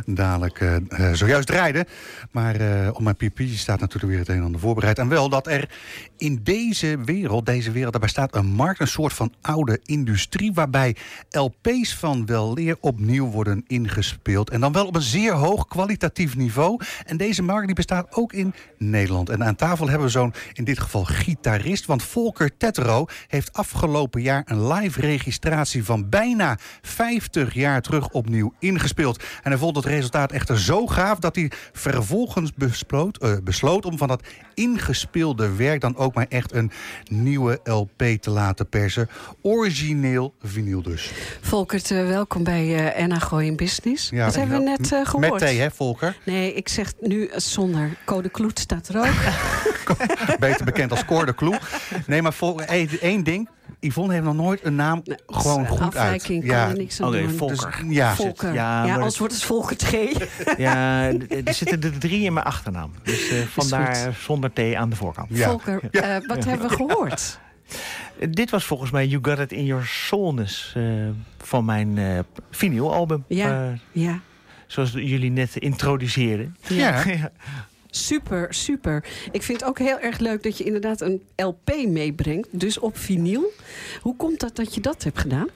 dadelijk 0.06 0.60
eh, 0.60 0.76
eh, 0.76 1.14
zojuist 1.14 1.50
rijden. 1.50 1.86
Maar 2.32 2.56
eh 2.56 2.90
op 2.94 3.02
mijn 3.02 3.16
PP 3.16 3.42
staat 3.56 3.80
natuurlijk 3.80 4.12
weer 4.12 4.20
het 4.20 4.30
een 4.30 4.36
en 4.36 4.44
ander 4.44 4.60
voorbereid. 4.60 5.00
En 5.00 5.08
wel 5.08 5.30
dat 5.30 5.48
er 5.48 5.70
in 6.18 6.40
deze 6.44 6.98
wereld, 7.06 7.46
deze 7.46 7.72
wereld, 7.72 7.92
daar 7.92 8.02
bestaat 8.02 8.36
een 8.36 8.46
markt... 8.46 8.80
een 8.80 8.88
soort 8.88 9.14
van 9.14 9.34
oude 9.42 9.80
industrie... 9.84 10.54
waarbij 10.54 10.96
LP's 11.30 11.96
van 11.96 12.26
wel 12.26 12.54
leer 12.54 12.78
opnieuw 12.80 13.30
worden 13.30 13.64
ingespeeld. 13.68 14.50
En 14.50 14.60
dan 14.60 14.72
wel 14.72 14.86
op 14.86 14.96
een 14.96 15.02
zeer 15.02 15.34
hoog 15.34 15.68
kwalitatief 15.68 16.36
niveau. 16.36 16.80
En 17.06 17.18
deze 17.18 17.44
markt 17.44 17.66
die 17.66 17.76
bestaat 17.76 18.08
ook 18.16 18.34
in 18.34 18.54
Nederland. 18.78 19.30
En 19.30 19.44
aan 19.44 19.56
tafel 19.56 19.88
hebben 19.88 20.06
we 20.06 20.12
zo'n, 20.12 20.34
in 20.54 20.64
dit 20.64 20.80
geval, 20.80 21.04
gitarist. 21.04 21.86
Want 21.86 22.04
Volker 22.04 22.58
Tetro 22.58 23.06
heeft 23.28 23.54
afgelopen 23.54 24.22
jaar 24.24 24.44
een 24.46 24.68
live 24.68 25.02
registratie 25.02 25.84
van 25.84 26.10
bijna 26.10 26.58
50 26.82 27.54
jaar 27.54 27.82
terug 27.82 28.10
opnieuw 28.10 28.54
ingespeeld. 28.60 29.24
En 29.44 29.52
hij 29.52 29.60
vond 29.60 29.76
het 29.76 29.86
resultaat 29.86 30.32
echter 30.32 30.60
zo 30.60 30.88
gaaf 30.88 31.20
dat 31.20 31.36
hij 31.36 31.52
vervolgens 31.72 32.54
besloot, 32.54 33.18
eh, 33.18 33.34
besloot 33.44 33.86
om 33.86 33.98
van 33.98 34.08
dat 34.08 34.24
ingespeelde 34.54 35.56
werk 35.56 35.82
dan 35.82 35.98
ook 35.98 36.14
maar 36.14 36.26
echt 36.30 36.54
een 36.54 36.72
nieuwe 37.10 37.60
LP 37.64 38.04
te 38.20 38.30
laten 38.30 38.70
persen. 38.70 39.10
Origineel 39.42 40.34
vinyl 40.42 40.82
dus. 40.82 41.12
Volkert, 41.42 41.92
eh, 41.92 42.08
welkom 42.08 42.44
bij 42.44 42.94
NH 43.08 43.22
Gooi 43.22 43.48
in 43.48 43.56
Business. 43.56 44.10
Ja, 44.10 44.26
dat 44.26 44.36
hebben 44.36 44.58
we 44.58 44.64
net 44.64 44.92
eh, 44.92 45.06
gehoord. 45.06 45.30
Met 45.30 45.40
thee, 45.40 45.60
hè, 45.60 45.72
Volker? 45.72 46.18
Nee, 46.26 46.54
ik 46.54 46.70
zeg 46.70 46.94
nu 47.00 47.30
zonder. 47.36 47.98
Code 48.06 48.30
Kloet 48.30 48.60
staat 48.60 48.88
er 48.88 48.98
ook. 48.98 49.14
Beter 50.40 50.66
bekend 50.66 50.92
als 50.92 51.06
Cor 51.06 51.26
de 51.26 51.34
Kloe. 51.34 51.60
Nee, 52.08 52.22
maar 52.22 52.34
één 52.68 52.90
één 53.02 53.24
ding. 53.24 53.50
Yvonne 53.84 54.14
heeft 54.14 54.26
nog 54.26 54.36
nooit 54.36 54.66
een 54.66 54.76
naam 54.76 55.02
Nee, 55.04 55.18
gewoon 55.28 55.68
goed 55.68 55.80
uit. 55.80 55.96
afwijking 55.96 56.48
kan 56.48 56.58
er 56.58 56.78
niks 56.78 57.02
aan 57.02 57.12
doen. 57.12 57.30
Volker. 57.30 57.84
Dus, 57.86 57.96
ja, 57.96 58.16
Volker. 58.16 58.54
Ja, 58.54 58.86
Ja, 58.86 58.94
anders 58.96 59.18
wordt 59.18 59.34
het 59.34 59.44
Volkert 59.44 59.84
G. 59.84 59.92
Ja, 60.58 61.04
er 61.46 61.54
zitten 61.54 61.84
er 61.84 61.98
drie 62.00 62.24
in 62.24 62.34
mijn 62.34 62.46
achternaam. 62.46 62.92
Dus 63.04 63.30
eh, 63.30 63.42
vandaar 63.42 64.14
zonder 64.20 64.54
T 64.54 64.74
aan 64.76 64.90
de 64.90 64.96
voorkant. 64.96 65.28
Ja. 65.32 65.50
Volker, 65.50 65.82
eh, 65.92 66.28
wat 66.28 66.46
hebben 66.46 66.70
we 66.70 66.76
gehoord? 66.76 67.40
Eh, 68.20 68.28
Dit 68.42 68.50
was 68.50 68.64
volgens 68.66 68.92
mij 68.92 69.08
You 69.08 69.24
Got 69.26 69.40
It 69.40 69.52
In 69.52 69.66
Your 69.66 69.86
Soulness 69.86 70.74
eh, 70.76 70.84
van 71.38 71.66
mijn 71.66 71.98
eh 71.98 72.20
vinylalbum. 72.52 73.24
Ja. 73.28 73.74
Ja, 73.92 74.20
zoals 74.68 74.92
jullie 74.92 75.32
net 75.32 75.56
introduceerden. 75.56 76.56
ja. 76.68 77.04
super, 77.96 78.54
super. 78.54 79.06
Ik 79.32 79.44
vind 79.44 79.60
het 79.60 79.70
ook 79.70 79.80
heel 79.80 80.00
erg 80.00 80.20
leuk 80.20 80.44
dat 80.44 80.58
je 80.58 80.64
inderdaad 80.64 81.02
een 81.02 81.24
LP 81.36 81.86
meebrengt. 81.88 82.48
Dus 82.52 82.80
op 82.80 82.98
vinyl. 82.98 83.52
Hoe 84.02 84.16
komt 84.16 84.40
dat 84.40 84.56
dat 84.56 84.76
je 84.76 84.82
dat 84.82 85.04
hebt 85.04 85.20
gedaan? 85.20 85.48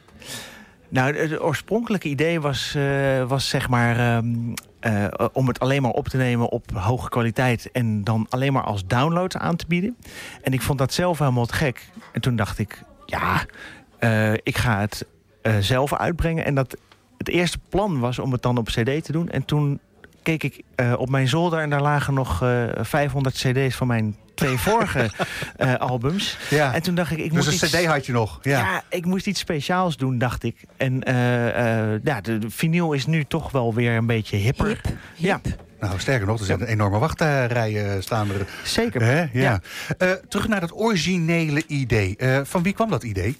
Nou, 0.89 1.15
het 1.15 1.41
oorspronkelijke 1.41 2.07
idee 2.07 2.41
was, 2.41 2.75
eh, 2.75 3.27
was 3.27 3.49
zeg 3.49 3.69
maar 3.69 3.97
ehm, 3.97 4.53
eh, 4.79 5.27
om 5.33 5.47
het 5.47 5.59
alleen 5.59 5.81
maar 5.81 5.91
op 5.91 6.07
te 6.07 6.17
nemen 6.17 6.49
op 6.49 6.71
hoge 6.71 7.09
kwaliteit 7.09 7.71
en 7.71 8.03
dan 8.03 8.25
alleen 8.29 8.53
maar 8.53 8.63
als 8.63 8.85
download 8.85 9.35
aan 9.35 9.55
te 9.55 9.65
bieden. 9.67 9.97
En 10.41 10.53
ik 10.53 10.61
vond 10.61 10.79
dat 10.79 10.93
zelf 10.93 11.19
helemaal 11.19 11.45
te 11.45 11.53
gek. 11.53 11.89
En 12.11 12.21
toen 12.21 12.35
dacht 12.35 12.59
ik, 12.59 12.83
ja, 13.05 13.45
eh, 13.99 14.33
ik 14.33 14.57
ga 14.57 14.79
het 14.79 15.05
zelf 15.59 15.93
uitbrengen. 15.93 16.45
En 16.45 16.55
dat 16.55 16.77
het 17.17 17.29
eerste 17.29 17.59
plan 17.69 17.99
was 17.99 18.19
om 18.19 18.31
het 18.31 18.41
dan 18.41 18.57
op 18.57 18.67
CD 18.67 19.03
te 19.03 19.11
doen. 19.11 19.29
En 19.29 19.45
toen 19.45 19.79
keek 20.27 20.43
ik 20.43 20.61
eh, 20.75 20.93
op 20.97 21.09
mijn 21.09 21.27
zolder 21.27 21.59
en 21.59 21.69
daar 21.69 21.81
lagen 21.81 22.13
nog 22.13 22.41
eh 22.41 22.63
500 22.81 23.35
CD's 23.35 23.75
van 23.75 23.87
mijn 23.87 24.15
twee 24.37 24.57
vorige 24.67 25.09
eh, 25.55 25.75
albums. 25.75 26.37
ja. 26.49 26.73
En 26.73 26.81
toen 26.81 26.95
dacht 26.95 27.11
ik, 27.11 27.17
ik 27.17 27.33
dus 27.33 27.45
moet 27.45 27.61
een 27.61 27.67
iets... 27.67 27.77
cd 27.77 27.85
had 27.85 28.05
je 28.05 28.11
nog. 28.11 28.39
Ja. 28.41 28.59
Ja. 28.59 28.83
ik 28.89 29.05
moest 29.05 29.27
iets 29.27 29.39
speciaals 29.39 29.97
doen, 29.97 30.17
dacht 30.17 30.43
ik. 30.43 30.55
En 30.77 31.03
eh, 31.03 31.93
eh, 31.93 31.99
ja, 32.03 32.21
de, 32.21 32.37
de 32.37 32.49
vinyl 32.49 32.93
is 32.93 33.05
nu 33.05 33.23
toch 33.23 33.51
wel 33.51 33.73
weer 33.73 33.95
een 33.95 34.05
beetje 34.05 34.37
hipper. 34.37 34.67
Hip, 34.67 34.85
Ja, 35.15 35.41
Nou, 35.79 35.99
sterker 35.99 36.27
nog, 36.27 36.39
er 36.39 36.45
zijn 36.45 36.63
enorme 36.63 36.99
wachtrijen 36.99 38.03
staan 38.03 38.29
er. 38.31 38.47
zeker. 38.63 39.01
Hè? 39.01 39.19
Ja. 39.19 39.29
Ja. 39.33 39.59
Eh, 39.97 40.11
terug 40.29 40.47
naar 40.47 40.59
dat 40.59 40.73
originele 40.79 41.63
idee. 41.67 42.15
Eh, 42.17 42.39
van 42.43 42.63
wie 42.63 42.73
kwam 42.73 42.89
dat 42.89 43.03
idee? 43.03 43.37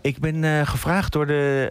Ik 0.00 0.18
ben 0.18 0.44
eh, 0.44 0.66
gevraagd 0.66 1.12
door 1.12 1.26
de 1.26 1.68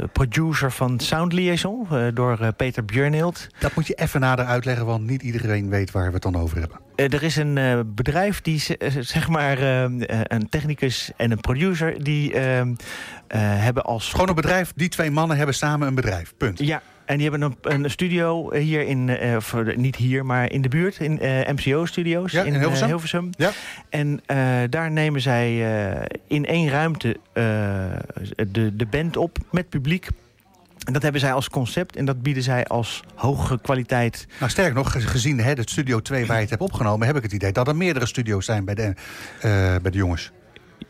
eh, 0.00 0.04
producer 0.12 0.72
van 0.72 1.00
Sound 1.00 1.32
Liaison, 1.32 1.86
eh, 1.90 2.06
door 2.14 2.38
eh, 2.40 2.48
Peter 2.56 2.84
Björnhild. 2.84 3.46
Dat 3.58 3.74
moet 3.74 3.86
je 3.86 3.94
even 3.94 4.20
nader 4.20 4.44
uitleggen, 4.44 4.86
want 4.86 5.06
niet 5.06 5.22
iedereen 5.22 5.68
weet 5.68 5.90
waar 5.90 6.06
we 6.06 6.12
het 6.12 6.22
dan 6.22 6.36
over 6.36 6.58
hebben. 6.58 6.78
Eh, 6.96 7.12
er 7.12 7.22
is 7.22 7.36
een 7.36 7.58
eh, 7.58 7.80
bedrijf 7.86 8.40
die, 8.40 8.76
eh, 8.78 8.92
zeg 9.00 9.28
maar, 9.28 9.58
eh, 9.58 9.84
eh, 9.84 10.20
een 10.22 10.48
technicus 10.48 11.10
en 11.16 11.30
een 11.30 11.40
producer, 11.40 12.04
die 12.04 12.32
eh, 12.32 12.60
eh, 12.60 12.66
hebben 13.38 13.84
als 13.84 14.10
Gewoon 14.10 14.28
een 14.28 14.34
bedrijf, 14.34 14.72
die 14.76 14.88
twee 14.88 15.10
mannen 15.10 15.36
hebben 15.36 15.54
samen 15.54 15.88
een 15.88 15.94
bedrijf. 15.94 16.34
Punt. 16.36 16.58
Ja, 16.58 16.82
en 17.06 17.18
die 17.18 17.30
hebben 17.30 17.56
een, 17.62 17.82
een 17.84 17.90
studio 17.90 18.54
hier 18.54 18.82
in, 18.86 19.08
eh, 19.08 19.36
of, 19.36 19.54
eh, 19.54 19.76
niet 19.76 19.96
hier, 19.96 20.26
maar 20.26 20.52
in 20.52 20.62
de 20.62 20.68
buurt, 20.68 20.98
in 21.00 21.20
eh, 21.20 21.48
MCO-studio's 21.52 22.32
Ja, 22.32 22.42
in 22.42 22.52
eh, 22.54 22.58
Hilversum? 22.60 22.86
Hilversum. 22.88 23.30
Ja. 23.38 23.50
En 23.88 24.20
eh, 24.26 24.38
daar 24.70 24.90
nemen 24.90 25.20
zij 25.20 25.46
eh, 25.94 26.02
in 26.26 26.46
één 26.46 26.68
ruimte 26.68 27.16
eh, 27.32 27.42
de, 28.48 28.76
de 28.76 28.86
band 28.86 29.16
op 29.16 29.38
met 29.50 29.68
publiek. 29.68 30.06
En 30.86 30.92
dat 30.92 31.02
hebben 31.02 31.20
zij 31.20 31.32
als 31.32 31.48
concept 31.48 31.96
en 31.96 32.04
dat 32.04 32.22
bieden 32.22 32.42
zij 32.42 32.64
als 32.64 33.02
hoge 33.14 33.58
kwaliteit. 33.60 34.26
Nou, 34.38 34.50
sterker 34.50 34.74
nog, 34.74 34.92
ge- 34.92 35.00
gezien 35.00 35.38
hè, 35.40 35.48
het 35.52 35.70
Studio 35.70 36.00
2 36.00 36.26
waar 36.26 36.36
je 36.36 36.40
het 36.42 36.50
hebt 36.50 36.62
opgenomen... 36.62 37.06
heb 37.06 37.16
ik 37.16 37.22
het 37.22 37.32
idee 37.32 37.52
dat 37.52 37.68
er 37.68 37.76
meerdere 37.76 38.06
studio's 38.06 38.44
zijn 38.44 38.64
bij 38.64 38.74
de, 38.74 38.82
eh, 39.40 39.76
bij 39.82 39.90
de 39.90 39.98
jongens. 39.98 40.32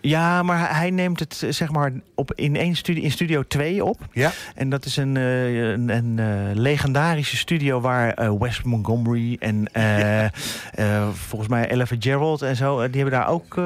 Ja, 0.08 0.42
maar 0.42 0.76
hij 0.76 0.90
neemt 0.90 1.20
het 1.20 1.42
eh, 1.42 1.50
zeg 1.52 1.70
maar 1.70 1.92
op 2.14 2.32
in 2.34 2.56
één 2.56 2.76
studio, 2.76 3.02
in 3.02 3.10
Studio 3.10 3.42
2 3.42 3.84
op. 3.84 4.00
Ja. 4.12 4.30
En 4.54 4.68
dat 4.70 4.84
is 4.84 4.96
een, 4.96 5.16
eh, 5.16 5.70
een, 5.70 5.88
een 5.88 6.18
eh, 6.18 6.26
legendarische 6.54 7.36
studio 7.36 7.80
waar 7.80 8.10
eh, 8.12 8.32
Wes 8.38 8.62
Montgomery 8.62 9.36
en 9.40 9.68
volgens 11.28 11.50
mij 11.50 11.68
Ella 11.68 11.84
Gerald 11.98 12.42
en 12.42 12.56
zo, 12.56 12.76
die 12.90 13.00
hebben 13.02 13.20
daar 13.20 13.28
ook 13.28 13.60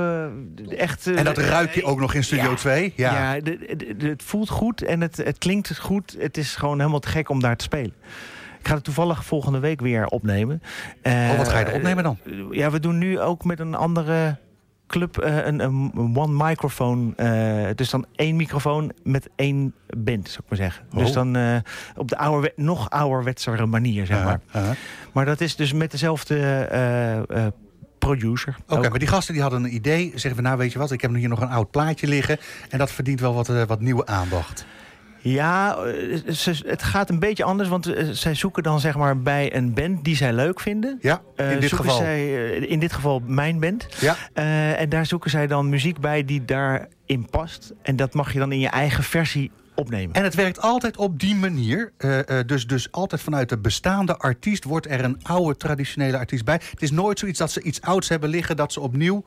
echt. 0.76 1.06
En 1.06 1.24
dat 1.24 1.38
ruik 1.38 1.74
je 1.74 1.84
ook 1.84 2.00
nog 2.00 2.14
in 2.14 2.24
Studio 2.24 2.50
ja. 2.50 2.56
2? 2.56 2.92
Ja. 2.96 3.12
Ja, 3.34 3.40
de- 3.40 3.58
de- 3.76 3.96
de- 3.96 4.08
het 4.08 4.22
voelt 4.22 4.48
goed 4.48 4.82
en 4.82 5.00
het, 5.00 5.16
het 5.16 5.38
klinkt 5.38 5.78
goed. 5.78 6.16
Het 6.18 6.36
is 6.36 6.56
gewoon 6.56 6.78
helemaal 6.78 7.00
te 7.00 7.08
gek 7.08 7.28
om 7.28 7.40
daar 7.40 7.56
te 7.56 7.64
spelen. 7.64 7.92
Ik 8.60 8.68
ga 8.68 8.74
het 8.74 8.84
toevallig 8.84 9.24
volgende 9.24 9.58
week 9.58 9.80
weer 9.80 10.06
opnemen. 10.06 10.62
Oh, 11.02 11.36
wat 11.36 11.48
ga 11.48 11.58
je 11.58 11.64
er 11.64 11.74
opnemen 11.74 12.04
dan? 12.04 12.18
Ja, 12.50 12.70
we 12.70 12.80
doen 12.80 12.98
nu 12.98 13.20
ook 13.20 13.44
met 13.44 13.60
een 13.60 13.74
andere 13.74 14.36
club 14.90 15.18
eh, 15.18 15.46
een, 15.46 15.60
een 15.60 16.16
one 16.16 16.44
microfoon. 16.44 17.16
eh, 17.16 17.66
dus 17.74 17.90
dan 17.90 18.06
één 18.14 18.36
microfoon 18.36 18.92
met 19.02 19.28
één 19.36 19.74
band, 19.96 20.28
zou 20.28 20.40
ik 20.42 20.48
maar 20.48 20.58
zeggen. 20.58 20.84
Oh. 20.92 20.98
Dus 20.98 21.12
dan 21.12 21.36
eh, 21.36 21.56
op 21.96 22.08
de 22.08 22.18
ouderwe 22.18 22.52
nog 22.56 22.90
ouderwetsere 22.90 23.66
manier, 23.66 24.06
zeg 24.06 24.24
maar. 24.24 24.40
Maar 25.12 25.24
dat 25.24 25.40
is 25.40 25.56
dus 25.56 25.72
met 25.72 25.90
dezelfde 25.90 27.58
producer. 27.98 28.56
Oké, 28.68 28.88
maar 28.88 28.98
die 28.98 29.08
gasten 29.08 29.34
die 29.34 29.42
hadden 29.42 29.64
een 29.64 29.74
idee. 29.74 30.12
Zeggen 30.14 30.42
we, 30.42 30.46
nou 30.46 30.58
weet 30.58 30.72
je 30.72 30.78
wat, 30.78 30.90
ik 30.92 31.00
heb 31.00 31.14
hier 31.14 31.28
nog 31.28 31.40
een 31.40 31.48
oud 31.48 31.70
plaatje 31.70 32.06
liggen. 32.06 32.38
En 32.68 32.78
dat 32.78 32.90
verdient 32.90 33.20
wel 33.20 33.34
wat, 33.34 33.46
wat 33.46 33.80
nieuwe 33.80 34.06
aandacht. 34.06 34.66
Ja, 35.22 35.76
eh, 35.76 36.32
ze- 36.32 36.62
het 36.66 36.82
gaat 36.82 37.10
een 37.10 37.18
beetje 37.18 37.44
anders, 37.44 37.68
want 37.68 37.86
eh, 37.86 38.08
zij 38.10 38.34
zoeken 38.34 38.62
dan 38.62 38.80
zeg 38.80 38.96
maar 38.96 39.18
bij 39.22 39.54
een 39.56 39.74
band 39.74 40.04
die 40.04 40.16
zij 40.16 40.32
leuk 40.32 40.60
vinden. 40.60 40.98
Ja, 41.00 41.20
Eh, 41.36 41.52
in 41.52 41.60
dit 41.60 41.68
zoeken 41.68 41.88
geval. 41.88 42.02
Zij, 42.02 42.48
in 42.56 42.78
dit 42.78 42.92
geval 42.92 43.22
mijn 43.26 43.60
band. 43.60 43.86
Ja. 44.00 44.16
En 44.76 44.88
daar 44.88 45.06
zoeken 45.06 45.30
zij 45.30 45.46
dan 45.46 45.68
muziek 45.68 46.00
bij 46.00 46.24
die 46.24 46.44
daarin 46.44 47.26
past. 47.30 47.72
En 47.82 47.96
dat 47.96 48.14
mag 48.14 48.32
je 48.32 48.38
dan 48.38 48.52
in 48.52 48.60
je 48.60 48.68
eigen 48.68 49.04
versie 49.04 49.50
opnemen. 49.74 50.14
En 50.14 50.22
het 50.24 50.34
werkt 50.34 50.60
altijd 50.60 50.96
op 50.96 51.18
die 51.20 51.34
manier. 51.34 51.92
Dus, 52.46 52.66
dus 52.66 52.92
altijd 52.92 53.20
vanuit 53.20 53.48
de 53.48 53.58
bestaande 53.58 54.16
artiest 54.18 54.64
wordt 54.64 54.90
er 54.90 55.04
een 55.04 55.18
oude 55.22 55.56
traditionele 55.56 56.16
artiest 56.18 56.44
bij. 56.44 56.60
Het 56.70 56.82
is 56.82 56.90
nooit 56.90 57.18
zoiets 57.18 57.38
dat 57.38 57.50
ze 57.50 57.62
iets 57.62 57.80
ouds 57.80 58.08
hebben 58.08 58.28
liggen 58.30 58.56
dat 58.56 58.72
ze 58.72 58.80
opnieuw 58.80 59.24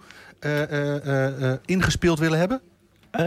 ingespeeld 1.66 2.20
willen 2.20 2.40
hebben. 2.40 2.62
Eh, 3.14 3.24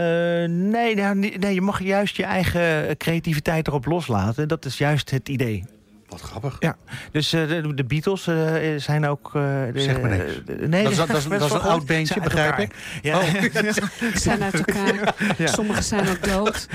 nee, 0.49 0.95
nou, 0.95 1.15
nee, 1.15 1.37
nee, 1.37 1.53
je 1.53 1.61
mag 1.61 1.83
juist 1.83 2.15
je 2.15 2.23
eigen 2.23 2.97
creativiteit 2.97 3.67
erop 3.67 3.85
loslaten. 3.85 4.47
Dat 4.47 4.65
is 4.65 4.77
juist 4.77 5.09
het 5.11 5.29
idee. 5.29 5.63
Wat 6.07 6.21
grappig. 6.21 6.55
Ja, 6.59 6.75
dus 7.11 7.33
eh, 7.33 7.47
de, 7.47 7.73
de 7.73 7.83
Beatles 7.83 8.27
eh, 8.27 8.53
zijn 8.77 9.05
ook... 9.07 9.31
eh, 9.35 9.41
Zeg 9.75 10.01
maar 10.01 10.09
niks. 10.09 10.41
de- 10.45 10.67
nee, 10.67 10.83
Dat 10.83 10.91
is- 10.91 10.97
dat 10.97 11.09
is- 11.09 11.27
dat 11.39 11.41
is 11.41 11.51
een 11.51 11.59
oud 11.59 11.89
uit 11.89 12.23
begrijp 12.23 12.57
ik. 12.57 12.75
Ja. 13.01 13.17
Oh. 13.19 13.23
zijn 14.13 14.43
uit 14.43 14.53
elkaar. 14.53 15.15
Sommigen 15.37 15.83
zijn 15.83 16.07
ook 16.09 16.23
dood. 16.23 16.67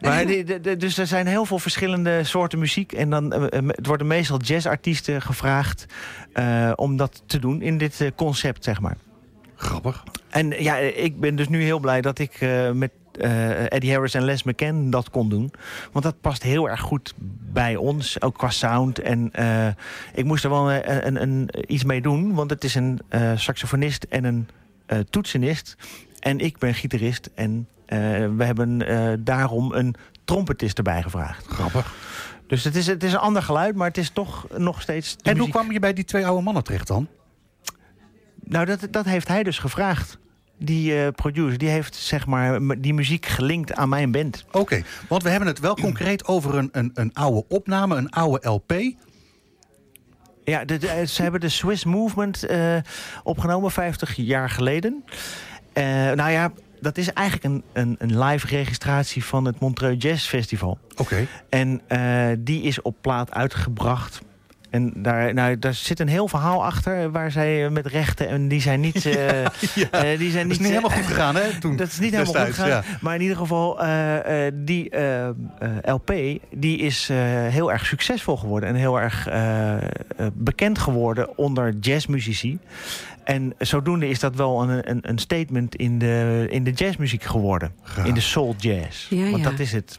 Maar 0.00 0.26
de- 0.26 0.60
de- 0.60 0.76
dus 0.76 0.98
er 0.98 1.06
zijn 1.06 1.26
heel 1.26 1.44
veel 1.44 1.58
verschillende 1.58 2.24
soorten 2.24 2.58
muziek. 2.58 2.92
En 2.92 3.10
dan 3.10 3.32
het 3.66 3.86
worden 3.86 4.06
meestal 4.06 4.40
jazzartiesten 4.40 5.22
gevraagd 5.22 5.86
eh, 6.32 6.72
om 6.74 6.96
dat 6.96 7.22
te 7.26 7.38
doen 7.38 7.62
in 7.62 7.78
dit 7.78 8.00
eh, 8.00 8.08
concept, 8.16 8.64
zeg 8.64 8.80
maar. 8.80 8.96
Grappig. 9.60 10.04
En 10.28 10.50
ja, 10.62 10.76
ik 10.76 11.20
ben 11.20 11.36
dus 11.36 11.48
nu 11.48 11.62
heel 11.62 11.78
blij 11.78 12.00
dat 12.00 12.18
ik 12.18 12.34
eh, 12.40 12.70
met 12.70 12.90
eh, 13.20 13.72
Eddie 13.72 13.92
Harris 13.92 14.14
en 14.14 14.22
Les 14.24 14.42
McCann 14.42 14.90
dat 14.90 15.10
kon 15.10 15.28
doen. 15.28 15.52
Want 15.92 16.04
dat 16.04 16.20
past 16.20 16.42
heel 16.42 16.68
erg 16.68 16.80
goed 16.80 17.14
bij 17.52 17.76
ons, 17.76 18.20
ook 18.22 18.38
qua 18.38 18.50
sound. 18.50 18.98
En 18.98 19.28
eh, 19.32 19.66
ik 20.14 20.24
moest 20.24 20.44
er 20.44 20.50
wel 20.50 20.72
een, 20.72 21.06
een, 21.06 21.22
een- 21.22 21.48
iets 21.66 21.84
mee 21.84 22.00
doen, 22.02 22.34
want 22.34 22.50
het 22.50 22.64
is 22.64 22.74
een 22.74 23.00
eh, 23.08 23.32
saxofonist 23.36 24.04
en 24.08 24.24
een 24.24 24.48
eh, 24.86 24.98
toetsenist. 25.10 25.76
En 26.20 26.38
ik 26.38 26.58
ben 26.58 26.74
gitarist 26.74 27.30
en 27.34 27.68
eh, 27.86 27.98
we 28.36 28.44
hebben 28.44 28.86
eh, 28.88 29.12
daarom 29.18 29.72
een 29.72 29.94
trompetist 30.24 30.76
erbij 30.78 31.02
gevraagd. 31.02 31.46
Grappig. 31.46 31.94
Dus 32.46 32.64
het 32.64 32.76
is, 32.76 32.86
het 32.86 33.02
is 33.02 33.12
een 33.12 33.18
ander 33.18 33.42
geluid, 33.42 33.74
maar 33.76 33.88
het 33.88 33.98
is 33.98 34.10
toch 34.10 34.46
nog 34.56 34.80
steeds 34.82 35.16
En 35.22 35.38
hoe 35.38 35.48
kwam 35.48 35.72
je 35.72 35.78
bij 35.80 35.92
die 35.92 36.04
twee 36.04 36.26
oude 36.26 36.42
mannen 36.42 36.64
terecht 36.64 36.86
dan? 36.86 37.08
Nou, 38.50 38.64
dat, 38.66 38.86
dat 38.90 39.04
heeft 39.04 39.28
hij 39.28 39.42
dus 39.42 39.58
gevraagd. 39.58 40.18
Die 40.58 41.00
eh, 41.04 41.08
producer, 41.08 41.58
die 41.58 41.68
heeft 41.68 41.94
zeg 41.94 42.26
maar 42.26 42.60
die 42.80 42.94
muziek 42.94 43.26
gelinkt 43.26 43.74
aan 43.74 43.88
mijn 43.88 44.12
band. 44.12 44.44
Oké, 44.52 44.82
want 45.08 45.22
we 45.22 45.28
hebben 45.28 45.48
het 45.48 45.58
wel 45.60 45.74
concreet 45.74 46.26
over 46.26 46.54
een, 46.54 46.68
een, 46.72 46.90
een 46.94 47.10
oude 47.14 47.44
opname, 47.48 47.96
een 47.96 48.10
oude 48.10 48.48
LP. 48.48 48.72
Ja, 50.44 50.64
de, 50.64 50.78
de- 50.78 51.04
ze 51.06 51.22
hebben 51.22 51.40
de 51.40 51.48
Swiss 51.48 51.84
Movement 51.84 52.44
eh, 52.44 52.76
opgenomen 53.22 53.70
50 53.70 54.14
jaar 54.16 54.50
geleden. 54.50 55.04
Eh, 55.72 55.84
nou 56.12 56.30
ja, 56.30 56.52
dat 56.80 56.98
is 56.98 57.12
eigenlijk 57.12 57.46
een, 57.46 57.62
een, 57.72 57.96
een 57.98 58.18
live 58.24 58.46
registratie 58.46 59.24
van 59.24 59.44
het 59.44 59.60
Montreux 59.60 60.02
Jazz 60.02 60.26
Festival. 60.28 60.78
Oké. 60.96 61.26
En 61.48 61.80
eh, 61.86 62.26
die 62.38 62.62
is 62.62 62.82
op 62.82 62.96
plaat 63.00 63.32
uitgebracht. 63.32 64.20
En 64.70 64.92
daar, 64.96 65.34
nou, 65.34 65.58
daar 65.58 65.74
zit 65.74 66.00
een 66.00 66.08
heel 66.08 66.28
verhaal 66.28 66.64
achter 66.64 67.10
waar 67.10 67.30
zij 67.30 67.64
eh, 67.64 67.70
met 67.70 67.86
rechten 67.86 68.28
en 68.28 68.48
die 68.48 68.60
zijn 68.60 68.80
niet. 68.80 69.06
eh, 69.06 69.44
eh, 69.44 70.18
die 70.18 70.30
zijn 70.30 70.48
Dat 70.48 70.56
is 70.56 70.58
niet 70.58 70.68
helemaal 70.68 70.90
goed 70.90 71.06
gegaan, 71.06 71.36
hè? 71.36 71.58
Toen, 71.60 71.76
Dat 71.76 71.88
is 71.88 71.98
niet 71.98 72.12
helemaal 72.12 72.44
goed 72.44 72.54
gegaan. 72.54 72.84
Maar 73.00 73.14
in 73.14 73.20
ieder 73.20 73.36
geval, 73.36 73.78
die 74.54 74.90
LP 75.82 76.12
die 76.50 76.78
is 76.78 77.08
heel 77.48 77.72
erg 77.72 77.86
succesvol 77.86 78.36
geworden. 78.36 78.68
En 78.68 78.74
heel 78.74 79.00
erg 79.00 79.28
bekend 80.32 80.78
geworden 80.78 81.38
onder 81.38 81.74
jazzmuzici. 81.80 82.58
En 83.24 83.54
zodoende 83.58 84.08
is 84.08 84.20
dat 84.20 84.34
wel 84.34 84.62
een, 84.62 84.90
een, 84.90 84.98
een 85.08 85.18
statement 85.18 85.74
in 85.76 85.98
de, 85.98 86.46
in 86.50 86.64
de 86.64 86.70
jazzmuziek 86.70 87.22
geworden. 87.22 87.72
In 88.04 88.14
de 88.14 88.20
soul 88.20 88.54
jazz. 88.58 89.08
Ja, 89.08 89.30
Want 89.30 89.42
ja. 89.42 89.50
dat 89.50 89.58
is 89.58 89.72
het. 89.72 89.98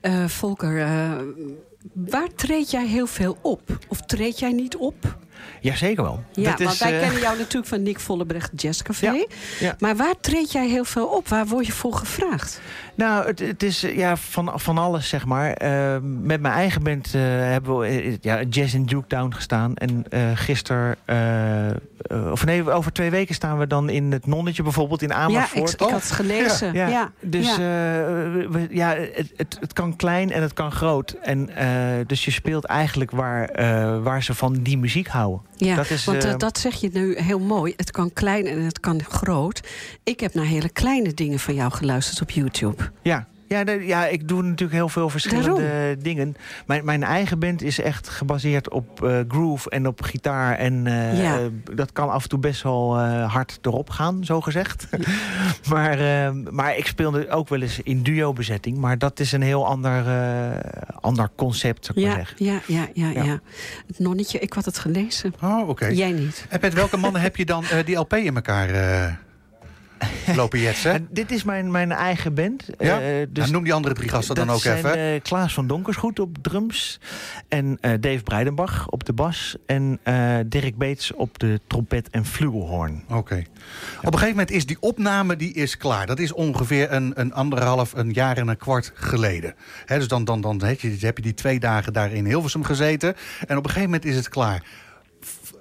Eh, 0.00 0.24
Volker, 0.24 0.80
eh, 0.80 1.12
waar 1.92 2.28
treed 2.34 2.70
jij 2.70 2.86
heel 2.86 3.06
veel 3.06 3.36
op? 3.42 3.78
Of 3.88 4.00
treed 4.00 4.38
jij 4.38 4.52
niet 4.52 4.76
op? 4.76 5.16
Jazeker 5.60 6.02
wel. 6.02 6.22
Ja, 6.32 6.50
Dat 6.50 6.60
is, 6.60 6.66
want 6.66 6.78
wij 6.78 6.94
eh, 6.94 7.00
kennen 7.00 7.20
jou 7.20 7.38
natuurlijk 7.38 7.66
van 7.66 7.82
Nick 7.82 8.00
Vollebrecht 8.00 8.50
Jazzcafé. 8.56 9.06
Ja, 9.10 9.24
ja. 9.60 9.74
Maar 9.78 9.96
waar 9.96 10.14
treed 10.20 10.52
jij 10.52 10.68
heel 10.68 10.84
veel 10.84 11.06
op? 11.06 11.28
Waar 11.28 11.46
word 11.46 11.66
je 11.66 11.72
voor 11.72 11.94
gevraagd? 11.94 12.60
Nou, 12.94 13.26
het, 13.26 13.38
het 13.38 13.62
is 13.62 13.82
eh, 13.82 13.96
ja, 13.96 14.16
van, 14.16 14.52
van 14.54 14.78
alles, 14.78 15.08
zeg 15.08 15.24
maar. 15.26 15.52
Eh, 15.52 15.96
met 16.02 16.40
mijn 16.40 16.54
eigen 16.54 16.82
band 16.82 17.12
hebben 17.12 17.78
we 17.78 18.18
ja, 18.20 18.42
Jazz 18.42 18.74
in 18.74 18.84
Duketown 18.84 19.32
gestaan. 19.32 19.74
En 19.76 20.04
gisteren, 20.36 20.96
of 22.32 22.44
nee, 22.44 22.70
over 22.70 22.92
twee 22.92 23.10
weken 23.10 23.34
staan 23.34 23.58
we 23.58 23.66
dan 23.66 23.88
in 23.88 24.12
het 24.12 24.26
Nonnetje 24.26 24.62
bijvoorbeeld 24.62 25.02
in 25.02 25.08
Ja, 25.08 25.14
Amersfoort. 25.14 25.72
ik, 25.72 25.80
ik 25.80 25.88
had 25.90 26.02
het 26.02 26.10
gelezen. 26.10 26.72
Ja, 26.74 26.86
ja. 26.88 27.10
Dus 27.20 27.46
ja. 27.46 27.56
we- 27.56 28.66
ja, 28.70 28.94
het, 28.96 29.32
het, 29.36 29.56
het 29.60 29.72
kan 29.72 29.96
klein 29.96 30.32
en 30.32 30.42
het 30.42 30.52
kan 30.52 30.72
groot. 30.72 31.16
En, 31.22 31.48
dus 32.06 32.24
je 32.24 32.30
speelt 32.30 32.64
eigenlijk 32.64 33.10
waar, 33.10 33.50
waar 34.02 34.22
ze 34.22 34.34
van 34.34 34.52
die 34.62 34.78
muziek 34.78 35.06
houden. 35.08 35.22
Ja, 35.56 35.76
dat 35.76 35.90
is, 35.90 36.04
want 36.04 36.24
eh, 36.24 36.30
eh, 36.30 36.38
dat 36.38 36.58
zeg 36.58 36.74
je 36.74 36.90
nu 36.92 37.18
heel 37.18 37.38
mooi. 37.38 37.72
Het 37.76 37.90
kan 37.90 38.12
klein 38.12 38.46
en 38.46 38.60
het 38.60 38.80
kan 38.80 39.04
groot. 39.04 39.60
Ik 40.02 40.20
heb 40.20 40.34
naar 40.34 40.44
hele 40.44 40.68
kleine 40.68 41.14
dingen 41.14 41.38
van 41.38 41.54
jou 41.54 41.72
geluisterd 41.72 42.20
op 42.20 42.30
YouTube. 42.30 42.90
Ja. 43.02 43.28
Ja, 43.54 43.64
de- 43.64 43.86
ja, 43.86 44.06
ik 44.06 44.28
doe 44.28 44.42
natuurlijk 44.42 44.72
heel 44.72 44.88
veel 44.88 45.08
verschillende 45.08 45.96
dingen. 46.00 46.36
Mijn, 46.66 46.84
mijn 46.84 47.02
eigen 47.02 47.38
band 47.38 47.62
is 47.62 47.80
echt 47.80 48.08
gebaseerd 48.08 48.70
op 48.70 49.04
eh, 49.04 49.18
groove 49.28 49.70
en 49.70 49.86
op 49.86 50.02
gitaar. 50.02 50.56
En 50.56 50.86
eh, 50.86 51.22
Ja. 51.22 51.38
dat 51.74 51.92
kan 51.92 52.10
af 52.10 52.22
en 52.22 52.28
toe 52.28 52.38
best 52.38 52.62
wel 52.62 52.98
eh, 52.98 53.32
hard 53.32 53.58
erop 53.62 53.90
gaan, 53.90 54.24
zo 54.24 54.40
gezegd. 54.40 54.86
maar, 55.70 55.98
eh, 55.98 56.30
maar 56.50 56.76
ik 56.76 56.86
speelde 56.86 57.30
ook 57.30 57.48
wel 57.48 57.60
eens 57.60 57.80
in 57.82 58.02
duo-bezetting. 58.02 58.76
Maar 58.78 58.98
dat 58.98 59.20
is 59.20 59.32
een 59.32 59.42
heel 59.42 59.66
ander, 59.66 60.06
eh, 60.08 60.58
ander 61.00 61.28
concept, 61.36 61.84
zou 61.86 62.00
ik 62.00 62.06
maar 62.06 62.16
Ja, 62.18 62.24
zeggen. 62.24 62.44
ja, 62.44 62.60
ja, 62.66 62.88
ja, 62.94 63.10
Ja. 63.20 63.24
ja. 63.24 63.40
Het 63.86 63.98
nonnetje, 63.98 64.38
ik 64.38 64.52
had 64.52 64.64
het 64.64 64.78
gelezen. 64.78 65.34
Oh, 65.42 65.68
oké. 65.68 65.86
Jij 65.86 66.12
niet. 66.12 66.46
En 66.48 66.58
met 66.60 66.74
welke 66.74 66.96
mannen 66.96 67.20
heb 67.28 67.36
je 67.36 67.44
dan 67.44 67.64
eh, 67.64 67.84
die 67.84 67.96
LP 67.96 68.12
in 68.14 68.34
elkaar 68.34 68.68
eh, 68.70 69.12
lopen 70.36 70.58
jetsen? 70.60 70.92
En 70.92 71.08
dit 71.10 71.30
is 71.30 71.44
mijn, 71.44 71.70
mijn 71.70 71.92
eigen 71.92 72.34
band. 72.34 72.64
Ja? 72.78 73.00
Eh, 73.00 73.06
dus 73.28 73.28
Nou, 73.38 73.50
noem 73.50 73.64
die 73.64 73.72
andere 73.72 73.94
drie 73.94 74.08
gasten 74.08 74.34
dan 74.34 74.50
ook 74.50 74.60
zijn, 74.60 74.76
even. 74.76 74.96
eh, 74.96 75.20
Klaas 75.22 75.54
van 75.54 75.66
Donkersgoed 75.66 76.18
op 76.20 76.36
drums. 76.42 77.00
En 77.48 77.78
eh, 77.80 77.92
Dave 78.00 78.22
Breidenbach 78.22 78.88
op 78.88 79.04
de 79.04 79.12
bas. 79.12 79.56
En 79.66 80.00
Dirk 80.46 80.76
Beets 80.76 81.12
op 81.12 81.38
de 81.38 81.60
trompet 81.66 82.10
en 82.10 82.24
flugelhoorn. 82.26 83.04
Oké. 83.08 83.42
Op 83.98 84.04
een 84.04 84.12
gegeven 84.12 84.28
moment 84.28 84.50
is 84.50 84.66
die 84.66 84.76
opname 84.80 85.36
die 85.36 85.52
is 85.52 85.76
klaar. 85.76 86.06
Dat 86.06 86.18
is 86.18 86.32
ongeveer 86.32 86.92
een, 86.92 87.12
een 87.14 87.32
anderhalf, 87.32 87.92
een 87.92 88.10
jaar 88.12 88.36
en 88.36 88.48
een 88.48 88.56
kwart 88.56 88.92
geleden. 88.94 89.54
Hè, 89.84 89.98
dus 89.98 90.08
dan, 90.08 90.24
dan, 90.24 90.40
dan 90.40 90.62
heb, 90.62 90.80
je, 90.80 90.96
heb 91.00 91.16
je 91.16 91.22
die 91.22 91.34
twee 91.34 91.60
dagen 91.60 91.92
daar 91.92 92.12
in 92.12 92.24
Hilversum 92.26 92.64
gezeten. 92.64 93.14
En 93.46 93.56
op 93.56 93.64
een 93.64 93.70
gegeven 93.70 93.90
moment 93.90 94.04
is 94.04 94.16
het 94.16 94.28
klaar. 94.28 94.62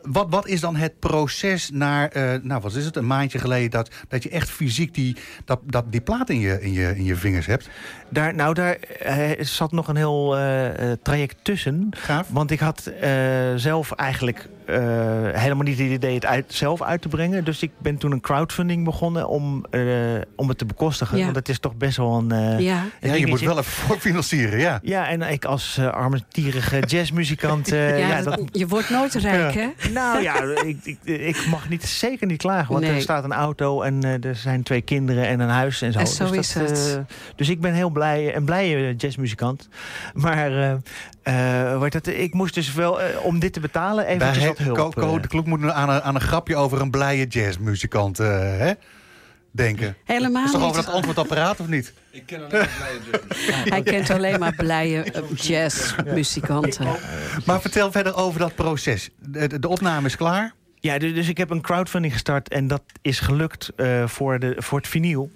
Wat, 0.04 0.28
wat 0.30 0.48
is 0.48 0.60
dan 0.60 0.76
het 0.76 1.00
proces 1.00 1.70
naar, 1.74 2.08
eh, 2.10 2.34
nou 2.42 2.62
wat 2.62 2.76
is 2.76 2.86
het, 2.86 2.96
een 2.96 3.08
maandje 3.08 3.40
geleden... 3.40 3.70
dat, 3.72 3.90
dat 4.08 4.24
je 4.24 4.30
echt 4.30 4.50
fysiek 4.50 4.94
die, 4.94 5.16
dat, 5.46 5.60
dat, 5.66 5.86
die 5.92 6.02
plaat 6.02 6.30
in 6.30 6.40
je, 6.40 6.62
in, 6.62 6.74
je, 6.74 6.96
in 6.96 7.04
je 7.04 7.16
vingers 7.16 7.46
hebt? 7.46 7.70
Daar, 8.10 8.36
nou, 8.36 8.54
daar 8.54 8.74
eh, 9.00 9.46
zat 9.46 9.72
nog 9.72 9.88
een 9.88 9.96
heel 9.96 10.38
eh, 10.38 10.92
traject 11.04 11.36
tussen. 11.42 11.88
Gaaf. 11.92 12.28
Want 12.30 12.52
ik 12.52 12.60
had 12.60 12.86
eh, 12.86 13.10
zelf 13.56 13.92
eigenlijk 13.92 14.48
eh, 14.66 14.76
helemaal 15.32 15.64
niet 15.64 15.78
het 15.80 15.88
idee 15.90 16.14
het 16.16 16.26
uit, 16.26 16.46
zelf 16.54 16.82
uit 16.82 17.02
te 17.02 17.08
brengen. 17.08 17.44
Dus 17.44 17.62
ik 17.62 17.72
ben 17.78 17.98
toen 17.98 18.12
een 18.12 18.22
crowdfunding 18.22 18.84
begonnen 18.86 19.28
om, 19.28 19.66
eh, 19.70 19.82
om 20.36 20.50
het 20.50 20.58
te 20.58 20.66
bekostigen. 20.66 21.18
Ja. 21.18 21.24
Want 21.24 21.36
het 21.36 21.50
is 21.50 21.60
toch 21.60 21.76
best 21.76 21.98
wel 21.98 22.18
een... 22.18 22.32
eh, 22.32 22.60
Ja. 22.60 22.84
een 23.02 23.10
Ja, 23.10 23.16
je 23.16 23.28
moet 23.28 23.40
wel 23.40 23.58
even 23.58 23.72
voor 23.72 24.00
financieren, 24.00 24.60
ja. 24.60 24.80
Ja, 24.84 25.08
en 25.10 25.22
ik 25.22 25.46
als 25.46 25.78
uh, 25.80 25.88
armetierige 25.88 26.80
jazzmuzikant... 26.80 27.72
eh, 27.72 27.90
ja, 28.00 28.08
ja, 28.08 28.22
dat- 28.22 28.38
dat, 28.38 28.48
je 28.52 28.68
wordt 28.68 28.90
nooit 28.90 29.14
rijk, 29.14 29.54
hè? 29.54 29.68
Nou 29.94 30.22
ja, 30.22 30.42
ik, 30.64 30.78
ik, 30.84 30.98
ik 31.04 31.46
mag 31.48 31.70
niet, 31.70 31.84
zeker 31.84 32.28
niet 32.28 32.38
klagen. 32.42 32.74
Want 32.74 32.86
Nee. 32.86 32.96
er 32.96 33.02
staat 33.02 33.24
een 33.24 33.34
auto 33.34 33.82
en 33.82 34.04
eh, 34.04 34.24
er 34.24 34.36
zijn 34.36 34.64
twee 34.64 34.82
kinderen 34.82 35.28
en 35.28 35.40
een 35.40 35.50
huis 35.50 35.82
en 35.82 35.92
zo. 35.92 36.00
En 36.00 36.08
zo 36.08 36.28
dus 36.30 36.38
is 36.38 36.54
dat, 36.54 36.70
het. 36.70 36.96
eh, 37.10 37.16
dus 37.36 37.50
ik 37.50 37.62
ben 37.62 37.74
heel 37.74 37.90
blij, 37.90 38.36
een 38.36 38.46
blije 38.46 38.96
jazzmuzikant. 38.96 39.70
Maar 40.14 40.52
eh, 40.52 41.72
eh, 41.74 41.82
heet 41.82 41.92
dat, 41.92 42.08
ik 42.08 42.34
moest 42.34 42.54
dus 42.54 42.74
wel, 42.74 43.00
om 43.24 43.40
dit 43.40 43.54
te 43.54 43.60
betalen, 43.60 44.06
eventjes 44.06 44.46
wat 44.46 44.58
hulp. 44.58 44.78
Co, 44.78 44.90
Co 44.90 45.20
de 45.20 45.28
Kloek 45.28 45.46
moet 45.46 45.60
nu 45.60 45.70
aan 45.70 45.90
een, 45.90 46.02
aan 46.02 46.16
een 46.16 46.22
grapje 46.22 46.56
over 46.56 46.82
een 46.82 46.92
blije 46.92 47.26
jazzmuzikant 47.28 48.20
eh, 48.20 48.28
hè? 48.38 48.72
Denken. 49.54 49.96
Helemaal 50.04 50.46
is 50.46 50.52
toch 50.52 50.64
over 50.64 50.84
dat 50.84 50.94
antwoordapparaat 50.94 51.60
of 51.60 51.68
niet? 51.68 51.94
Ik 52.12 52.26
ken 52.26 52.40
alleen 52.46 52.68
maar 52.80 53.20
Hij 53.74 53.84
kent 53.84 54.10
alleen 54.10 54.40
maar 54.40 54.56
blije 54.56 55.04
eh, 55.04 55.22
jazzmuzikanten. 55.36 56.88
Maar 57.46 57.62
vertel 57.62 57.92
verder 57.92 58.16
over 58.16 58.40
dat 58.40 58.56
proces. 58.56 59.10
De, 59.20 59.60
de, 59.60 59.68
opname 59.68 60.08
is 60.08 60.16
klaar. 60.16 60.54
Ja, 60.80 60.98
dus, 60.98 61.28
ik 61.30 61.38
heb 61.38 61.50
een 61.50 61.62
crowdfunding 61.62 62.14
gestart 62.14 62.50
en 62.50 62.68
dat 62.68 62.82
is 63.02 63.20
gelukt 63.20 63.72
eh, 63.76 64.08
voor, 64.08 64.40
de, 64.40 64.56
voor 64.58 64.78
het 64.78 64.88
vinyl. 64.88 65.32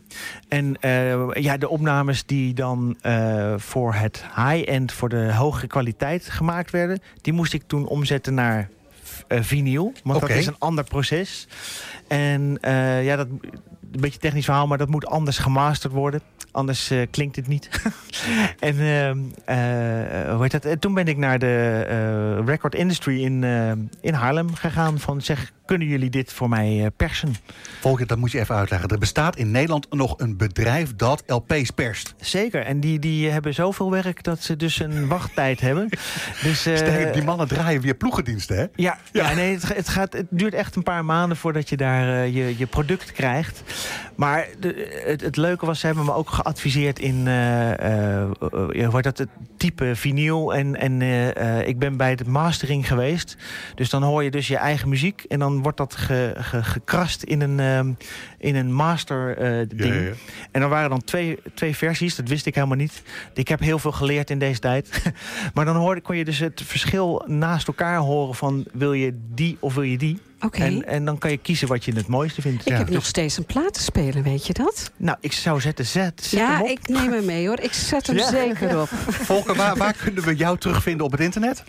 En 0.47 0.77
eh, 0.79 1.33
ja, 1.33 1.57
de 1.57 1.69
opnames 1.69 2.25
die 2.25 2.53
dan 2.53 2.97
eh, 3.01 3.53
voor 3.57 3.93
het 3.93 4.25
high-end, 4.35 4.91
voor 4.91 5.09
de 5.09 5.33
hogere 5.33 5.67
kwaliteit 5.67 6.29
gemaakt 6.29 6.71
werden, 6.71 6.99
die 7.21 7.33
moest 7.33 7.53
ik 7.53 7.63
toen 7.67 7.87
omzetten 7.87 8.33
naar 8.33 8.69
vinyl. 9.27 9.93
Want 10.03 10.21
dat 10.21 10.29
is 10.29 10.45
een 10.45 10.55
ander 10.59 10.83
proces. 10.83 11.47
En 12.07 12.57
eh, 12.61 13.05
ja, 13.05 13.15
dat 13.15 13.27
een 13.91 14.01
beetje 14.01 14.19
technisch 14.19 14.45
verhaal, 14.45 14.67
maar 14.67 14.77
dat 14.77 14.89
moet 14.89 15.05
anders 15.05 15.37
gemasterd 15.37 15.93
worden. 15.93 16.21
Anders 16.51 16.89
eh, 16.89 17.01
klinkt 17.11 17.35
het 17.35 17.47
niet. 17.47 17.69
en 18.59 18.79
ehm, 18.79 19.19
eh, 19.45 20.33
hoe 20.33 20.41
heet 20.41 20.51
dat? 20.51 20.65
En 20.65 20.79
toen 20.79 20.93
ben 20.93 21.07
ik 21.07 21.17
naar 21.17 21.39
de 21.39 21.85
eh, 21.87 22.45
record 22.45 22.75
industry 22.75 23.23
in, 23.23 23.43
eh, 23.43 23.71
in 24.01 24.13
Haarlem 24.13 24.53
gegaan. 24.53 24.99
Van 24.99 25.21
zeg, 25.21 25.51
kunnen 25.67 25.87
jullie 25.87 26.09
dit 26.09 26.33
voor 26.33 26.49
mij 26.49 26.83
eh, 26.83 26.87
persen? 26.97 27.35
Volker, 27.79 28.07
dat 28.07 28.17
moet 28.17 28.31
je 28.31 28.39
even 28.39 28.55
uitleggen. 28.55 28.89
Er 28.89 28.97
bestaat 28.97 29.35
in 29.35 29.51
Nederland 29.51 29.87
nog 29.89 30.13
een 30.17 30.37
bedrijf 30.37 30.95
dat 30.95 31.23
LP's 31.25 31.71
perst. 31.71 32.15
Zeker. 32.19 32.61
En 32.61 32.79
die, 32.79 32.99
die 32.99 33.29
hebben 33.29 33.53
zoveel 33.53 33.91
werk 33.91 34.23
dat 34.23 34.43
ze 34.43 34.55
dus 34.55 34.79
een 34.79 35.07
wachttijd 35.17 35.59
hebben. 35.59 35.89
Dus, 36.43 36.65
eh, 36.65 37.13
die 37.13 37.23
mannen 37.23 37.47
draaien 37.47 37.81
weer 37.81 37.95
ploegendiensten, 37.95 38.57
hè? 38.57 38.65
Ja, 38.75 38.97
ja. 39.11 39.33
nee, 39.33 39.53
het, 39.53 39.75
het, 39.75 39.89
gaat, 39.89 40.13
het 40.13 40.27
duurt 40.29 40.53
echt 40.53 40.75
een 40.75 40.83
paar 40.83 41.05
maanden 41.05 41.37
voordat 41.37 41.69
je 41.69 41.77
daar 41.77 42.23
eh, 42.23 42.35
je, 42.35 42.57
je 42.57 42.65
product 42.65 43.11
krijgt. 43.11 43.63
Maar 44.15 44.47
de, 44.59 45.01
het, 45.05 45.21
het 45.21 45.35
leuke 45.35 45.65
was, 45.65 45.79
ze 45.79 45.85
hebben 45.85 46.05
me 46.05 46.13
ook 46.13 46.29
geadviseerd 46.29 46.99
in 46.99 47.15
hoe 47.17 48.91
heet 48.93 49.03
dat, 49.03 49.17
het 49.17 49.29
type 49.57 49.95
vinyl. 49.95 50.53
En, 50.53 50.75
en 50.75 51.01
ik 51.67 51.79
ben 51.79 51.97
bij 51.97 52.15
de 52.15 52.25
mastering 52.25 52.87
geweest. 52.87 53.37
Dus 53.75 53.89
dan 53.89 54.03
hoor 54.03 54.23
je 54.23 54.31
dus 54.31 54.47
je 54.47 54.57
eigen 54.57 54.89
muziek. 54.89 55.25
En 55.27 55.39
dan 55.39 55.56
wordt 55.61 55.77
dat 55.77 55.95
ge, 55.95 56.33
ge- 56.37 56.63
gekrast 56.63 57.23
in 57.23 57.41
een, 57.41 57.59
ehm, 57.59 57.91
in 58.37 58.55
een 58.55 58.73
master 58.73 59.37
eh, 59.37 59.67
ding. 59.75 59.93
Ja, 59.93 59.99
ja. 60.01 60.11
En 60.51 60.61
er 60.61 60.69
waren 60.69 60.89
dan 60.89 61.03
twee, 61.03 61.39
twee 61.53 61.75
versies, 61.75 62.15
dat 62.15 62.27
wist 62.27 62.45
ik 62.45 62.55
helemaal 62.55 62.77
niet. 62.77 63.01
Ik 63.33 63.47
heb 63.47 63.59
heel 63.59 63.79
veel 63.79 63.91
geleerd 63.91 64.29
in 64.29 64.39
deze 64.39 64.59
tijd. 64.59 65.01
maar 65.53 65.65
dan 65.65 65.75
hoorde, 65.75 66.01
kon 66.01 66.17
je 66.17 66.25
dus 66.25 66.39
het 66.39 66.61
verschil 66.65 67.23
naast 67.27 67.67
elkaar 67.67 67.97
horen 67.97 68.35
van 68.35 68.65
wil 68.73 68.93
je 68.93 69.17
die 69.33 69.57
of 69.59 69.73
wil 69.73 69.83
je 69.83 69.97
die. 69.97 70.19
Oké. 70.39 70.57
En, 70.63 70.85
en 70.87 71.05
dan 71.05 71.17
kan 71.17 71.31
je 71.31 71.37
kiezen 71.37 71.67
wat 71.67 71.85
je 71.85 71.93
het 71.95 72.07
mooiste 72.07 72.41
vindt. 72.41 72.61
Ik 72.65 72.71
Ja. 72.71 72.77
heb 72.77 72.89
nog 72.89 73.05
steeds 73.05 73.37
een 73.37 73.45
platenspeler, 73.45 74.23
weet 74.23 74.47
je 74.47 74.53
dat? 74.53 74.91
Nou, 74.97 75.17
ik 75.21 75.31
zou 75.31 75.61
zetten, 75.61 75.85
zet, 75.85 76.21
zet 76.23 76.39
hem 76.39 76.49
Ja, 76.49 76.61
op. 76.61 76.67
ik 76.67 76.87
neem 76.87 77.11
hem 77.11 77.25
mee 77.25 77.47
hoor. 77.47 77.59
Ik 77.59 77.73
zet 77.73 78.07
hem 78.07 78.15
Ja. 78.17 78.29
zeker 78.29 78.81
op. 78.81 78.87
Volker, 79.29 79.55
waar, 79.55 79.75
waar 79.77 79.93
kunnen 79.93 80.23
we 80.23 80.35
jou 80.35 80.57
terugvinden 80.57 81.05
op 81.05 81.11
het 81.11 81.21
internet? 81.21 81.63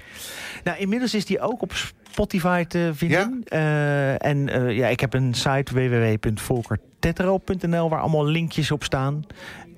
Nou, 0.64 0.78
inmiddels 0.78 1.14
is 1.14 1.24
die 1.24 1.41
ook 1.41 1.62
op 1.62 1.72
Spotify 2.19 2.64
te 2.64 2.91
vinden. 2.95 3.43
Eh, 3.45 4.25
en 4.25 4.49
eh, 4.49 4.77
ja, 4.77 4.89
ik 4.89 5.01
heb 5.01 5.14
een 5.14 5.35
site 5.35 5.75
www.volkertetro.nl 5.75 7.89
waar 7.89 8.01
allemaal 8.01 8.27
linkjes 8.27 8.71
op 8.71 8.85
staan. 8.85 9.25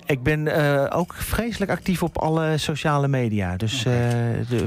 Ik 0.05 0.23
ben 0.23 0.47
eh, 0.47 0.97
ook 0.97 1.13
vreselijk 1.13 1.71
actief 1.71 2.03
op 2.03 2.17
alle 2.17 2.57
sociale 2.57 3.07
media. 3.07 3.57
Dus 3.57 3.83
de, 3.83 4.65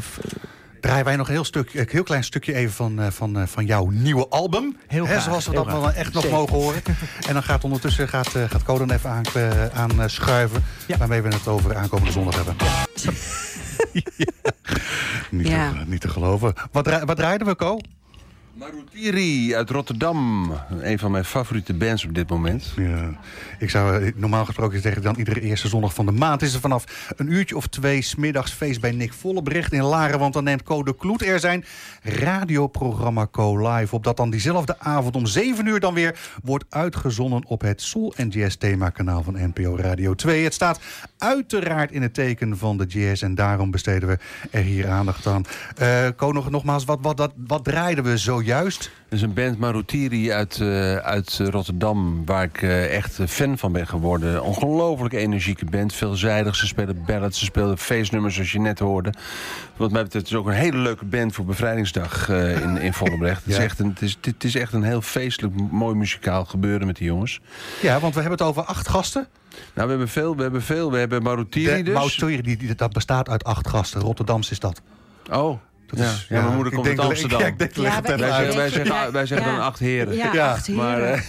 Draaien 0.80 1.04
wij 1.04 1.16
nog 1.16 1.26
een 1.26 1.32
heel, 1.32 1.44
stuk, 1.44 1.74
een 1.74 1.88
heel 1.90 2.02
klein 2.02 2.24
stukje 2.24 2.54
even 2.54 2.72
van, 2.72 3.12
van, 3.12 3.48
van 3.48 3.64
jouw 3.64 3.86
nieuwe 3.86 4.28
album. 4.28 4.76
Heel 4.86 5.06
Hè, 5.06 5.10
graag, 5.10 5.24
zoals 5.24 5.46
we 5.46 5.50
heel 5.50 5.64
dat 5.64 5.72
wel 5.72 5.92
echt 5.92 6.12
nog 6.12 6.22
Zeker. 6.22 6.38
mogen 6.38 6.54
horen. 6.54 6.82
En 7.28 7.32
dan 7.32 7.42
gaat 7.42 7.64
ondertussen 7.64 8.08
gaat, 8.08 8.28
gaat 8.28 8.62
Code 8.62 8.94
even 8.94 9.10
aan, 9.10 9.24
aanschuiven. 10.00 10.64
Ja. 10.86 10.96
Waarmee 10.96 11.22
we 11.22 11.28
het 11.28 11.48
over 11.48 11.76
aankomende 11.76 12.12
zondag 12.12 12.34
hebben. 12.34 12.56
Niet, 15.36 15.46
Ja. 15.48 15.70
te, 15.72 15.76
niet 15.86 16.00
te 16.00 16.08
geloven. 16.08 16.52
Wat, 16.72 17.04
wat 17.04 17.16
draaiden 17.16 17.46
we, 17.46 17.56
Co? 17.56 17.78
Marutiri 18.54 19.54
uit 19.54 19.70
Rotterdam. 19.70 20.52
Een 20.80 20.98
van 20.98 21.10
mijn 21.10 21.24
favoriete 21.24 21.74
bands 21.74 22.04
op 22.04 22.14
dit 22.14 22.28
moment. 22.28 22.72
Ja, 22.76 23.10
ik 23.58 23.70
zou 23.70 24.04
eh, 24.04 24.12
normaal 24.16 24.44
gesproken 24.44 24.80
zeggen 24.80 25.02
dan 25.02 25.14
iedere 25.16 25.40
eerste 25.40 25.68
zondag 25.68 25.94
van 25.94 26.06
de 26.06 26.12
maand 26.12 26.42
is 26.42 26.54
er 26.54 26.60
vanaf 26.60 27.12
een 27.16 27.32
uurtje 27.32 27.56
of 27.56 27.66
twee 27.66 28.02
smiddags 28.02 28.52
feest 28.52 28.80
bij 28.80 28.90
Nick 28.90 29.12
Vollebrecht 29.12 29.72
in 29.72 29.82
Laren. 29.82 30.18
Want 30.18 30.34
dan 30.34 30.44
neemt 30.44 30.62
Co 30.62 30.82
de 30.82 30.96
Kloet 30.96 31.22
er 31.22 31.40
zijn 31.40 31.64
radioprogramma 32.02 33.26
Co 33.30 33.68
Live 33.68 33.94
op. 33.94 34.04
Dat 34.04 34.16
dan 34.16 34.30
diezelfde 34.30 34.78
avond 34.78 35.16
om 35.16 35.26
7 35.26 35.66
uur 35.66 35.80
dan 35.80 35.94
weer 35.94 36.18
wordt 36.42 36.64
uitgezonden 36.68 37.46
op 37.46 37.60
het 37.60 37.82
Soul 37.82 38.14
and 38.16 38.32
Jazz 38.32 38.56
themakanaal 38.56 39.22
van 39.22 39.36
NPO 39.54 39.76
Radio 39.76 40.14
2. 40.14 40.44
Het 40.44 40.54
staat 40.54 40.80
uiteraard 41.18 41.92
in 41.92 42.02
het 42.02 42.14
teken 42.14 42.58
van 42.58 42.76
de 42.76 42.86
jazz 42.86 43.22
en 43.22 43.34
daarom 43.34 43.70
besteden 43.70 44.08
we 44.08 44.18
er 44.50 44.62
hier 44.62 44.88
aandacht 44.88 45.26
aan. 45.26 45.44
Co, 46.16 46.32
nog, 46.32 46.50
nogmaals, 46.50 46.84
wat, 46.84 46.98
wat, 47.02 47.18
wat, 47.18 47.32
wat 47.36 47.64
draaiden 47.64 48.04
we 48.04 48.18
zojuist? 48.44 48.90
Dat 49.08 49.18
is 49.18 49.22
een 49.22 49.34
band 49.34 49.58
Marutiri 49.58 50.32
uit, 50.32 50.60
eh, 50.60 50.96
uit 50.96 51.38
Rotterdam, 51.38 52.24
waar 52.24 52.42
ik 52.42 52.62
eh, 52.62 52.96
echt 52.96 53.18
fan 53.26 53.58
van 53.58 53.72
ben 53.72 53.86
geworden. 53.86 54.42
Ongelooflijk 54.42 55.14
energieke 55.14 55.64
band, 55.64 55.94
veelzijdig. 55.94 56.54
Ze 56.54 56.66
spelen 56.66 57.04
ballads, 57.06 57.38
ze 57.38 57.44
spelen 57.44 57.78
feestnummers 57.78 58.34
zoals 58.34 58.52
je 58.52 58.60
net 58.60 58.78
hoorde. 58.78 59.12
Wat 59.76 59.90
mij 59.90 60.02
betreft 60.02 60.26
is 60.26 60.34
ook 60.34 60.46
een 60.46 60.52
hele 60.52 60.76
leuke 60.76 61.04
band 61.04 61.34
voor 61.34 61.44
bevrijdingsdag 61.44 62.28
eh, 62.28 62.60
in, 62.60 62.76
in 62.76 62.92
Vollebrecht. 62.92 63.44
Het, 63.44 63.52
is 63.52 63.58
echt 63.68 63.78
een, 63.78 63.88
het, 63.88 64.02
is, 64.02 64.18
het 64.20 64.44
is 64.44 64.54
echt 64.54 64.72
een 64.72 64.82
heel 64.82 65.02
feestelijk, 65.02 65.54
mooi 65.70 65.94
muzikaal 65.94 66.44
gebeuren 66.44 66.86
met 66.86 66.96
die 66.96 67.06
jongens. 67.06 67.40
Ja, 67.82 68.00
want 68.00 68.14
we 68.14 68.20
hebben 68.20 68.38
het 68.38 68.48
over 68.48 68.62
acht 68.62 68.88
gasten. 68.88 69.26
Nou, 69.50 69.86
we 69.86 69.88
hebben 69.88 70.08
veel, 70.08 70.36
we 70.36 70.42
hebben 70.42 70.62
veel. 70.62 70.90
We 70.90 70.98
hebben 70.98 71.22
Marutiri 71.22 71.82
De 71.82 71.92
dus. 71.92 72.16
Die, 72.16 72.56
die, 72.56 72.74
dat 72.74 72.92
bestaat 72.92 73.28
uit 73.28 73.44
acht 73.44 73.68
gasten. 73.68 74.00
Rotterdamse 74.00 74.50
is 74.50 74.58
dat. 74.58 74.80
Oh, 75.30 75.58
Dat 75.96 76.04
ja. 76.06 76.12
is- 76.12 76.26
ja, 76.28 76.42
mijn 76.42 76.54
moeder 76.54 76.72
komt 76.72 76.86
uit 76.86 76.98
Amsterdam. 76.98 77.40
Ja, 77.44 77.46
ik 77.46 77.58
denk, 77.58 77.76
leg 77.76 77.90
Ja, 77.92 77.96
het 77.96 78.06
wij- 78.06 78.18
zeggen, 78.18 78.56
wij 78.56 78.68
zeggen, 78.68 78.94
Ja, 78.94 79.10
wij 79.10 79.26
zeggen 79.26 79.46
ja. 79.50 79.56
dan 79.56 79.64
acht 79.64 79.78
heren. 79.78 80.14
Ja, 80.16 80.30
Ja, 80.32 80.50
acht 80.52 80.68
Maar, 80.68 80.96
heren. 80.96 81.22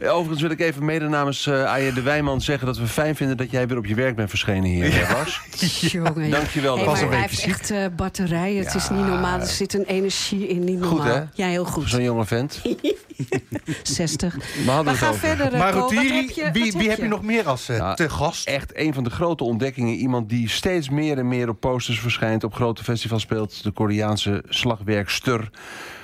eh, 0.00 0.14
overigens 0.16 0.40
wil 0.40 0.50
ik 0.50 0.60
even 0.60 0.84
mede 0.84 1.08
namens 1.08 1.46
eh 1.46 1.64
Aje 1.64 1.92
de 1.92 2.02
Wijman 2.02 2.40
zeggen 2.40 2.66
dat 2.66 2.78
we 2.78 2.86
fijn 2.86 3.16
vinden 3.16 3.36
dat 3.36 3.50
jij 3.50 3.68
weer 3.68 3.76
op 3.78 3.86
je 3.86 3.94
werk 3.94 4.16
bent 4.16 4.28
verschenen 4.28 4.64
hier, 4.70 4.94
ja. 4.94 5.12
Bas. 5.12 5.40
Jongen, 5.92 6.30
Dankjewel. 6.30 6.76
Hey, 6.76 6.86
maar 6.86 7.02
een 7.02 7.08
hij 7.08 7.20
heeft 7.20 7.42
echt 7.44 7.70
eh, 7.70 7.84
batterijen. 7.96 8.64
Het 8.64 8.74
is 8.74 8.88
niet 8.90 9.06
normaal. 9.06 9.40
Er 9.40 9.46
zit 9.46 9.74
een 9.74 9.84
energie 9.84 10.48
in. 10.48 10.64
Niet 10.64 10.82
Goed, 10.84 10.96
normaal. 10.98 11.14
hè? 11.16 11.22
Ja, 11.34 11.46
heel 11.46 11.64
goed. 11.64 11.88
Zo'n 11.88 12.02
jonge 12.02 12.24
vent. 12.26 12.62
60. 13.82 14.34
We 14.34 14.40
hadden 14.70 14.84
We 14.84 14.90
het 14.90 14.98
gaan 14.98 15.08
over. 15.08 15.28
verder. 15.28 15.58
Maar 15.58 15.72
Ko. 15.72 15.80
Wat 15.80 15.92
Rotiri, 15.92 16.16
heb 16.16 16.30
je, 16.54 16.72
wie, 16.78 16.88
heb 16.90 16.98
je 16.98 17.08
nog 17.08 17.22
meer 17.22 17.48
als 17.48 17.68
eh, 17.68 17.76
Ja. 17.76 17.94
te 17.94 18.08
gast? 18.08 18.46
Echt 18.46 18.76
een 18.76 18.94
van 18.94 19.04
de 19.04 19.10
grote 19.10 19.44
ontdekkingen. 19.44 19.94
Iemand 19.94 20.28
die 20.28 20.48
steeds 20.48 20.88
meer 20.90 21.18
en 21.18 21.28
meer 21.28 21.48
op 21.48 21.60
posters 21.60 22.00
verschijnt. 22.00 22.44
Op 22.44 22.54
grote 22.56 22.84
festivals 22.84 23.22
speelt. 23.22 23.62
De 23.62 23.70
Koreaanse 23.70 24.42
slagwerkster. 24.48 25.50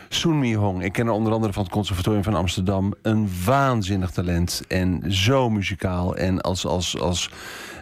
Soon 0.09 0.39
Mi 0.39 0.55
Hong. 0.57 0.83
Ik 0.85 0.93
ken 0.93 1.07
haar 1.07 1.15
onder 1.15 1.33
andere 1.33 1.53
van 1.53 1.63
het 1.63 1.73
Conservatorium 1.73 2.23
van 2.23 2.35
Amsterdam. 2.35 2.95
Een 3.03 3.29
waanzinnig 3.45 4.11
talent. 4.11 4.63
En 4.69 5.13
zo 5.13 5.51
muzikaal. 5.51 6.17
En 6.17 6.41
als, 6.41 6.67
als, 6.67 7.01
als 7.01 7.31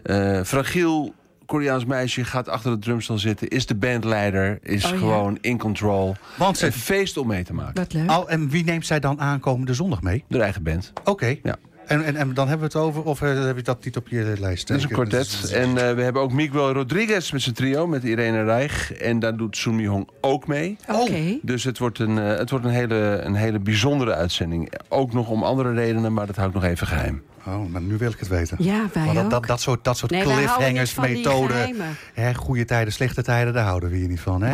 eh, 0.03 0.41
fragiel 0.43 1.15
Koreaans 1.47 1.85
meisje 1.85 2.25
gaat 2.25 2.49
achter 2.49 2.71
het 2.71 2.83
drumstel 2.83 3.19
zitten. 3.19 3.49
Is 3.49 3.67
de 3.67 3.75
bandleider. 3.75 4.59
Is 4.63 4.85
Oh 4.85 4.91
ja. 4.91 4.97
gewoon 4.97 5.39
in 5.41 5.59
control. 5.59 6.15
Want 6.37 6.59
ze, 6.59 6.67
Een 6.67 6.73
feest 6.73 7.17
om 7.17 7.27
mee 7.27 7.45
te 7.45 7.53
maken. 7.55 7.75
Wat 7.75 7.93
leuk. 7.93 8.09
al, 8.09 8.29
en 8.29 8.49
wie 8.49 8.65
neemt 8.65 8.87
zij 8.87 9.01
dan 9.01 9.21
aankomende 9.21 9.75
zondag 9.75 10.03
mee? 10.03 10.25
De 10.29 10.41
eigen 10.43 10.63
band. 10.63 10.93
Oké. 11.05 11.37
Ja. 11.43 11.57
En, 11.91 12.05
en, 12.05 12.17
en 12.17 12.35
dan 12.35 12.49
hebben 12.49 12.71
we 12.71 12.79
het 12.79 12.87
over, 12.87 13.03
of 13.03 13.23
eh, 13.23 13.45
heb 13.45 13.57
je 13.57 13.63
dat 13.63 13.85
niet 13.85 13.97
op 13.97 14.09
je 14.09 14.35
lijst? 14.39 14.69
Dat 14.69 14.77
is 14.77 14.83
een 14.83 14.89
kwartet. 14.89 15.53
En 15.53 15.69
eh, 15.69 15.95
we 15.95 16.03
hebben 16.03 16.23
ook 16.23 16.33
Miguel 16.33 16.73
Rodriguez 16.73 17.31
met 17.31 17.43
zijn 17.43 17.55
trio, 17.55 17.87
met 17.87 18.05
Irene 18.05 18.45
Reich. 18.45 18.93
En 18.93 19.19
daar 19.19 19.37
doet 19.37 19.57
Sun 19.57 19.77
Mi 19.77 19.87
Hong 19.87 20.09
ook 20.21 20.47
mee. 20.47 20.77
Oké. 20.89 21.39
Dus 21.43 21.65
het 21.65 21.79
wordt, 21.79 21.99
een, 21.99 22.19
eh, 22.19 22.37
het 22.39 22.51
wordt 22.51 22.65
een, 22.65 22.71
hele, 22.71 23.21
een 23.25 23.35
hele 23.35 23.59
bijzondere 23.59 24.15
uitzending. 24.15 24.73
Ook 24.89 25.13
nog 25.13 25.29
om 25.29 25.43
andere 25.43 25.73
redenen, 25.73 26.13
maar 26.13 26.27
dat 26.27 26.37
hou 26.37 26.49
ik 26.49 26.55
nog 26.55 26.65
even 26.65 26.87
geheim. 26.87 27.23
Oh, 27.47 27.67
maar 27.67 27.83
nu 27.83 27.97
wil 27.97 28.11
ik 28.11 28.19
het 28.19 28.29
weten. 28.29 28.57
Ja, 28.61 28.87
wij 28.93 29.05
Maar 29.05 29.15
dat, 29.15 29.25
ook. 29.25 29.31
dat, 29.31 29.47
dat 29.47 29.61
soort, 29.61 29.85
dat 29.85 29.97
soort 29.97 30.11
Nee, 30.11 30.23
cliffhangers, 30.23 30.95
methoden. 30.95 31.77
Hè, 32.15 32.35
goede 32.35 32.65
tijden, 32.65 32.93
slechte 32.93 33.23
tijden, 33.23 33.53
daar 33.53 33.65
houden 33.65 33.91
we 33.91 33.97
hier 33.97 34.09
niet 34.09 34.21
van. 34.21 34.43
Hè? 34.43 34.53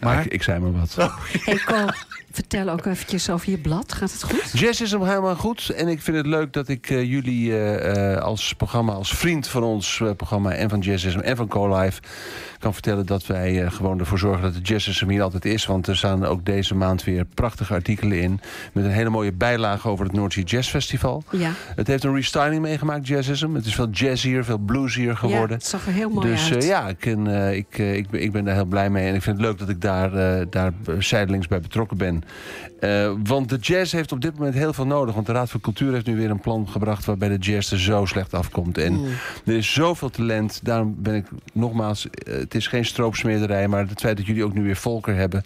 Maar 0.00 0.24
ik, 0.24 0.32
ik 0.32 0.42
zei 0.42 0.58
maar 0.60 0.72
wat. 0.72 0.96
Hey 1.44 1.58
Cor, 1.64 2.04
vertel 2.32 2.68
ook 2.68 2.84
eventjes 2.86 3.30
over 3.30 3.50
je 3.50 3.58
blad. 3.58 3.92
Gaat 3.92 4.12
het 4.12 4.22
goed? 4.22 4.50
Jazz 4.60 4.80
is 4.80 4.90
hem 4.90 5.02
helemaal 5.04 5.36
goed. 5.36 5.68
En 5.76 5.88
ik 5.88 6.02
vind 6.02 6.16
het 6.16 6.26
leuk 6.26 6.52
dat 6.52 6.68
ik 6.68 6.90
eh, 6.90 7.02
jullie 7.10 7.52
eh, 7.52 8.12
eh, 8.14 8.22
als 8.22 8.54
programma, 8.56 8.92
als 8.92 9.14
vriend 9.16 9.46
van 9.48 9.62
ons 9.62 10.00
eh, 10.00 10.10
programma 10.16 10.52
en 10.52 10.68
van 10.68 10.80
Jazzism 10.80 11.18
en 11.18 11.36
van 11.36 11.48
CoLife 11.48 12.00
kan 12.58 12.72
vertellen 12.72 13.06
dat 13.06 13.26
wij 13.26 13.62
eh, 13.64 13.70
gewoon 13.72 13.98
ervoor 13.98 14.18
zorgen 14.18 14.42
dat 14.42 14.54
de 14.54 14.60
Jazzism 14.60 15.08
hier 15.08 15.22
altijd 15.22 15.44
is. 15.44 15.66
Want 15.66 15.86
er 15.86 15.96
staan 15.96 16.24
ook 16.24 16.44
deze 16.44 16.74
maand 16.74 17.04
weer 17.04 17.24
prachtige 17.34 17.74
artikelen 17.74 18.20
in. 18.20 18.40
Met 18.72 18.84
een 18.84 18.90
hele 18.90 19.10
mooie 19.10 19.32
bijlage 19.32 19.88
over 19.88 20.04
het 20.04 20.14
Noordzee 20.14 20.44
Jazz 20.44 20.70
Festival. 20.70 21.24
Ja. 21.30 21.50
Het 21.76 21.86
heeft 21.86 22.04
een 22.04 22.14
restyling 22.14 22.62
meegemaakt, 22.62 23.06
Jazzism. 23.06 23.54
Het 23.54 23.66
is 23.66 23.74
veel 23.74 23.88
jazzier, 23.90 24.44
veel 24.44 24.58
bluesier 24.58 25.16
geworden. 25.16 25.48
Ja, 25.48 25.54
het 25.54 25.66
zag 25.66 25.86
er 25.86 25.92
heel 25.92 26.10
mooi 26.10 26.28
dus 26.28 26.52
uit. 26.52 26.62
eh, 26.62 26.68
ja, 26.68 26.88
ik, 26.88 27.04
ik, 27.04 27.78
ik, 27.78 28.10
ben, 28.10 28.22
ik 28.22 28.32
ben 28.32 28.44
daar 28.44 28.54
heel 28.54 28.64
blij 28.64 28.90
mee. 28.90 29.08
En 29.08 29.14
ik 29.14 29.22
vind 29.22 29.36
het 29.36 29.46
leuk 29.46 29.58
dat 29.58 29.68
ik 29.68 29.80
daar, 29.84 30.14
eh, 30.14 30.46
daar 30.50 30.72
zijdelings 30.98 31.48
bij 31.48 31.60
betrokken 31.60 31.96
ben. 31.96 32.22
Eh, 32.84 33.12
want 33.24 33.48
de 33.48 33.56
jazz 33.56 33.92
heeft 33.92 34.12
op 34.12 34.20
dit 34.20 34.34
moment 34.38 34.54
heel 34.54 34.72
veel 34.72 34.86
nodig. 34.86 35.14
Want 35.14 35.26
de 35.26 35.32
Raad 35.32 35.50
voor 35.50 35.60
Cultuur 35.60 35.92
heeft 35.92 36.06
nu 36.06 36.16
weer 36.16 36.30
een 36.30 36.40
plan 36.40 36.68
gebracht... 36.68 37.04
waarbij 37.04 37.28
de 37.28 37.36
jazz 37.38 37.72
er 37.72 37.80
zo 37.80 38.04
slecht 38.04 38.34
afkomt. 38.34 38.78
En 38.78 38.92
Mm. 38.92 39.06
er 39.46 39.54
is 39.54 39.72
zoveel 39.72 40.10
talent. 40.10 40.60
Daarom 40.62 40.94
ben 40.98 41.14
ik 41.14 41.26
nogmaals... 41.52 42.08
eh, 42.10 42.34
het 42.34 42.54
is 42.54 42.66
geen 42.66 42.84
stroopsmeerderij... 42.84 43.68
maar 43.68 43.88
het 43.88 44.00
feit 44.00 44.16
dat 44.16 44.26
jullie 44.26 44.44
ook 44.44 44.54
nu 44.54 44.62
weer 44.62 44.76
Volker 44.76 45.14
hebben... 45.14 45.44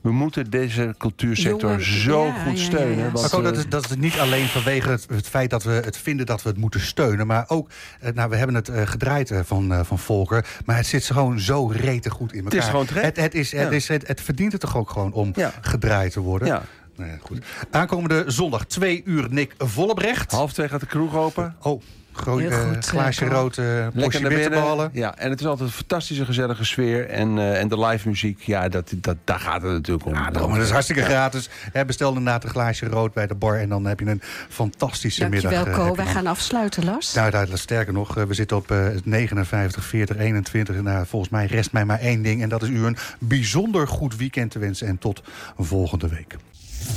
we 0.00 0.12
moeten 0.12 0.50
deze 0.50 0.94
cultuursector 0.98 1.70
Jongen, 1.70 1.84
zo 1.84 2.24
ja, 2.24 2.32
goed 2.44 2.58
ja, 2.58 2.64
steunen. 2.64 2.96
ja. 3.04 3.10
Want, 3.10 3.30
Maar 3.30 3.38
ook, 3.38 3.44
dat, 3.44 3.52
eh, 3.52 3.58
is, 3.58 3.68
dat 3.68 3.84
is 3.84 3.96
niet 3.96 4.18
alleen 4.18 4.46
vanwege 4.46 4.90
het, 4.90 5.06
het 5.12 5.28
feit 5.28 5.50
dat 5.50 5.62
we 5.62 5.70
het 5.72 5.96
vinden 5.96 6.26
dat 6.26 6.42
we 6.42 6.48
het 6.48 6.58
moeten 6.58 6.80
steunen. 6.80 7.26
Maar 7.26 7.44
ook, 7.48 7.68
eh, 8.00 8.12
nou, 8.12 8.30
we 8.30 8.36
hebben 8.36 8.56
het 8.56 8.68
eh, 8.68 8.86
gedraaid 8.86 9.30
eh, 9.30 9.40
van, 9.44 9.72
eh, 9.72 9.80
van 9.84 9.98
Volker. 9.98 10.46
Maar 10.64 10.76
het 10.76 10.86
zit 10.86 11.04
gewoon 11.04 11.40
zo 11.40 11.66
rete 11.66 12.10
goed 12.10 12.32
in 12.32 12.44
elkaar. 12.44 12.58
is 12.58 12.64
gewoon 12.64 12.86
terecht. 12.86 13.06
Het, 13.06 13.16
het, 13.16 13.34
is, 13.34 13.52
het, 13.52 13.60
Ja. 13.60 13.68
is, 13.70 13.88
het, 13.88 14.06
het 14.06 14.20
verdient 14.20 14.52
het 14.52 14.60
toch 14.60 14.76
ook 14.76 14.90
gewoon 14.90 15.12
om 15.12 15.32
Ja. 15.34 15.52
gedraaid 15.60 16.12
te 16.12 16.20
worden. 16.20 16.48
ja, 16.48 16.62
Nou 16.96 17.10
ja, 17.10 17.16
goed. 17.20 17.44
Aankomende 17.70 18.24
zondag, 18.26 18.64
twee 18.64 19.02
uur, 19.04 19.26
Nick 19.30 19.54
Vollebrecht. 19.58 20.32
half 20.32 20.52
twee 20.52 20.68
gaat 20.68 20.80
de 20.80 20.86
kroeg 20.86 21.16
open. 21.16 21.56
Oh, 21.62 21.82
groot, 22.12 22.40
eh, 22.42 22.70
glaasje 22.80 23.24
eh, 23.24 23.30
rood, 23.30 23.58
eh 23.58 23.64
naar 23.64 23.90
binnen. 23.92 24.28
bitterballen. 24.28 24.90
Ja, 24.92 25.18
en 25.18 25.30
het 25.30 25.40
is 25.40 25.46
altijd 25.46 25.68
een 25.68 25.74
fantastische 25.74 26.24
gezellige 26.24 26.64
sfeer. 26.64 27.08
En, 27.08 27.38
eh, 27.38 27.60
en 27.60 27.68
de 27.68 27.78
live 27.78 28.08
muziek, 28.08 28.40
ja, 28.40 28.68
dat, 28.68 28.92
dat, 28.96 29.16
daar 29.24 29.40
gaat 29.40 29.62
het 29.62 29.72
natuurlijk 29.72 30.06
om. 30.06 30.14
Ja, 30.14 30.30
daarom, 30.30 30.54
dat 30.54 30.62
is 30.62 30.70
hartstikke 30.70 31.02
gratis. 31.02 31.48
Bestel 31.86 32.08
inderdaad 32.08 32.44
een 32.44 32.50
glaasje 32.50 32.86
rood 32.86 33.12
bij 33.12 33.26
de 33.26 33.34
bar 33.34 33.58
en 33.58 33.68
dan 33.68 33.84
heb 33.84 34.00
je 34.00 34.06
een 34.06 34.22
fantastische 34.48 35.28
middag. 35.28 35.52
Dankjewel, 35.52 35.80
eh, 35.80 35.88
Co. 35.88 35.94
Wij 35.96 36.06
gaan 36.12 36.26
afsluiten, 36.26 36.84
Lars. 36.84 37.14
Nou, 37.14 37.30
daar- 37.30 37.48
sterker 37.52 37.92
nog, 37.92 38.16
eh, 38.16 38.24
we 38.24 38.34
zitten 38.34 38.56
op 38.56 38.70
eh, 38.70 38.86
59, 39.04 39.84
40, 39.84 40.16
21. 40.16 40.82
Nou, 40.82 41.06
volgens 41.06 41.30
mij 41.30 41.46
rest 41.46 41.72
mij 41.72 41.84
maar 41.84 42.00
één 42.00 42.22
ding. 42.22 42.42
En 42.42 42.48
dat 42.48 42.62
is 42.62 42.68
u 42.68 42.84
een 42.84 42.96
bijzonder 43.18 43.88
goed 43.88 44.16
weekend 44.16 44.50
te 44.50 44.58
wensen. 44.58 44.86
En 44.86 44.98
tot 44.98 45.22
volgende 45.58 46.08
week. 46.08 46.36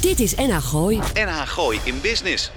Dit 0.02 0.20
is 0.20 0.36
NH 0.36 0.58
Gooi. 0.58 1.00
NH 1.14 1.48
Gooi 1.48 1.80
in 1.84 2.02
Business. 2.02 2.52